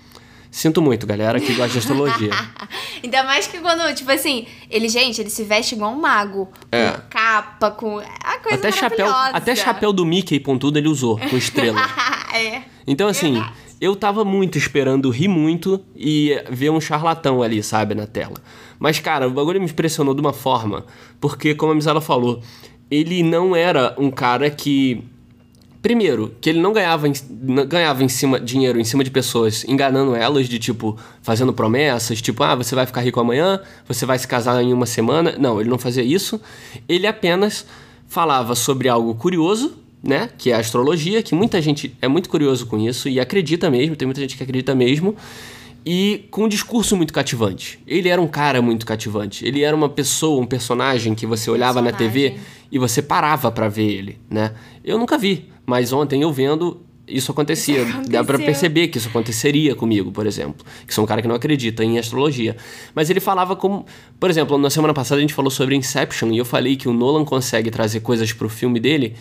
Sinto 0.50 0.82
muito, 0.82 1.06
galera, 1.06 1.40
que 1.40 1.54
gosta 1.54 1.74
de 1.74 1.80
astrologia. 1.80 2.32
Ainda 3.04 3.24
mais 3.24 3.48
que 3.48 3.60
quando, 3.60 3.94
tipo 3.94 4.12
assim, 4.12 4.48
ele, 4.70 4.90
gente, 4.90 5.22
ele 5.22 5.30
se 5.30 5.44
veste 5.44 5.76
igual 5.76 5.92
um 5.92 6.00
mago. 6.00 6.50
É. 6.72 6.92
Com 6.92 7.02
capa, 7.10 7.72
com. 7.72 8.00
A 8.00 8.40
coisa 8.40 8.58
até 8.58 8.72
chapéu, 8.72 9.08
até 9.08 9.56
chapéu 9.56 9.94
do 9.94 10.06
Mickey 10.06 10.40
pontudo 10.40 10.80
ele 10.80 10.88
usou, 10.88 11.20
com 11.20 11.38
estrela. 11.38 11.80
é. 12.34 12.64
Então, 12.86 13.08
assim, 13.08 13.34
Verdade. 13.34 13.54
eu 13.82 13.96
tava 13.96 14.24
muito 14.24 14.58
esperando 14.58 15.10
rir 15.10 15.28
muito 15.28 15.84
e 15.96 16.42
ver 16.50 16.70
um 16.70 16.80
charlatão 16.80 17.44
ali, 17.44 17.62
sabe, 17.62 17.94
na 17.94 18.08
tela. 18.08 18.36
Mas, 18.80 19.00
cara, 19.00 19.28
o 19.28 19.32
bagulho 19.32 19.60
me 19.60 19.66
impressionou 19.66 20.14
de 20.14 20.22
uma 20.22 20.34
forma, 20.34 20.86
porque, 21.20 21.54
como 21.54 21.72
a 21.72 21.76
Misala 21.76 22.00
falou, 22.00 22.42
ele 22.90 23.22
não 23.22 23.56
era 23.56 23.94
um 23.98 24.10
cara 24.10 24.50
que 24.50 25.04
Primeiro, 25.82 26.34
que 26.42 26.50
ele 26.50 26.60
não 26.60 26.74
ganhava, 26.74 27.08
ganhava 27.68 28.04
em 28.04 28.10
cima, 28.10 28.40
dinheiro 28.40 28.80
em 28.80 28.84
cima 28.84 29.04
de 29.04 29.12
pessoas 29.12 29.64
enganando 29.66 30.16
elas, 30.16 30.50
de 30.50 30.58
tipo, 30.58 30.98
fazendo 31.22 31.54
promessas, 31.54 32.22
tipo, 32.22 32.44
ah, 32.44 32.56
você 32.56 32.74
vai 32.74 32.86
ficar 32.86 33.02
rico 33.02 33.20
amanhã, 33.20 33.62
você 33.88 34.06
vai 34.06 34.18
se 34.18 34.28
casar 34.28 34.62
em 34.62 34.74
uma 34.74 34.86
semana. 34.86 35.36
Não, 35.38 35.62
ele 35.62 35.70
não 35.70 35.78
fazia 35.78 36.04
isso. 36.04 36.42
Ele 36.90 37.06
apenas 37.06 37.66
falava 38.08 38.56
sobre 38.56 38.90
algo 38.90 39.14
curioso, 39.16 39.78
né? 40.02 40.30
Que 40.38 40.52
é 40.52 40.56
a 40.56 40.60
astrologia, 40.60 41.22
que 41.22 41.36
muita 41.36 41.62
gente 41.62 41.96
é 42.02 42.08
muito 42.08 42.30
curioso 42.30 42.66
com 42.66 42.78
isso 42.78 43.08
e 43.08 43.20
acredita 43.20 43.70
mesmo, 43.70 43.96
tem 43.96 44.06
muita 44.06 44.22
gente 44.22 44.36
que 44.36 44.44
acredita 44.44 44.74
mesmo. 44.74 45.16
E 45.90 46.28
com 46.30 46.44
um 46.44 46.48
discurso 46.50 46.98
muito 46.98 47.14
cativante. 47.14 47.80
Ele 47.88 48.10
era 48.10 48.22
um 48.22 48.28
cara 48.28 48.62
muito 48.62 48.86
cativante. 48.86 49.48
Ele 49.48 49.62
era 49.62 49.74
uma 49.74 49.88
pessoa, 49.88 50.42
um 50.42 50.46
personagem 50.46 51.16
que 51.16 51.26
você 51.26 51.50
olhava 51.50 51.82
personagem. 51.82 52.08
na 52.08 52.12
TV 52.12 52.38
e 52.70 52.78
você 52.78 53.02
parava 53.02 53.50
para 53.50 53.70
ver 53.70 53.90
ele, 53.90 54.20
né? 54.30 54.54
Eu 54.84 54.98
nunca 54.98 55.18
vi. 55.18 55.50
Mas 55.66 55.94
ontem 55.94 56.24
eu 56.24 56.34
vendo, 56.34 56.82
isso 57.08 57.32
acontecia. 57.32 57.84
Isso 57.84 58.02
Dá 58.10 58.22
para 58.22 58.38
perceber 58.38 58.90
que 58.90 58.98
isso 58.98 59.08
aconteceria 59.08 59.76
comigo, 59.76 60.12
por 60.12 60.28
exemplo. 60.28 60.66
Que 60.86 60.94
sou 60.94 61.06
um 61.06 61.08
cara 61.08 61.22
que 61.22 61.28
não 61.30 61.36
acredita 61.36 61.86
em 61.86 61.98
astrologia. 61.98 62.58
Mas 62.94 63.10
ele 63.10 63.22
falava 63.22 63.56
como. 63.56 63.86
Por 64.20 64.30
exemplo, 64.30 64.58
na 64.58 64.70
semana 64.70 64.94
passada 64.94 65.20
a 65.20 65.22
gente 65.22 65.34
falou 65.34 65.50
sobre 65.50 65.74
Inception 65.74 66.34
e 66.34 66.38
eu 66.38 66.44
falei 66.44 66.76
que 66.76 66.90
o 66.90 66.94
Nolan 66.94 67.24
consegue 67.24 67.72
trazer 67.72 68.02
coisas 68.02 68.34
pro 68.34 68.50
filme 68.50 68.78
dele 68.78 69.16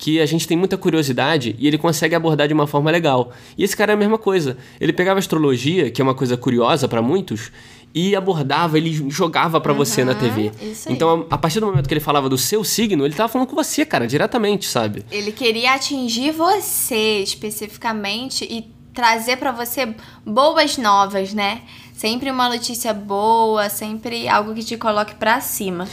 que 0.00 0.18
a 0.18 0.24
gente 0.24 0.48
tem 0.48 0.56
muita 0.56 0.78
curiosidade 0.78 1.54
e 1.58 1.68
ele 1.68 1.76
consegue 1.76 2.14
abordar 2.14 2.48
de 2.48 2.54
uma 2.54 2.66
forma 2.66 2.90
legal. 2.90 3.32
E 3.56 3.62
esse 3.62 3.76
cara 3.76 3.92
é 3.92 3.94
a 3.94 3.98
mesma 3.98 4.16
coisa. 4.16 4.56
Ele 4.80 4.94
pegava 4.94 5.18
astrologia, 5.18 5.90
que 5.90 6.00
é 6.00 6.02
uma 6.02 6.14
coisa 6.14 6.38
curiosa 6.38 6.88
para 6.88 7.02
muitos, 7.02 7.52
e 7.94 8.16
abordava, 8.16 8.78
ele 8.78 9.10
jogava 9.10 9.60
para 9.60 9.72
uhum, 9.72 9.78
você 9.78 10.02
na 10.02 10.14
TV. 10.14 10.52
Então, 10.88 11.26
a 11.30 11.36
partir 11.36 11.60
do 11.60 11.66
momento 11.66 11.86
que 11.86 11.92
ele 11.92 12.00
falava 12.00 12.30
do 12.30 12.38
seu 12.38 12.64
signo, 12.64 13.04
ele 13.04 13.14
tava 13.14 13.28
falando 13.28 13.48
com 13.48 13.54
você, 13.54 13.84
cara, 13.84 14.06
diretamente, 14.06 14.66
sabe? 14.66 15.04
Ele 15.10 15.32
queria 15.32 15.74
atingir 15.74 16.30
você 16.30 17.18
especificamente 17.18 18.44
e 18.44 18.70
trazer 18.94 19.36
para 19.36 19.52
você 19.52 19.94
boas 20.24 20.78
novas, 20.78 21.34
né? 21.34 21.60
Sempre 21.92 22.30
uma 22.30 22.48
notícia 22.48 22.94
boa, 22.94 23.68
sempre 23.68 24.26
algo 24.26 24.54
que 24.54 24.64
te 24.64 24.78
coloque 24.78 25.14
para 25.16 25.42
cima. 25.42 25.86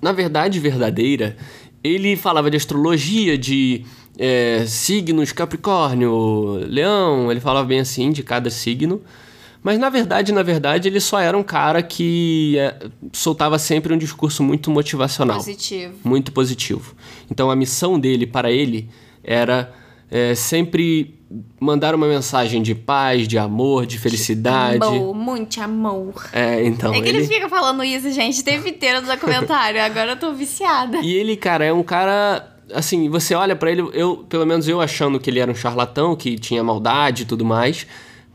Na 0.00 0.10
verdade 0.10 0.58
verdadeira, 0.58 1.36
ele 1.82 2.16
falava 2.16 2.50
de 2.50 2.56
astrologia, 2.56 3.36
de 3.36 3.84
é, 4.18 4.64
signos, 4.66 5.32
Capricórnio, 5.32 6.60
Leão, 6.66 7.30
ele 7.30 7.40
falava 7.40 7.66
bem 7.66 7.80
assim 7.80 8.10
de 8.10 8.22
cada 8.22 8.50
signo. 8.50 9.02
Mas 9.62 9.78
na 9.78 9.88
verdade, 9.88 10.32
na 10.32 10.42
verdade, 10.42 10.88
ele 10.88 11.00
só 11.00 11.20
era 11.20 11.38
um 11.38 11.42
cara 11.42 11.82
que 11.82 12.58
é, 12.58 12.74
soltava 13.12 13.58
sempre 13.58 13.92
um 13.94 13.98
discurso 13.98 14.42
muito 14.42 14.70
motivacional. 14.70 15.36
Positivo. 15.36 15.94
Muito 16.02 16.32
positivo. 16.32 16.94
Então 17.30 17.50
a 17.50 17.54
missão 17.54 17.98
dele 17.98 18.26
para 18.26 18.50
ele 18.50 18.88
era 19.22 19.72
é, 20.14 20.34
sempre 20.34 21.18
mandar 21.58 21.94
uma 21.94 22.06
mensagem 22.06 22.60
de 22.60 22.74
paz, 22.74 23.26
de 23.26 23.38
amor, 23.38 23.86
de 23.86 23.98
felicidade. 23.98 24.84
Amor, 24.84 25.14
muito 25.14 25.58
amor. 25.58 26.28
É, 26.34 26.62
então. 26.66 26.92
É 26.92 27.00
que 27.00 27.08
ele, 27.08 27.18
ele 27.20 27.26
fica 27.26 27.48
falando 27.48 27.82
isso, 27.82 28.12
gente, 28.12 28.42
o 28.42 28.44
tempo 28.44 28.68
inteiro 28.68 29.00
no 29.00 29.06
documentário. 29.06 29.80
Agora 29.80 30.12
eu 30.12 30.16
tô 30.18 30.34
viciada. 30.34 30.98
E 30.98 31.14
ele, 31.14 31.34
cara, 31.34 31.64
é 31.64 31.72
um 31.72 31.82
cara. 31.82 32.46
Assim, 32.74 33.08
você 33.08 33.34
olha 33.34 33.56
para 33.56 33.72
ele, 33.72 33.88
eu, 33.94 34.18
pelo 34.28 34.44
menos 34.44 34.68
eu 34.68 34.82
achando 34.82 35.18
que 35.18 35.30
ele 35.30 35.40
era 35.40 35.50
um 35.50 35.54
charlatão, 35.54 36.14
que 36.14 36.38
tinha 36.38 36.62
maldade 36.62 37.22
e 37.22 37.24
tudo 37.24 37.42
mais. 37.42 37.86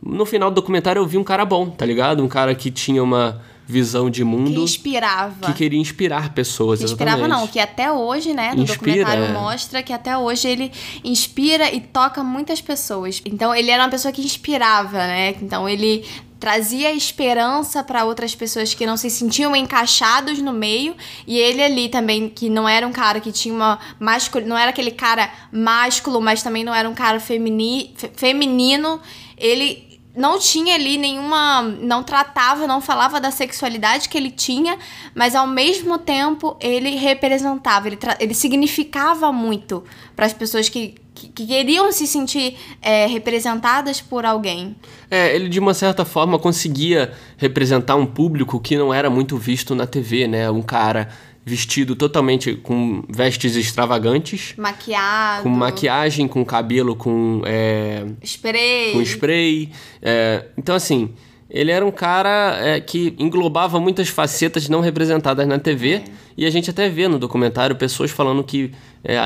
No 0.02 0.26
final 0.26 0.50
do 0.50 0.56
documentário 0.56 1.00
eu 1.00 1.06
vi 1.06 1.20
um 1.20 1.24
cara 1.24 1.46
bom, 1.46 1.70
tá 1.70 1.86
ligado? 1.86 2.24
Um 2.24 2.28
cara 2.28 2.56
que 2.56 2.72
tinha 2.72 3.04
uma 3.04 3.40
visão 3.68 4.10
de 4.10 4.24
mundo. 4.24 4.54
Que 4.54 4.62
inspirava. 4.62 5.48
Que 5.48 5.54
queria 5.54 5.80
inspirar 5.80 6.34
pessoas, 6.34 6.80
que 6.80 6.86
inspirava 6.86 7.18
exatamente. 7.18 7.42
não, 7.42 7.48
que 7.48 7.60
até 7.60 7.92
hoje, 7.92 8.34
né, 8.34 8.54
no 8.56 8.64
inspira, 8.64 8.78
documentário 8.78 9.24
é. 9.26 9.34
mostra 9.34 9.84
que 9.84 9.92
até 9.92 10.18
hoje 10.18 10.48
ele 10.48 10.72
inspira 11.04 11.72
e 11.72 11.82
toca 11.82 12.24
muitas 12.24 12.62
pessoas. 12.62 13.22
Então 13.26 13.54
ele 13.54 13.70
era 13.70 13.84
uma 13.84 13.90
pessoa 13.90 14.12
que 14.12 14.22
inspirava, 14.22 14.98
né? 14.98 15.36
Então 15.42 15.68
ele 15.68 16.06
trazia 16.40 16.94
esperança 16.94 17.84
para 17.84 18.06
outras 18.06 18.36
pessoas 18.36 18.74
que 18.74 18.86
não 18.86 18.96
se 18.96 19.10
sentiam 19.10 19.56
encaixados 19.56 20.40
no 20.40 20.54
meio 20.54 20.96
e 21.26 21.38
ele 21.38 21.64
ali 21.64 21.90
também 21.90 22.30
que 22.30 22.48
não 22.48 22.70
era 22.70 22.88
um 22.88 22.92
cara 22.92 23.20
que 23.20 23.32
tinha 23.32 23.54
uma 23.54 23.80
máscula, 24.00 24.46
não 24.46 24.58
era 24.58 24.70
aquele 24.70 24.92
cara 24.92 25.32
másculo, 25.52 26.22
mas 26.22 26.44
também 26.44 26.64
não 26.64 26.74
era 26.74 26.88
um 26.88 26.94
cara 26.94 27.20
femini, 27.20 27.94
feminino, 28.16 29.02
ele 29.36 29.87
não 30.18 30.40
tinha 30.40 30.74
ali 30.74 30.98
nenhuma. 30.98 31.62
Não 31.62 32.04
tratava, 32.04 32.66
não 32.66 32.82
falava 32.82 33.22
da 33.22 33.30
sexualidade 33.30 34.10
que 34.10 34.18
ele 34.18 34.32
tinha, 34.32 34.78
mas 35.14 35.36
ao 35.36 35.46
mesmo 35.46 35.98
tempo 36.00 36.58
ele 36.60 36.96
representava, 36.96 37.88
ele, 37.88 38.00
ele 38.20 38.34
significava 38.34 39.32
muito 39.32 39.84
para 40.16 40.26
as 40.26 40.34
pessoas 40.34 40.68
que, 40.68 40.96
que, 41.14 41.30
que, 41.30 41.46
queriam 41.46 41.92
se 41.92 42.08
sentir 42.08 42.58
é, 42.82 43.06
representadas 43.06 44.02
por 44.02 44.26
alguém. 44.26 44.76
É, 45.10 45.36
ele 45.36 45.48
de 45.48 45.60
uma 45.60 45.76
certa 45.76 46.04
forma 46.04 46.40
conseguia 46.40 47.14
representar 47.38 47.96
um 47.96 48.06
público 48.06 48.60
que 48.60 48.76
não 48.76 48.92
era 48.92 49.10
muito 49.10 49.38
visto 49.38 49.76
na 49.76 49.86
TV, 49.86 50.28
né? 50.28 50.50
Um 50.50 50.64
cara 50.64 51.10
vestido 51.48 51.96
totalmente 51.96 52.56
com 52.56 53.04
vestes 53.08 53.56
extravagantes. 53.56 54.54
Maquiado. 54.58 55.44
Com 55.44 55.50
maquiagem, 55.50 56.28
com 56.28 56.44
cabelo, 56.44 56.94
com. 56.94 57.42
É, 57.46 58.06
spray. 58.22 58.92
Com 58.92 59.02
spray. 59.02 59.72
É, 60.02 60.46
então, 60.58 60.76
assim, 60.76 61.14
ele 61.50 61.72
era 61.72 61.86
um 61.86 61.92
cara 61.92 62.58
é, 62.60 62.82
que 62.82 63.16
englobava 63.18 63.80
muitas 63.80 64.10
facetas 64.10 64.68
não 64.68 64.82
representadas 64.82 65.48
na 65.48 65.58
TV. 65.58 65.94
É. 65.94 66.04
E 66.36 66.46
a 66.46 66.50
gente 66.50 66.70
até 66.70 66.90
vê 66.90 67.08
no 67.08 67.18
documentário 67.18 67.78
pessoas 67.78 68.12
falando 68.12 68.44
que, 68.44 68.72
é, 69.04 69.18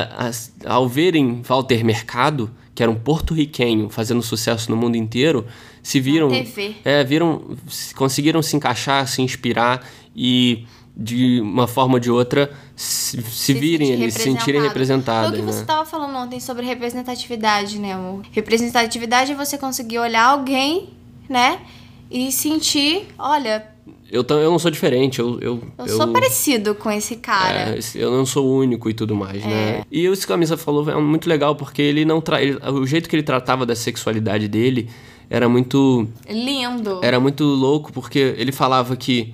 ao 0.66 0.88
verem 0.88 1.42
Walter 1.42 1.84
Mercado, 1.84 2.52
que 2.76 2.84
era 2.84 2.92
um 2.92 2.96
porto-riquenho 2.96 3.90
fazendo 3.90 4.22
sucesso 4.22 4.70
no 4.70 4.78
mundo 4.78 4.96
inteiro, 4.96 5.46
se 5.82 6.00
viram. 6.00 6.30
Na 6.30 6.36
TV. 6.36 6.76
É, 6.86 7.04
viram. 7.04 7.58
Conseguiram 7.96 8.44
se 8.44 8.56
encaixar, 8.56 9.08
se 9.08 9.24
inspirar 9.24 9.84
e 10.16 10.65
de 10.96 11.39
uma 11.42 11.67
forma 11.67 11.96
ou 11.96 12.00
de 12.00 12.12
outra 12.12 12.52
se, 12.75 13.21
se 13.21 13.54
virem 13.54 13.92
eles 13.92 14.13
se 14.13 14.23
sentirem 14.23 14.62
representados. 14.62 15.29
Foi 15.29 15.39
o 15.39 15.42
que 15.42 15.46
né? 15.46 15.54
você 15.54 15.62
estava 15.62 15.85
falando 15.85 16.15
ontem 16.15 16.39
sobre 16.39 16.65
representatividade, 16.65 17.79
né, 17.79 17.94
amor? 17.94 18.21
Representatividade 18.31 19.31
é 19.31 19.35
você 19.35 19.58
conseguir 19.58 20.00
olhar 20.00 20.25
alguém, 20.25 20.89
né, 21.29 21.60
e 22.10 22.31
sentir, 22.31 23.08
olha, 23.17 23.65
eu, 24.12 24.25
eu 24.27 24.52
não 24.52 24.60
sou 24.60 24.69
diferente, 24.69 25.19
eu... 25.19 25.39
Eu, 25.39 25.63
eu, 25.77 25.85
eu 25.85 25.96
sou 25.96 26.10
parecido 26.10 26.75
com 26.75 26.92
esse 26.92 27.15
cara. 27.15 27.77
É, 27.77 27.79
eu 27.96 28.12
não 28.12 28.25
sou 28.25 28.46
único 28.46 28.89
e 28.89 28.94
tudo 28.94 29.15
mais, 29.15 29.42
né? 29.42 29.52
é. 29.52 29.77
né? 29.77 29.85
E 29.89 30.10
o 30.10 30.13
que 30.13 30.27
Camisa 30.27 30.58
falou 30.58 30.89
é 30.89 30.96
muito 31.00 31.29
legal, 31.29 31.56
porque 31.56 31.81
ele 31.81 32.04
não... 32.04 32.19
Tra... 32.19 32.42
Ele, 32.42 32.58
o 32.58 32.85
jeito 32.85 33.08
que 33.08 33.15
ele 33.15 33.23
tratava 33.23 33.65
da 33.65 33.73
sexualidade 33.73 34.50
dele 34.50 34.89
era 35.29 35.48
muito... 35.48 36.06
Lindo. 36.29 37.00
Era 37.02 37.21
muito 37.21 37.46
louco, 37.46 37.94
porque 37.94 38.35
ele 38.37 38.52
falava 38.52 38.98
que 38.98 39.33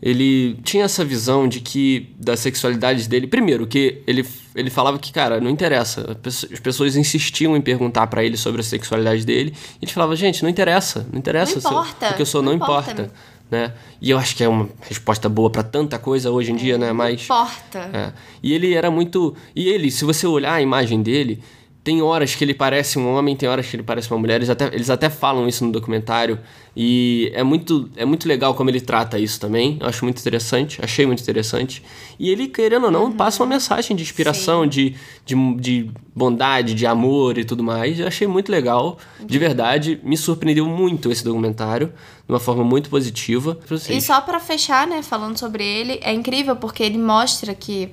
ele 0.00 0.54
tinha 0.62 0.84
essa 0.84 1.04
visão 1.04 1.48
de 1.48 1.60
que 1.60 2.14
da 2.18 2.36
sexualidade 2.36 3.08
dele, 3.08 3.26
primeiro 3.26 3.66
que 3.66 4.00
ele, 4.06 4.24
ele 4.54 4.70
falava 4.70 4.98
que 4.98 5.12
cara 5.12 5.40
não 5.40 5.50
interessa, 5.50 6.16
as 6.24 6.60
pessoas 6.60 6.96
insistiam 6.96 7.56
em 7.56 7.60
perguntar 7.60 8.06
para 8.06 8.22
ele 8.22 8.36
sobre 8.36 8.60
a 8.60 8.64
sexualidade 8.64 9.24
dele, 9.24 9.52
e 9.80 9.84
ele 9.84 9.92
falava 9.92 10.14
gente 10.14 10.42
não 10.42 10.50
interessa, 10.50 11.06
não 11.12 11.18
interessa 11.18 11.60
não 11.60 11.70
importa, 11.70 12.06
porque 12.08 12.22
eu 12.22 12.26
sou 12.26 12.42
não, 12.42 12.52
não 12.52 12.56
importa. 12.56 12.92
importa. 12.92 13.12
Né? 13.50 13.72
E 14.00 14.10
eu 14.10 14.18
acho 14.18 14.36
que 14.36 14.44
é 14.44 14.48
uma 14.48 14.68
resposta 14.82 15.26
boa 15.26 15.48
para 15.48 15.62
tanta 15.62 15.98
coisa 15.98 16.30
hoje 16.30 16.52
em 16.52 16.54
é, 16.54 16.58
dia, 16.58 16.78
né? 16.78 16.92
Mas 16.92 17.22
importa. 17.22 17.78
É. 17.94 18.12
E 18.42 18.52
ele 18.52 18.74
era 18.74 18.90
muito, 18.90 19.34
e 19.56 19.68
ele, 19.68 19.90
se 19.90 20.04
você 20.04 20.26
olhar 20.26 20.52
a 20.52 20.60
imagem 20.60 21.02
dele, 21.02 21.42
tem 21.88 22.02
horas 22.02 22.34
que 22.34 22.44
ele 22.44 22.52
parece 22.52 22.98
um 22.98 23.14
homem, 23.14 23.34
tem 23.34 23.48
horas 23.48 23.66
que 23.66 23.74
ele 23.74 23.82
parece 23.82 24.10
uma 24.10 24.18
mulher. 24.18 24.34
Eles 24.34 24.50
até, 24.50 24.66
eles 24.66 24.90
até 24.90 25.08
falam 25.08 25.48
isso 25.48 25.64
no 25.64 25.72
documentário. 25.72 26.38
E 26.76 27.32
é 27.34 27.42
muito, 27.42 27.88
é 27.96 28.04
muito 28.04 28.28
legal 28.28 28.54
como 28.54 28.68
ele 28.68 28.78
trata 28.78 29.18
isso 29.18 29.40
também. 29.40 29.78
Eu 29.80 29.86
acho 29.86 30.04
muito 30.04 30.20
interessante, 30.20 30.84
achei 30.84 31.06
muito 31.06 31.22
interessante. 31.22 31.82
E 32.18 32.28
ele, 32.28 32.46
querendo 32.46 32.84
ou 32.84 32.90
não, 32.90 33.04
uhum. 33.04 33.12
passa 33.12 33.42
uma 33.42 33.48
mensagem 33.48 33.96
de 33.96 34.02
inspiração, 34.02 34.66
de, 34.66 34.96
de, 35.24 35.34
de, 35.54 35.90
bondade, 36.14 36.74
de 36.74 36.84
amor 36.84 37.38
e 37.38 37.44
tudo 37.46 37.64
mais. 37.64 37.98
Eu 37.98 38.06
achei 38.06 38.26
muito 38.26 38.52
legal, 38.52 38.98
de 39.24 39.38
verdade. 39.38 39.98
Me 40.04 40.16
surpreendeu 40.18 40.66
muito 40.66 41.10
esse 41.10 41.24
documentário, 41.24 41.86
de 41.86 42.30
uma 42.30 42.38
forma 42.38 42.64
muito 42.64 42.90
positiva. 42.90 43.58
E 43.88 43.98
só 44.02 44.20
para 44.20 44.38
fechar, 44.38 44.86
né, 44.86 45.02
falando 45.02 45.38
sobre 45.38 45.64
ele, 45.64 45.98
é 46.02 46.12
incrível 46.12 46.54
porque 46.54 46.82
ele 46.82 46.98
mostra 46.98 47.54
que 47.54 47.88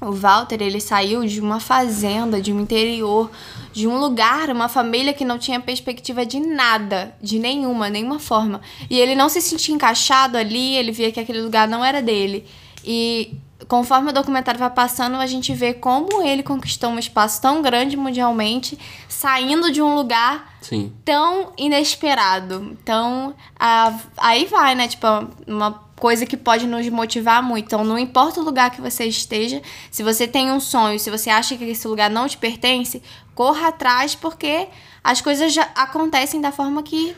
o 0.00 0.12
Walter, 0.12 0.62
ele 0.62 0.80
saiu 0.80 1.24
de 1.26 1.40
uma 1.40 1.58
fazenda, 1.58 2.40
de 2.40 2.52
um 2.52 2.60
interior, 2.60 3.30
de 3.72 3.88
um 3.88 3.98
lugar, 3.98 4.48
uma 4.50 4.68
família 4.68 5.12
que 5.12 5.24
não 5.24 5.38
tinha 5.38 5.58
perspectiva 5.58 6.24
de 6.24 6.38
nada, 6.38 7.14
de 7.20 7.38
nenhuma, 7.38 7.90
nenhuma 7.90 8.18
forma. 8.18 8.60
E 8.88 8.98
ele 8.98 9.14
não 9.14 9.28
se 9.28 9.40
sentia 9.40 9.74
encaixado 9.74 10.38
ali, 10.38 10.76
ele 10.76 10.92
via 10.92 11.10
que 11.10 11.18
aquele 11.18 11.40
lugar 11.40 11.66
não 11.66 11.84
era 11.84 12.00
dele. 12.00 12.46
E 12.84 13.36
conforme 13.66 14.10
o 14.10 14.14
documentário 14.14 14.60
vai 14.60 14.70
passando, 14.70 15.16
a 15.16 15.26
gente 15.26 15.52
vê 15.52 15.74
como 15.74 16.22
ele 16.22 16.44
conquistou 16.44 16.90
um 16.90 16.98
espaço 16.98 17.42
tão 17.42 17.60
grande 17.60 17.96
mundialmente, 17.96 18.78
saindo 19.08 19.72
de 19.72 19.82
um 19.82 19.94
lugar 19.94 20.56
Sim. 20.60 20.92
tão 21.04 21.52
inesperado. 21.58 22.76
Então, 22.82 23.34
a, 23.58 23.98
aí 24.16 24.44
vai, 24.44 24.76
né? 24.76 24.86
Tipo, 24.86 25.06
uma 25.46 25.87
coisa 25.98 26.24
que 26.24 26.36
pode 26.36 26.66
nos 26.66 26.88
motivar 26.88 27.42
muito. 27.42 27.66
Então, 27.66 27.84
não 27.84 27.98
importa 27.98 28.40
o 28.40 28.44
lugar 28.44 28.70
que 28.70 28.80
você 28.80 29.04
esteja, 29.04 29.60
se 29.90 30.02
você 30.02 30.26
tem 30.26 30.50
um 30.50 30.60
sonho, 30.60 30.98
se 30.98 31.10
você 31.10 31.28
acha 31.30 31.56
que 31.56 31.64
esse 31.64 31.86
lugar 31.86 32.08
não 32.08 32.28
te 32.28 32.38
pertence, 32.38 33.02
corra 33.34 33.68
atrás, 33.68 34.14
porque 34.14 34.68
as 35.02 35.20
coisas 35.20 35.52
já 35.52 35.68
acontecem 35.74 36.40
da 36.40 36.52
forma 36.52 36.82
que, 36.82 37.14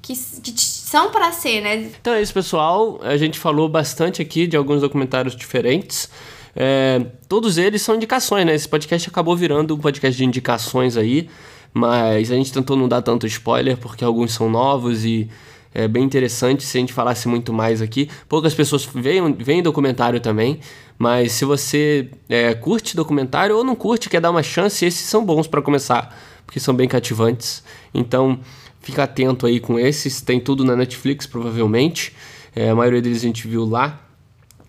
que, 0.00 0.14
que 0.14 0.60
são 0.60 1.10
para 1.10 1.32
ser, 1.32 1.60
né? 1.60 1.90
Então 2.00 2.14
é 2.14 2.22
isso, 2.22 2.32
pessoal. 2.32 3.00
A 3.02 3.16
gente 3.16 3.38
falou 3.38 3.68
bastante 3.68 4.22
aqui 4.22 4.46
de 4.46 4.56
alguns 4.56 4.80
documentários 4.80 5.36
diferentes. 5.36 6.08
É, 6.54 7.04
todos 7.28 7.58
eles 7.58 7.82
são 7.82 7.94
indicações, 7.94 8.44
né? 8.44 8.54
Esse 8.54 8.68
podcast 8.68 9.08
acabou 9.08 9.36
virando 9.36 9.74
um 9.74 9.78
podcast 9.78 10.16
de 10.16 10.24
indicações 10.24 10.96
aí, 10.96 11.28
mas 11.72 12.30
a 12.30 12.34
gente 12.34 12.52
tentou 12.52 12.76
não 12.76 12.88
dar 12.88 13.02
tanto 13.02 13.26
spoiler 13.26 13.76
porque 13.76 14.04
alguns 14.04 14.32
são 14.32 14.50
novos 14.50 15.04
e 15.04 15.28
é 15.72 15.86
bem 15.86 16.02
interessante 16.02 16.64
se 16.64 16.76
a 16.76 16.80
gente 16.80 16.92
falasse 16.92 17.28
muito 17.28 17.52
mais 17.52 17.80
aqui. 17.80 18.08
Poucas 18.28 18.54
pessoas 18.54 18.84
veem, 18.84 19.32
veem 19.34 19.62
documentário 19.62 20.20
também, 20.20 20.60
mas 20.98 21.32
se 21.32 21.44
você 21.44 22.10
é, 22.28 22.54
curte 22.54 22.96
documentário 22.96 23.56
ou 23.56 23.64
não 23.64 23.76
curte, 23.76 24.08
quer 24.08 24.20
dar 24.20 24.30
uma 24.30 24.42
chance, 24.42 24.84
esses 24.84 25.06
são 25.06 25.24
bons 25.24 25.46
para 25.46 25.62
começar, 25.62 26.16
porque 26.44 26.58
são 26.58 26.74
bem 26.74 26.88
cativantes. 26.88 27.62
Então, 27.94 28.40
fica 28.80 29.04
atento 29.04 29.46
aí 29.46 29.60
com 29.60 29.78
esses. 29.78 30.20
Tem 30.20 30.40
tudo 30.40 30.64
na 30.64 30.74
Netflix, 30.74 31.26
provavelmente. 31.26 32.14
É, 32.54 32.70
a 32.70 32.74
maioria 32.74 33.00
deles 33.00 33.18
a 33.18 33.26
gente 33.26 33.46
viu 33.46 33.64
lá. 33.64 34.00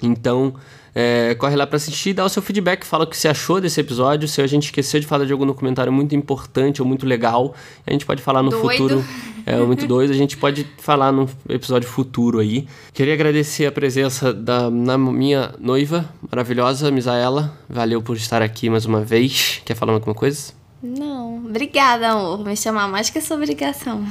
Então, 0.02 0.56
é, 0.94 1.36
corre 1.36 1.56
lá 1.56 1.66
para 1.66 1.78
assistir, 1.78 2.14
dá 2.14 2.26
o 2.26 2.30
seu 2.30 2.42
feedback, 2.42 2.86
fala 2.86 3.06
o 3.06 3.08
que 3.08 3.18
você 3.18 3.28
achou 3.28 3.62
desse 3.62 3.80
episódio. 3.80 4.28
Se 4.28 4.42
a 4.42 4.48
gente 4.48 4.66
esqueceu 4.66 5.00
de 5.00 5.08
falar 5.08 5.26
de 5.26 5.32
algum 5.32 5.46
documentário 5.46 5.92
muito 5.92 6.16
importante 6.16 6.82
ou 6.82 6.88
muito 6.88 7.06
legal, 7.06 7.56
a 7.86 7.92
gente 7.92 8.06
pode 8.06 8.22
falar 8.22 8.44
no 8.44 8.50
doido. 8.50 8.64
futuro. 8.64 9.06
É 9.44 9.58
muito 9.58 9.88
doido, 9.88 10.12
a 10.12 10.16
gente 10.16 10.38
pode 10.38 10.68
falar 10.78 11.12
no 11.12 11.28
episódio 11.50 11.90
futuro 11.90 12.38
aí. 12.38 12.68
Queria 12.94 13.16
agradecer 13.16 13.66
a 13.66 13.72
presença 13.72 14.32
da 14.32 14.70
na 14.70 15.00
minha 15.00 15.56
noiva 15.60 16.08
maravilhosa, 16.30 16.92
Misaela. 16.92 17.52
Valeu 17.68 18.04
por 18.04 18.16
estar 18.16 18.44
aqui 18.44 18.70
mais 18.70 18.86
uma 18.86 19.02
vez. 19.02 19.60
Quer 19.66 19.74
falar 19.74 19.94
alguma 19.94 20.14
coisa? 20.14 20.61
Não, 20.84 21.38
obrigada, 21.46 22.10
amor. 22.10 22.44
Me 22.44 22.58
chamar 22.58 22.88
mais 22.88 23.10
que 23.10 23.20
essa 23.20 23.36
obrigação. 23.36 24.06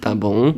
Tá 0.00 0.12
bom. 0.16 0.52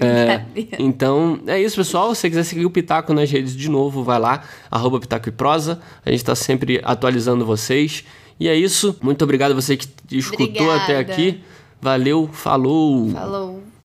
é, 0.00 0.44
então, 0.78 1.40
é 1.46 1.60
isso, 1.60 1.76
pessoal. 1.76 2.14
Se 2.14 2.22
você 2.22 2.30
quiser 2.30 2.44
seguir 2.44 2.66
o 2.66 2.70
Pitaco 2.70 3.14
nas 3.14 3.30
redes 3.30 3.54
de 3.56 3.68
novo, 3.68 4.02
vai 4.02 4.18
lá, 4.18 4.42
arroba 4.70 4.98
Pitaco 4.98 5.28
e 5.28 5.32
Prosa. 5.32 5.80
A 6.04 6.10
gente 6.10 6.24
tá 6.24 6.34
sempre 6.34 6.80
atualizando 6.82 7.46
vocês. 7.46 8.04
E 8.40 8.48
é 8.48 8.56
isso. 8.56 8.96
Muito 9.00 9.22
obrigado 9.22 9.52
a 9.52 9.54
você 9.54 9.76
que 9.76 9.86
escutou 10.10 10.46
Obrigada. 10.46 10.82
até 10.82 10.98
aqui. 10.98 11.40
Valeu, 11.80 12.28
falou! 12.32 13.10
Falou! 13.10 13.71